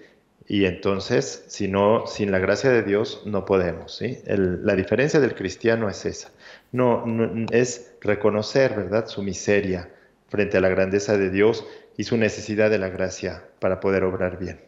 y 0.49 0.65
entonces, 0.65 1.45
si 1.49 1.67
no, 1.67 2.07
sin 2.07 2.31
la 2.31 2.39
gracia 2.39 2.71
de 2.71 2.83
Dios 2.83 3.23
no 3.25 3.45
podemos. 3.45 4.01
la 4.27 4.75
diferencia 4.77 5.19
del 5.19 5.35
cristiano 5.35 5.89
es 5.89 6.05
esa. 6.05 6.31
No, 6.71 7.05
es 7.51 7.93
reconocer, 8.01 8.77
¿verdad?, 8.77 9.07
su 9.09 9.23
miseria 9.23 9.91
frente 10.29 10.57
a 10.57 10.61
la 10.61 10.69
grandeza 10.69 11.17
de 11.17 11.31
Dios 11.31 11.65
y 11.97 12.05
su 12.05 12.17
necesidad 12.17 12.71
de 12.71 12.79
la 12.79 12.91
gracia 12.91 13.45
para 13.59 13.81
poder 13.81 14.05
obrar 14.05 14.39
bien. 14.39 14.61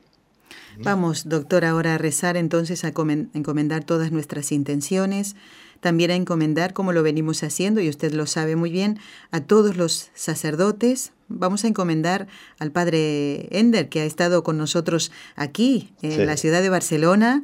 Vamos, 0.81 1.29
doctor, 1.29 1.64
ahora 1.64 1.95
a 1.95 1.99
rezar 1.99 2.37
entonces, 2.37 2.85
a 2.85 2.89
encomendar 2.89 3.85
todas 3.85 4.12
nuestras 4.12 4.53
intenciones, 4.53 5.35
también 5.81 6.11
a 6.11 6.14
encomendar, 6.14 6.72
como 6.72 6.93
lo 6.93 7.03
venimos 7.03 7.43
haciendo, 7.43 7.81
y 7.81 7.89
usted 7.89 8.12
lo 8.12 8.26
sabe 8.26 8.57
muy 8.57 8.70
bien, 8.70 8.99
a 9.31 9.41
todos 9.41 9.76
los 9.76 10.11
sacerdotes. 10.14 11.12
Vamos 11.29 11.64
a 11.64 11.68
encomendar 11.68 12.26
al 12.59 12.72
padre 12.72 13.49
Ender, 13.51 13.89
que 13.89 14.01
ha 14.01 14.05
estado 14.05 14.43
con 14.43 14.57
nosotros 14.59 15.12
aquí, 15.37 15.93
en 16.03 16.26
la 16.26 16.37
ciudad 16.37 16.62
de 16.62 16.70
Barcelona, 16.70 17.43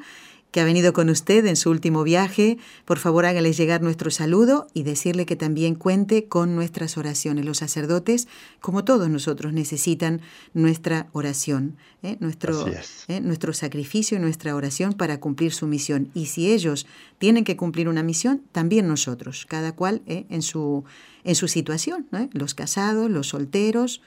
que 0.55 0.61
ha 0.61 0.65
venido 0.65 0.93
con 0.93 1.11
usted 1.11 1.45
en 1.47 1.57
su 1.57 1.69
último 1.69 2.05
viaje. 2.05 2.59
Por 2.85 3.01
favor, 3.01 3.27
hágale 3.27 3.53
llegar 3.53 3.83
nuestro 3.83 4.13
saludo 4.13 4.69
y 4.73 4.85
decirle 4.85 5.27
que 5.27 5.35
también 5.35 5.75
cuente 5.75 6.29
con 6.29 6.55
nuestras 6.55 6.97
oraciones. 6.97 7.45
Los 7.45 7.59
sacerdotes, 7.59 8.29
como 8.61 8.85
todos 8.85 9.11
nosotros, 9.11 9.53
necesitan 9.53 10.21
nuestra 10.53 11.09
oración, 11.11 11.77
¿eh? 12.05 12.19
nuestro, 12.21 12.69
¿eh? 12.69 13.21
nuestro 13.21 13.53
sacrificio 13.53 14.17
y 14.17 14.21
nuestra 14.21 14.55
oración 14.55 14.93
para 14.93 15.19
cumplir 15.19 15.53
su 15.53 15.67
misión. 15.67 16.13
Y 16.15 16.27
si 16.27 16.53
ellos 16.53 16.87
tienen 17.19 17.43
que 17.43 17.57
cumplir 17.57 17.89
una 17.89 18.05
misión, 18.05 18.41
también 18.53 18.87
nosotros, 18.87 19.47
cada 19.49 19.75
cual 19.75 20.03
¿eh? 20.07 20.25
en, 20.31 20.43
su, 20.43 20.85
en 21.25 21.35
su 21.35 21.49
situación, 21.49 22.07
los 22.33 22.55
casados, 22.55 23.11
los 23.11 23.27
solteros, 23.27 24.03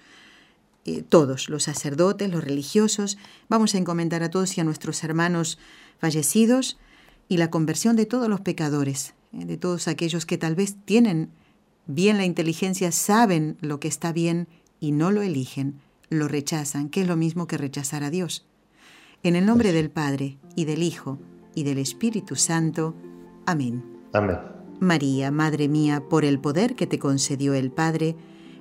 todos, 1.09 1.49
los 1.49 1.63
sacerdotes, 1.63 2.29
los 2.31 2.43
religiosos. 2.43 3.17
Vamos 3.49 3.75
a 3.75 3.77
encomendar 3.77 4.23
a 4.23 4.29
todos 4.29 4.57
y 4.57 4.61
a 4.61 4.63
nuestros 4.63 5.03
hermanos 5.03 5.57
fallecidos 5.99 6.77
y 7.27 7.38
la 7.38 7.49
conversión 7.49 7.95
de 7.95 8.05
todos 8.05 8.29
los 8.29 8.41
pecadores, 8.41 9.13
eh, 9.33 9.45
de 9.45 9.57
todos 9.57 9.88
aquellos 9.88 10.25
que 10.25 10.38
tal 10.38 10.55
vez 10.55 10.75
tienen 10.85 11.29
bien 11.88 12.17
la 12.17 12.25
inteligencia, 12.25 12.91
saben 12.91 13.57
lo 13.61 13.79
que 13.79 13.88
está 13.88 14.11
bien 14.11 14.47
y 14.79 14.91
no 14.91 15.11
lo 15.11 15.21
eligen, 15.21 15.79
lo 16.09 16.27
rechazan, 16.27 16.89
que 16.89 17.01
es 17.01 17.07
lo 17.07 17.15
mismo 17.15 17.47
que 17.47 17.57
rechazar 17.57 18.03
a 18.03 18.09
Dios. 18.09 18.45
En 19.23 19.35
el 19.35 19.45
nombre 19.45 19.71
del 19.71 19.89
Padre, 19.89 20.38
y 20.55 20.65
del 20.65 20.83
Hijo, 20.83 21.19
y 21.55 21.63
del 21.63 21.79
Espíritu 21.79 22.35
Santo. 22.35 22.95
Amén. 23.45 23.83
Amén. 24.13 24.38
María, 24.79 25.31
Madre 25.31 25.67
mía, 25.67 26.03
por 26.07 26.23
el 26.23 26.39
poder 26.39 26.75
que 26.75 26.85
te 26.85 26.99
concedió 26.99 27.55
el 27.55 27.71
Padre, 27.71 28.15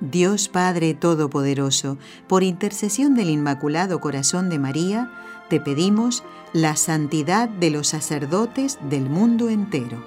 Dios 0.00 0.48
Padre 0.48 0.94
Todopoderoso, 0.94 1.98
por 2.26 2.42
intercesión 2.42 3.14
del 3.14 3.30
Inmaculado 3.30 4.00
Corazón 4.00 4.48
de 4.48 4.58
María, 4.58 5.10
te 5.48 5.60
pedimos 5.60 6.24
la 6.52 6.76
santidad 6.76 7.48
de 7.48 7.70
los 7.70 7.88
sacerdotes 7.88 8.78
del 8.88 9.10
mundo 9.10 9.50
entero. 9.50 10.02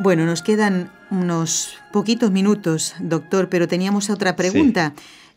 Bueno, 0.00 0.26
nos 0.26 0.42
quedan 0.42 0.92
unos 1.10 1.76
poquitos 1.92 2.30
minutos, 2.30 2.94
doctor, 3.00 3.48
pero 3.48 3.66
teníamos 3.66 4.10
otra 4.10 4.36
pregunta. 4.36 4.94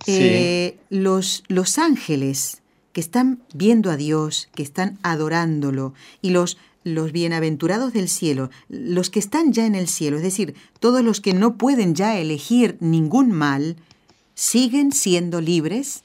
Eh, 0.08 0.78
los, 0.90 1.44
los 1.48 1.78
ángeles 1.78 2.62
que 2.94 3.02
están 3.02 3.44
viendo 3.54 3.92
a 3.92 3.98
Dios, 3.98 4.50
que 4.54 4.64
están 4.64 4.98
adorándolo, 5.04 5.94
y 6.22 6.32
los, 6.32 6.58
los 6.84 7.12
bienaventurados 7.12 7.94
del 7.94 8.10
cielo, 8.10 8.50
los 8.70 9.10
que 9.10 9.20
están 9.20 9.54
ya 9.54 9.66
en 9.66 9.76
el 9.76 9.88
cielo, 9.88 10.18
es 10.18 10.24
decir, 10.24 10.56
todos 10.80 11.04
los 11.04 11.22
que 11.22 11.34
no 11.34 11.58
pueden 11.58 11.96
ya 11.96 12.18
elegir 12.18 12.78
ningún 12.80 13.32
mal, 13.32 13.76
¿siguen 14.34 14.92
siendo 14.92 15.42
libres? 15.42 16.04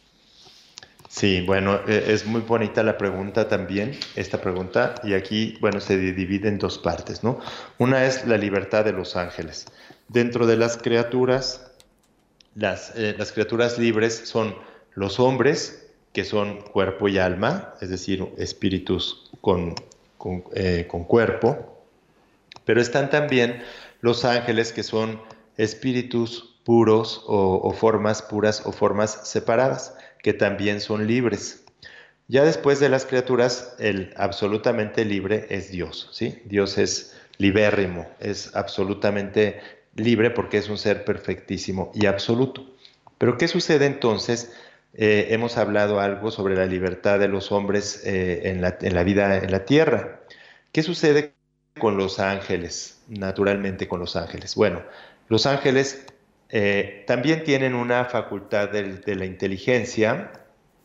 Sí, 1.08 1.40
bueno, 1.46 1.80
e, 1.86 2.12
es 2.12 2.26
muy 2.26 2.42
bonita 2.42 2.82
la 2.82 2.98
pregunta 2.98 3.48
también, 3.48 3.98
esta 4.16 4.40
pregunta, 4.40 4.96
y 5.02 5.14
aquí, 5.14 5.56
bueno, 5.60 5.80
se 5.80 5.96
divide 5.96 6.48
en 6.48 6.58
dos 6.58 6.78
partes, 6.78 7.24
¿no? 7.24 7.40
Una 7.78 8.04
es 8.04 8.26
la 8.26 8.36
libertad 8.36 8.84
de 8.84 8.92
los 8.92 9.16
ángeles. 9.16 9.66
Dentro 10.08 10.46
de 10.46 10.58
las 10.58 10.76
criaturas, 10.76 11.72
las, 12.54 12.92
eh, 12.96 13.14
las 13.16 13.32
criaturas 13.32 13.78
libres 13.78 14.22
son 14.26 14.54
los 14.94 15.18
hombres, 15.18 15.86
que 16.12 16.24
son 16.24 16.60
cuerpo 16.60 17.08
y 17.08 17.18
alma, 17.18 17.74
es 17.80 17.88
decir, 17.88 18.26
espíritus 18.36 19.30
con, 19.40 19.74
con, 20.18 20.44
eh, 20.54 20.86
con 20.88 21.04
cuerpo, 21.04 21.76
pero 22.64 22.80
están 22.80 23.10
también 23.10 23.62
los 24.00 24.24
ángeles, 24.24 24.72
que 24.72 24.82
son 24.82 25.20
espíritus 25.56 26.56
puros 26.64 27.22
o, 27.26 27.72
formas 27.72 28.22
puras 28.22 28.62
o 28.66 28.72
formas 28.72 29.20
separadas, 29.22 29.94
que 30.22 30.32
también 30.32 30.80
son 30.80 31.06
libres. 31.06 31.64
Ya 32.28 32.44
después 32.44 32.80
de 32.80 32.88
las 32.88 33.06
criaturas, 33.06 33.76
el 33.78 34.12
absolutamente 34.16 35.04
libre 35.04 35.46
es 35.48 35.70
Dios, 35.70 36.08
¿sí? 36.10 36.42
Dios 36.44 36.76
es 36.76 37.16
libérrimo, 37.38 38.08
es 38.18 38.54
absolutamente 38.56 39.60
libre 39.94 40.30
porque 40.30 40.58
es 40.58 40.68
un 40.68 40.76
ser 40.76 41.04
perfectísimo 41.04 41.92
y 41.94 42.06
absoluto. 42.06 42.66
Pero 43.16 43.38
¿qué 43.38 43.46
sucede 43.46 43.86
entonces? 43.86 44.52
Eh, 44.98 45.34
hemos 45.34 45.58
hablado 45.58 46.00
algo 46.00 46.30
sobre 46.30 46.56
la 46.56 46.64
libertad 46.64 47.18
de 47.18 47.28
los 47.28 47.52
hombres 47.52 48.02
eh, 48.06 48.48
en, 48.48 48.62
la, 48.62 49.02
vida 49.04 49.36
en 49.36 49.50
la 49.50 49.66
tierra. 49.66 50.22
¿Qué 50.72 50.82
sucede 50.82 51.34
con 51.78 51.98
los 51.98 52.18
ángeles? 52.18 53.02
Naturalmente 53.06 53.88
con 53.88 54.00
los 54.00 54.16
ángeles. 54.16 54.54
Bueno, 54.54 54.82
los 55.28 55.44
ángeles 55.44 56.06
eh, 56.48 57.04
también 57.06 57.44
tienen 57.44 57.74
una 57.74 58.06
facultad 58.06 58.70
de, 58.70 59.14
la 59.14 59.26
inteligencia 59.26 60.32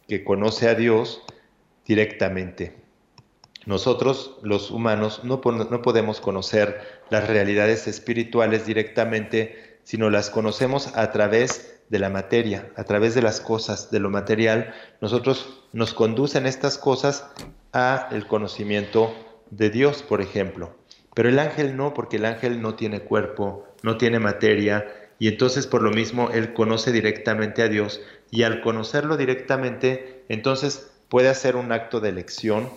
que 0.09 0.25
conoce 0.25 0.67
a 0.67 0.75
Dios 0.75 1.21
directamente. 1.85 2.75
Nosotros, 3.65 4.39
los 4.43 4.71
humanos, 4.71 5.23
no, 5.23 5.39
no 5.45 5.81
podemos 5.81 6.19
conocer 6.19 6.81
las 7.09 7.29
realidades 7.29 7.87
espirituales 7.87 8.65
directamente, 8.65 9.79
sino 9.83 10.09
las 10.09 10.29
conocemos 10.29 10.97
a 10.97 11.11
través 11.13 11.80
de 11.91 11.99
la 11.99 12.09
materia, 12.09 12.71
a 12.77 12.85
través 12.85 13.13
de 13.15 13.21
las 13.21 13.41
cosas, 13.41 13.91
de 13.91 13.99
lo 13.99 14.09
material. 14.09 14.73
Nosotros 15.01 15.61
nos 15.73 15.93
conducen 15.93 16.45
estas 16.47 16.77
cosas 16.77 17.29
a 17.73 18.07
el 18.11 18.25
conocimiento 18.27 19.13
de 19.49 19.69
Dios, 19.69 20.01
por 20.01 20.21
ejemplo. 20.21 20.73
Pero 21.13 21.27
el 21.27 21.37
ángel 21.37 21.75
no, 21.75 21.93
porque 21.93 22.15
el 22.15 22.25
ángel 22.25 22.61
no 22.61 22.75
tiene 22.75 23.01
cuerpo, 23.01 23.67
no 23.83 23.97
tiene 23.97 24.19
materia, 24.19 24.85
y 25.19 25.27
entonces 25.27 25.67
por 25.67 25.81
lo 25.81 25.91
mismo 25.91 26.29
él 26.31 26.53
conoce 26.53 26.93
directamente 26.93 27.61
a 27.61 27.67
Dios 27.67 28.01
y 28.31 28.43
al 28.43 28.61
conocerlo 28.61 29.17
directamente, 29.17 30.23
entonces 30.29 30.93
puede 31.09 31.27
hacer 31.27 31.57
un 31.57 31.73
acto 31.73 31.99
de 31.99 32.07
elección 32.07 32.69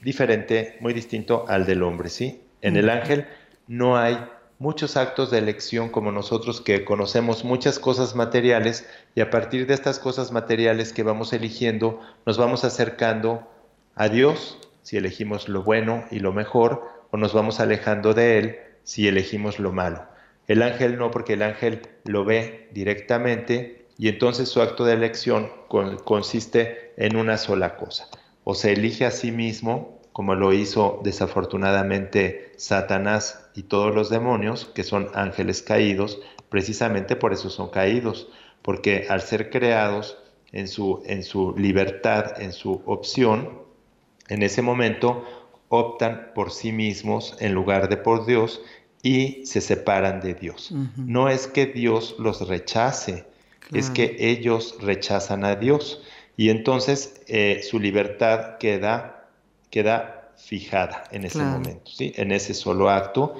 diferente, 0.00 0.78
muy 0.80 0.94
distinto 0.94 1.44
al 1.48 1.66
del 1.66 1.82
hombre, 1.82 2.08
¿sí? 2.08 2.40
En 2.62 2.78
el 2.78 2.88
ángel 2.88 3.26
no 3.66 3.98
hay 3.98 4.18
muchos 4.58 4.96
actos 4.96 5.30
de 5.30 5.38
elección 5.38 5.88
como 5.88 6.12
nosotros 6.12 6.60
que 6.60 6.84
conocemos 6.84 7.44
muchas 7.44 7.78
cosas 7.78 8.14
materiales 8.14 8.88
y 9.14 9.20
a 9.20 9.30
partir 9.30 9.66
de 9.66 9.74
estas 9.74 9.98
cosas 9.98 10.32
materiales 10.32 10.92
que 10.92 11.02
vamos 11.02 11.32
eligiendo 11.32 12.00
nos 12.26 12.38
vamos 12.38 12.64
acercando 12.64 13.48
a 13.94 14.08
Dios 14.08 14.58
si 14.82 14.96
elegimos 14.96 15.48
lo 15.48 15.62
bueno 15.62 16.04
y 16.10 16.18
lo 16.18 16.32
mejor 16.32 16.82
o 17.10 17.16
nos 17.16 17.32
vamos 17.32 17.60
alejando 17.60 18.14
de 18.14 18.38
Él 18.38 18.58
si 18.82 19.06
elegimos 19.06 19.58
lo 19.58 19.70
malo. 19.72 20.06
El 20.46 20.62
ángel 20.62 20.96
no, 20.96 21.10
porque 21.10 21.34
el 21.34 21.42
ángel 21.42 21.82
lo 22.04 22.24
ve 22.24 22.70
directamente 22.72 23.86
y 23.98 24.08
entonces 24.08 24.48
su 24.48 24.62
acto 24.62 24.84
de 24.84 24.94
elección 24.94 25.52
consiste 26.04 26.94
en 26.96 27.16
una 27.16 27.36
sola 27.36 27.76
cosa. 27.76 28.08
O 28.44 28.54
se 28.54 28.72
elige 28.72 29.04
a 29.04 29.10
sí 29.10 29.30
mismo, 29.30 30.00
como 30.12 30.34
lo 30.34 30.54
hizo 30.54 31.00
desafortunadamente 31.04 32.52
Satanás 32.56 33.47
y 33.58 33.64
todos 33.64 33.92
los 33.92 34.08
demonios, 34.08 34.66
que 34.72 34.84
son 34.84 35.08
ángeles 35.14 35.62
caídos, 35.62 36.20
precisamente 36.48 37.16
por 37.16 37.32
eso 37.32 37.50
son 37.50 37.70
caídos, 37.70 38.28
porque 38.62 39.06
al 39.08 39.20
ser 39.20 39.50
creados 39.50 40.16
en 40.52 40.68
su, 40.68 41.02
en 41.06 41.24
su 41.24 41.56
libertad, 41.58 42.40
en 42.40 42.52
su 42.52 42.80
opción, 42.86 43.62
en 44.28 44.44
ese 44.44 44.62
momento 44.62 45.24
optan 45.68 46.30
por 46.36 46.52
sí 46.52 46.70
mismos 46.70 47.36
en 47.40 47.52
lugar 47.52 47.88
de 47.88 47.96
por 47.96 48.26
Dios 48.26 48.62
y 49.02 49.44
se 49.44 49.60
separan 49.60 50.20
de 50.20 50.34
Dios. 50.34 50.72
No 50.96 51.28
es 51.28 51.48
que 51.48 51.66
Dios 51.66 52.14
los 52.20 52.46
rechace, 52.46 53.24
es 53.72 53.90
que 53.90 54.16
ellos 54.20 54.76
rechazan 54.80 55.44
a 55.44 55.56
Dios. 55.56 56.04
Y 56.36 56.50
entonces 56.50 57.22
eh, 57.26 57.60
su 57.68 57.80
libertad 57.80 58.58
queda, 58.58 59.28
queda 59.70 60.17
fijada 60.38 61.04
en 61.10 61.24
ese 61.24 61.38
momento, 61.38 61.90
¿sí? 61.90 62.12
en 62.16 62.32
ese 62.32 62.54
solo 62.54 62.90
acto. 62.90 63.36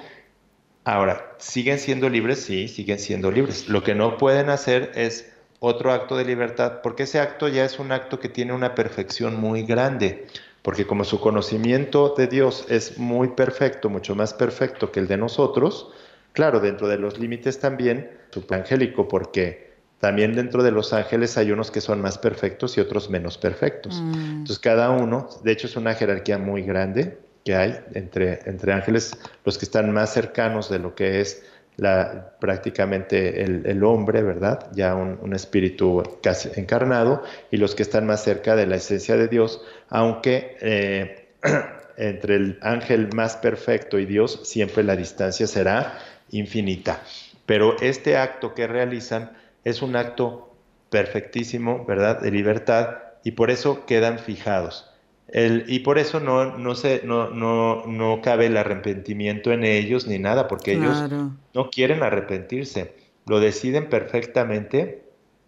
Ahora, 0.84 1.34
¿siguen 1.38 1.78
siendo 1.78 2.08
libres? 2.08 2.40
Sí, 2.42 2.68
siguen 2.68 2.98
siendo 2.98 3.30
libres. 3.30 3.68
Lo 3.68 3.82
que 3.82 3.94
no 3.94 4.16
pueden 4.16 4.50
hacer 4.50 4.92
es 4.94 5.32
otro 5.60 5.92
acto 5.92 6.16
de 6.16 6.24
libertad, 6.24 6.80
porque 6.82 7.04
ese 7.04 7.20
acto 7.20 7.48
ya 7.48 7.64
es 7.64 7.78
un 7.78 7.92
acto 7.92 8.20
que 8.20 8.28
tiene 8.28 8.52
una 8.52 8.74
perfección 8.74 9.40
muy 9.40 9.64
grande 9.64 10.26
porque 10.68 10.86
como 10.86 11.04
su 11.04 11.20
conocimiento 11.20 12.14
de 12.16 12.26
Dios 12.26 12.66
es 12.68 12.98
muy 12.98 13.28
perfecto, 13.28 13.88
mucho 13.88 14.14
más 14.14 14.34
perfecto 14.34 14.92
que 14.92 15.00
el 15.00 15.08
de 15.08 15.16
nosotros, 15.16 15.90
claro, 16.32 16.60
dentro 16.60 16.88
de 16.88 16.98
los 16.98 17.18
límites 17.18 17.58
también, 17.58 18.10
angélico, 18.50 19.08
porque 19.08 19.67
también 20.00 20.34
dentro 20.34 20.62
de 20.62 20.70
los 20.70 20.92
ángeles 20.92 21.36
hay 21.38 21.50
unos 21.50 21.70
que 21.70 21.80
son 21.80 22.00
más 22.00 22.18
perfectos 22.18 22.76
y 22.78 22.80
otros 22.80 23.10
menos 23.10 23.36
perfectos. 23.36 24.00
Mm. 24.00 24.14
Entonces 24.14 24.58
cada 24.58 24.90
uno, 24.90 25.28
de 25.42 25.52
hecho 25.52 25.66
es 25.66 25.76
una 25.76 25.94
jerarquía 25.94 26.38
muy 26.38 26.62
grande 26.62 27.18
que 27.44 27.56
hay 27.56 27.80
entre, 27.94 28.40
entre 28.46 28.72
ángeles, 28.72 29.16
los 29.44 29.58
que 29.58 29.64
están 29.64 29.90
más 29.92 30.12
cercanos 30.12 30.70
de 30.70 30.78
lo 30.78 30.94
que 30.94 31.20
es 31.20 31.42
la, 31.78 32.34
prácticamente 32.40 33.42
el, 33.42 33.84
hombre, 33.84 34.22
¿verdad? 34.22 34.68
Ya 34.72 34.94
un, 34.96 35.32
espíritu 35.32 36.02
casi 36.22 36.50
encarnado, 36.56 37.22
y 37.50 37.56
los 37.56 37.74
que 37.74 37.84
están 37.84 38.04
más 38.04 38.24
cerca 38.24 38.56
de 38.56 38.66
la 38.66 38.76
esencia 38.76 39.16
de 39.16 39.28
Dios, 39.28 39.62
aunque 39.88 40.56
eh, 40.60 41.28
entre 41.96 42.34
el 42.34 42.58
ángel 42.62 43.08
más 43.14 43.36
perfecto 43.36 43.98
y 43.98 44.06
Dios 44.06 44.40
siempre 44.42 44.82
la 44.82 44.96
distancia 44.96 45.46
será 45.46 45.98
infinita. 46.30 47.00
Pero 47.46 47.76
este 47.80 48.16
acto 48.16 48.54
que 48.54 48.66
realizan 48.66 49.30
es 49.68 49.82
un 49.82 49.96
acto 49.96 50.54
perfectísimo, 50.90 51.84
¿verdad? 51.84 52.20
De 52.20 52.30
libertad, 52.30 52.96
y 53.24 53.32
por 53.32 53.50
eso 53.50 53.84
quedan 53.86 54.18
fijados. 54.18 54.90
Y 55.30 55.80
por 55.80 55.98
eso 55.98 56.20
no, 56.20 56.56
no, 56.56 56.74
se, 56.74 57.02
no, 57.04 57.28
no, 57.28 57.84
no 57.86 58.22
cabe 58.22 58.46
el 58.46 58.56
arrepentimiento 58.56 59.52
en 59.52 59.62
ellos 59.62 60.06
ni 60.06 60.18
nada, 60.18 60.48
porque 60.48 60.72
ellos 60.72 61.04
no 61.52 61.68
quieren 61.70 62.02
arrepentirse, 62.02 62.94
lo 63.26 63.38
deciden 63.38 63.90
perfectamente 63.90 65.02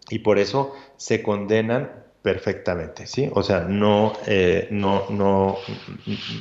y 0.09 0.19
por 0.19 0.37
eso 0.37 0.75
se 0.97 1.23
condenan 1.23 1.91
perfectamente, 2.21 3.07
¿sí? 3.07 3.29
O 3.33 3.41
sea, 3.43 3.61
no, 3.61 4.13
eh, 4.27 4.67
no, 4.69 5.05
no, 5.09 5.57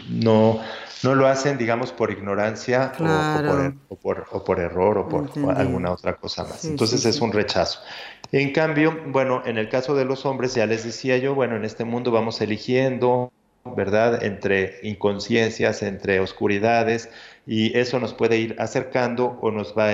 no, 0.08 0.60
no 1.02 1.14
lo 1.14 1.26
hacen, 1.26 1.56
digamos, 1.56 1.92
por 1.92 2.10
ignorancia 2.10 2.92
o, 2.98 3.96
por, 3.96 4.26
o, 4.30 4.44
por, 4.44 4.60
error 4.60 4.98
o 4.98 5.08
por 5.08 5.30
alguna 5.56 5.92
otra 5.92 6.16
cosa 6.16 6.44
más. 6.44 6.64
Entonces 6.64 7.04
es 7.06 7.20
un 7.20 7.32
rechazo. 7.32 7.80
En 8.32 8.52
cambio, 8.52 8.96
bueno, 9.06 9.42
en 9.46 9.58
el 9.58 9.68
caso 9.68 9.94
de 9.94 10.04
los 10.04 10.26
hombres, 10.26 10.54
ya 10.54 10.66
les 10.66 10.84
decía 10.84 11.16
yo, 11.16 11.34
bueno, 11.34 11.56
en 11.56 11.64
este 11.64 11.84
mundo 11.84 12.10
vamos 12.10 12.40
eligiendo, 12.40 13.32
¿verdad? 13.64 14.22
Entre 14.22 14.78
inconsciencias, 14.82 15.82
entre 15.82 16.20
oscuridades, 16.20 17.08
y 17.46 17.76
eso 17.76 17.98
nos 17.98 18.14
puede 18.14 18.36
ir 18.36 18.56
acercando 18.58 19.38
o 19.40 19.50
nos 19.50 19.76
va 19.76 19.90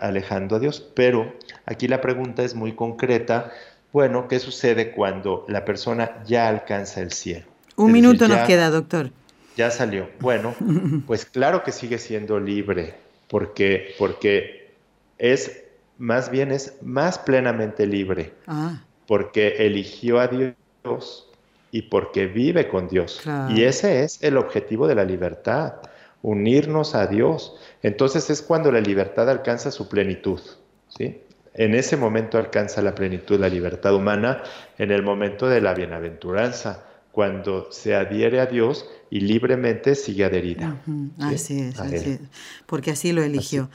alejando 0.00 0.56
a 0.56 0.58
Dios. 0.60 0.88
Pero 0.94 1.34
aquí 1.66 1.88
la 1.88 2.00
pregunta 2.00 2.42
es 2.42 2.54
muy 2.54 2.72
concreta. 2.72 3.50
Bueno, 3.94 4.26
¿qué 4.26 4.40
sucede 4.40 4.90
cuando 4.90 5.44
la 5.46 5.64
persona 5.64 6.24
ya 6.26 6.48
alcanza 6.48 7.00
el 7.00 7.12
cielo? 7.12 7.46
Un 7.76 7.92
minuto 7.92 8.26
nos 8.26 8.44
queda, 8.44 8.68
doctor. 8.68 9.10
Ya 9.56 9.70
salió. 9.70 10.08
Bueno, 10.18 10.52
pues 11.06 11.24
claro 11.24 11.62
que 11.62 11.70
sigue 11.70 11.98
siendo 11.98 12.40
libre, 12.40 12.96
porque, 13.28 13.94
porque 13.96 14.74
es 15.16 15.62
más 15.96 16.28
bien 16.28 16.50
es 16.50 16.74
más 16.82 17.20
plenamente 17.20 17.86
libre, 17.86 18.32
ah. 18.48 18.82
porque 19.06 19.64
eligió 19.64 20.18
a 20.18 20.26
Dios 20.26 21.28
y 21.70 21.82
porque 21.82 22.26
vive 22.26 22.66
con 22.66 22.88
Dios. 22.88 23.22
Y 23.50 23.62
ese 23.62 24.02
es 24.02 24.20
el 24.24 24.38
objetivo 24.38 24.88
de 24.88 24.96
la 24.96 25.04
libertad, 25.04 25.74
unirnos 26.20 26.96
a 26.96 27.06
Dios. 27.06 27.54
Entonces 27.84 28.28
es 28.28 28.42
cuando 28.42 28.72
la 28.72 28.80
libertad 28.80 29.30
alcanza 29.30 29.70
su 29.70 29.88
plenitud. 29.88 30.40
¿sí? 30.88 31.20
En 31.54 31.74
ese 31.74 31.96
momento 31.96 32.36
alcanza 32.36 32.82
la 32.82 32.94
plenitud 32.94 33.38
la 33.38 33.48
libertad 33.48 33.94
humana, 33.94 34.42
en 34.76 34.90
el 34.90 35.02
momento 35.02 35.48
de 35.48 35.60
la 35.60 35.72
bienaventuranza, 35.72 36.84
cuando 37.12 37.70
se 37.70 37.94
adhiere 37.94 38.40
a 38.40 38.46
Dios 38.46 38.88
y 39.08 39.20
libremente 39.20 39.94
sigue 39.94 40.24
adherida. 40.24 40.76
Así 41.20 41.60
es, 41.60 41.78
así 41.78 41.94
es, 41.94 42.18
porque 42.66 42.90
así 42.90 43.12
lo 43.12 43.22
eligió. 43.22 43.70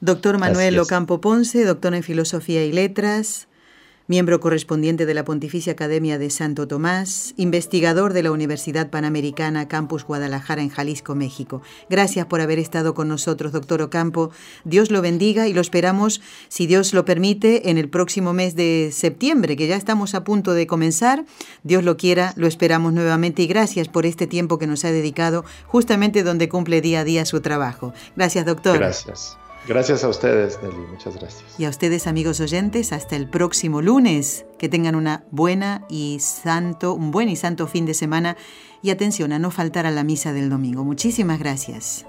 Doctor 0.00 0.36
Manuel 0.38 0.78
Ocampo 0.78 1.20
Ponce, 1.20 1.64
doctor 1.64 1.94
en 1.94 2.02
Filosofía 2.02 2.64
y 2.66 2.72
Letras, 2.72 3.48
miembro 4.12 4.40
correspondiente 4.40 5.06
de 5.06 5.14
la 5.14 5.24
Pontificia 5.24 5.72
Academia 5.72 6.18
de 6.18 6.28
Santo 6.28 6.68
Tomás, 6.68 7.32
investigador 7.38 8.12
de 8.12 8.22
la 8.22 8.30
Universidad 8.30 8.90
Panamericana 8.90 9.68
Campus 9.68 10.04
Guadalajara 10.04 10.60
en 10.60 10.68
Jalisco, 10.68 11.14
México. 11.14 11.62
Gracias 11.88 12.26
por 12.26 12.42
haber 12.42 12.58
estado 12.58 12.92
con 12.92 13.08
nosotros, 13.08 13.52
doctor 13.52 13.80
Ocampo. 13.80 14.30
Dios 14.64 14.90
lo 14.90 15.00
bendiga 15.00 15.48
y 15.48 15.54
lo 15.54 15.62
esperamos, 15.62 16.20
si 16.48 16.66
Dios 16.66 16.92
lo 16.92 17.06
permite, 17.06 17.70
en 17.70 17.78
el 17.78 17.88
próximo 17.88 18.34
mes 18.34 18.54
de 18.54 18.90
septiembre, 18.92 19.56
que 19.56 19.66
ya 19.66 19.76
estamos 19.76 20.14
a 20.14 20.24
punto 20.24 20.52
de 20.52 20.66
comenzar. 20.66 21.24
Dios 21.62 21.82
lo 21.82 21.96
quiera, 21.96 22.34
lo 22.36 22.46
esperamos 22.46 22.92
nuevamente 22.92 23.40
y 23.40 23.46
gracias 23.46 23.88
por 23.88 24.04
este 24.04 24.26
tiempo 24.26 24.58
que 24.58 24.66
nos 24.66 24.84
ha 24.84 24.92
dedicado 24.92 25.46
justamente 25.64 26.22
donde 26.22 26.50
cumple 26.50 26.82
día 26.82 27.00
a 27.00 27.04
día 27.04 27.24
su 27.24 27.40
trabajo. 27.40 27.94
Gracias, 28.14 28.44
doctor. 28.44 28.76
Gracias. 28.76 29.38
Gracias 29.66 30.02
a 30.02 30.08
ustedes, 30.08 30.58
Nelly, 30.62 30.86
muchas 30.90 31.16
gracias. 31.16 31.44
Y 31.58 31.64
a 31.64 31.68
ustedes, 31.68 32.06
amigos 32.06 32.40
oyentes, 32.40 32.92
hasta 32.92 33.14
el 33.14 33.28
próximo 33.28 33.80
lunes. 33.80 34.44
Que 34.58 34.68
tengan 34.68 34.94
una 34.94 35.24
buena 35.30 35.86
y 35.88 36.18
santo, 36.20 36.94
un 36.94 37.10
buen 37.10 37.28
y 37.28 37.36
santo 37.36 37.66
fin 37.66 37.86
de 37.86 37.94
semana 37.94 38.36
y 38.82 38.90
atención 38.90 39.32
a 39.32 39.38
no 39.38 39.50
faltar 39.50 39.86
a 39.86 39.90
la 39.90 40.04
misa 40.04 40.32
del 40.32 40.50
domingo. 40.50 40.84
Muchísimas 40.84 41.38
gracias. 41.38 42.06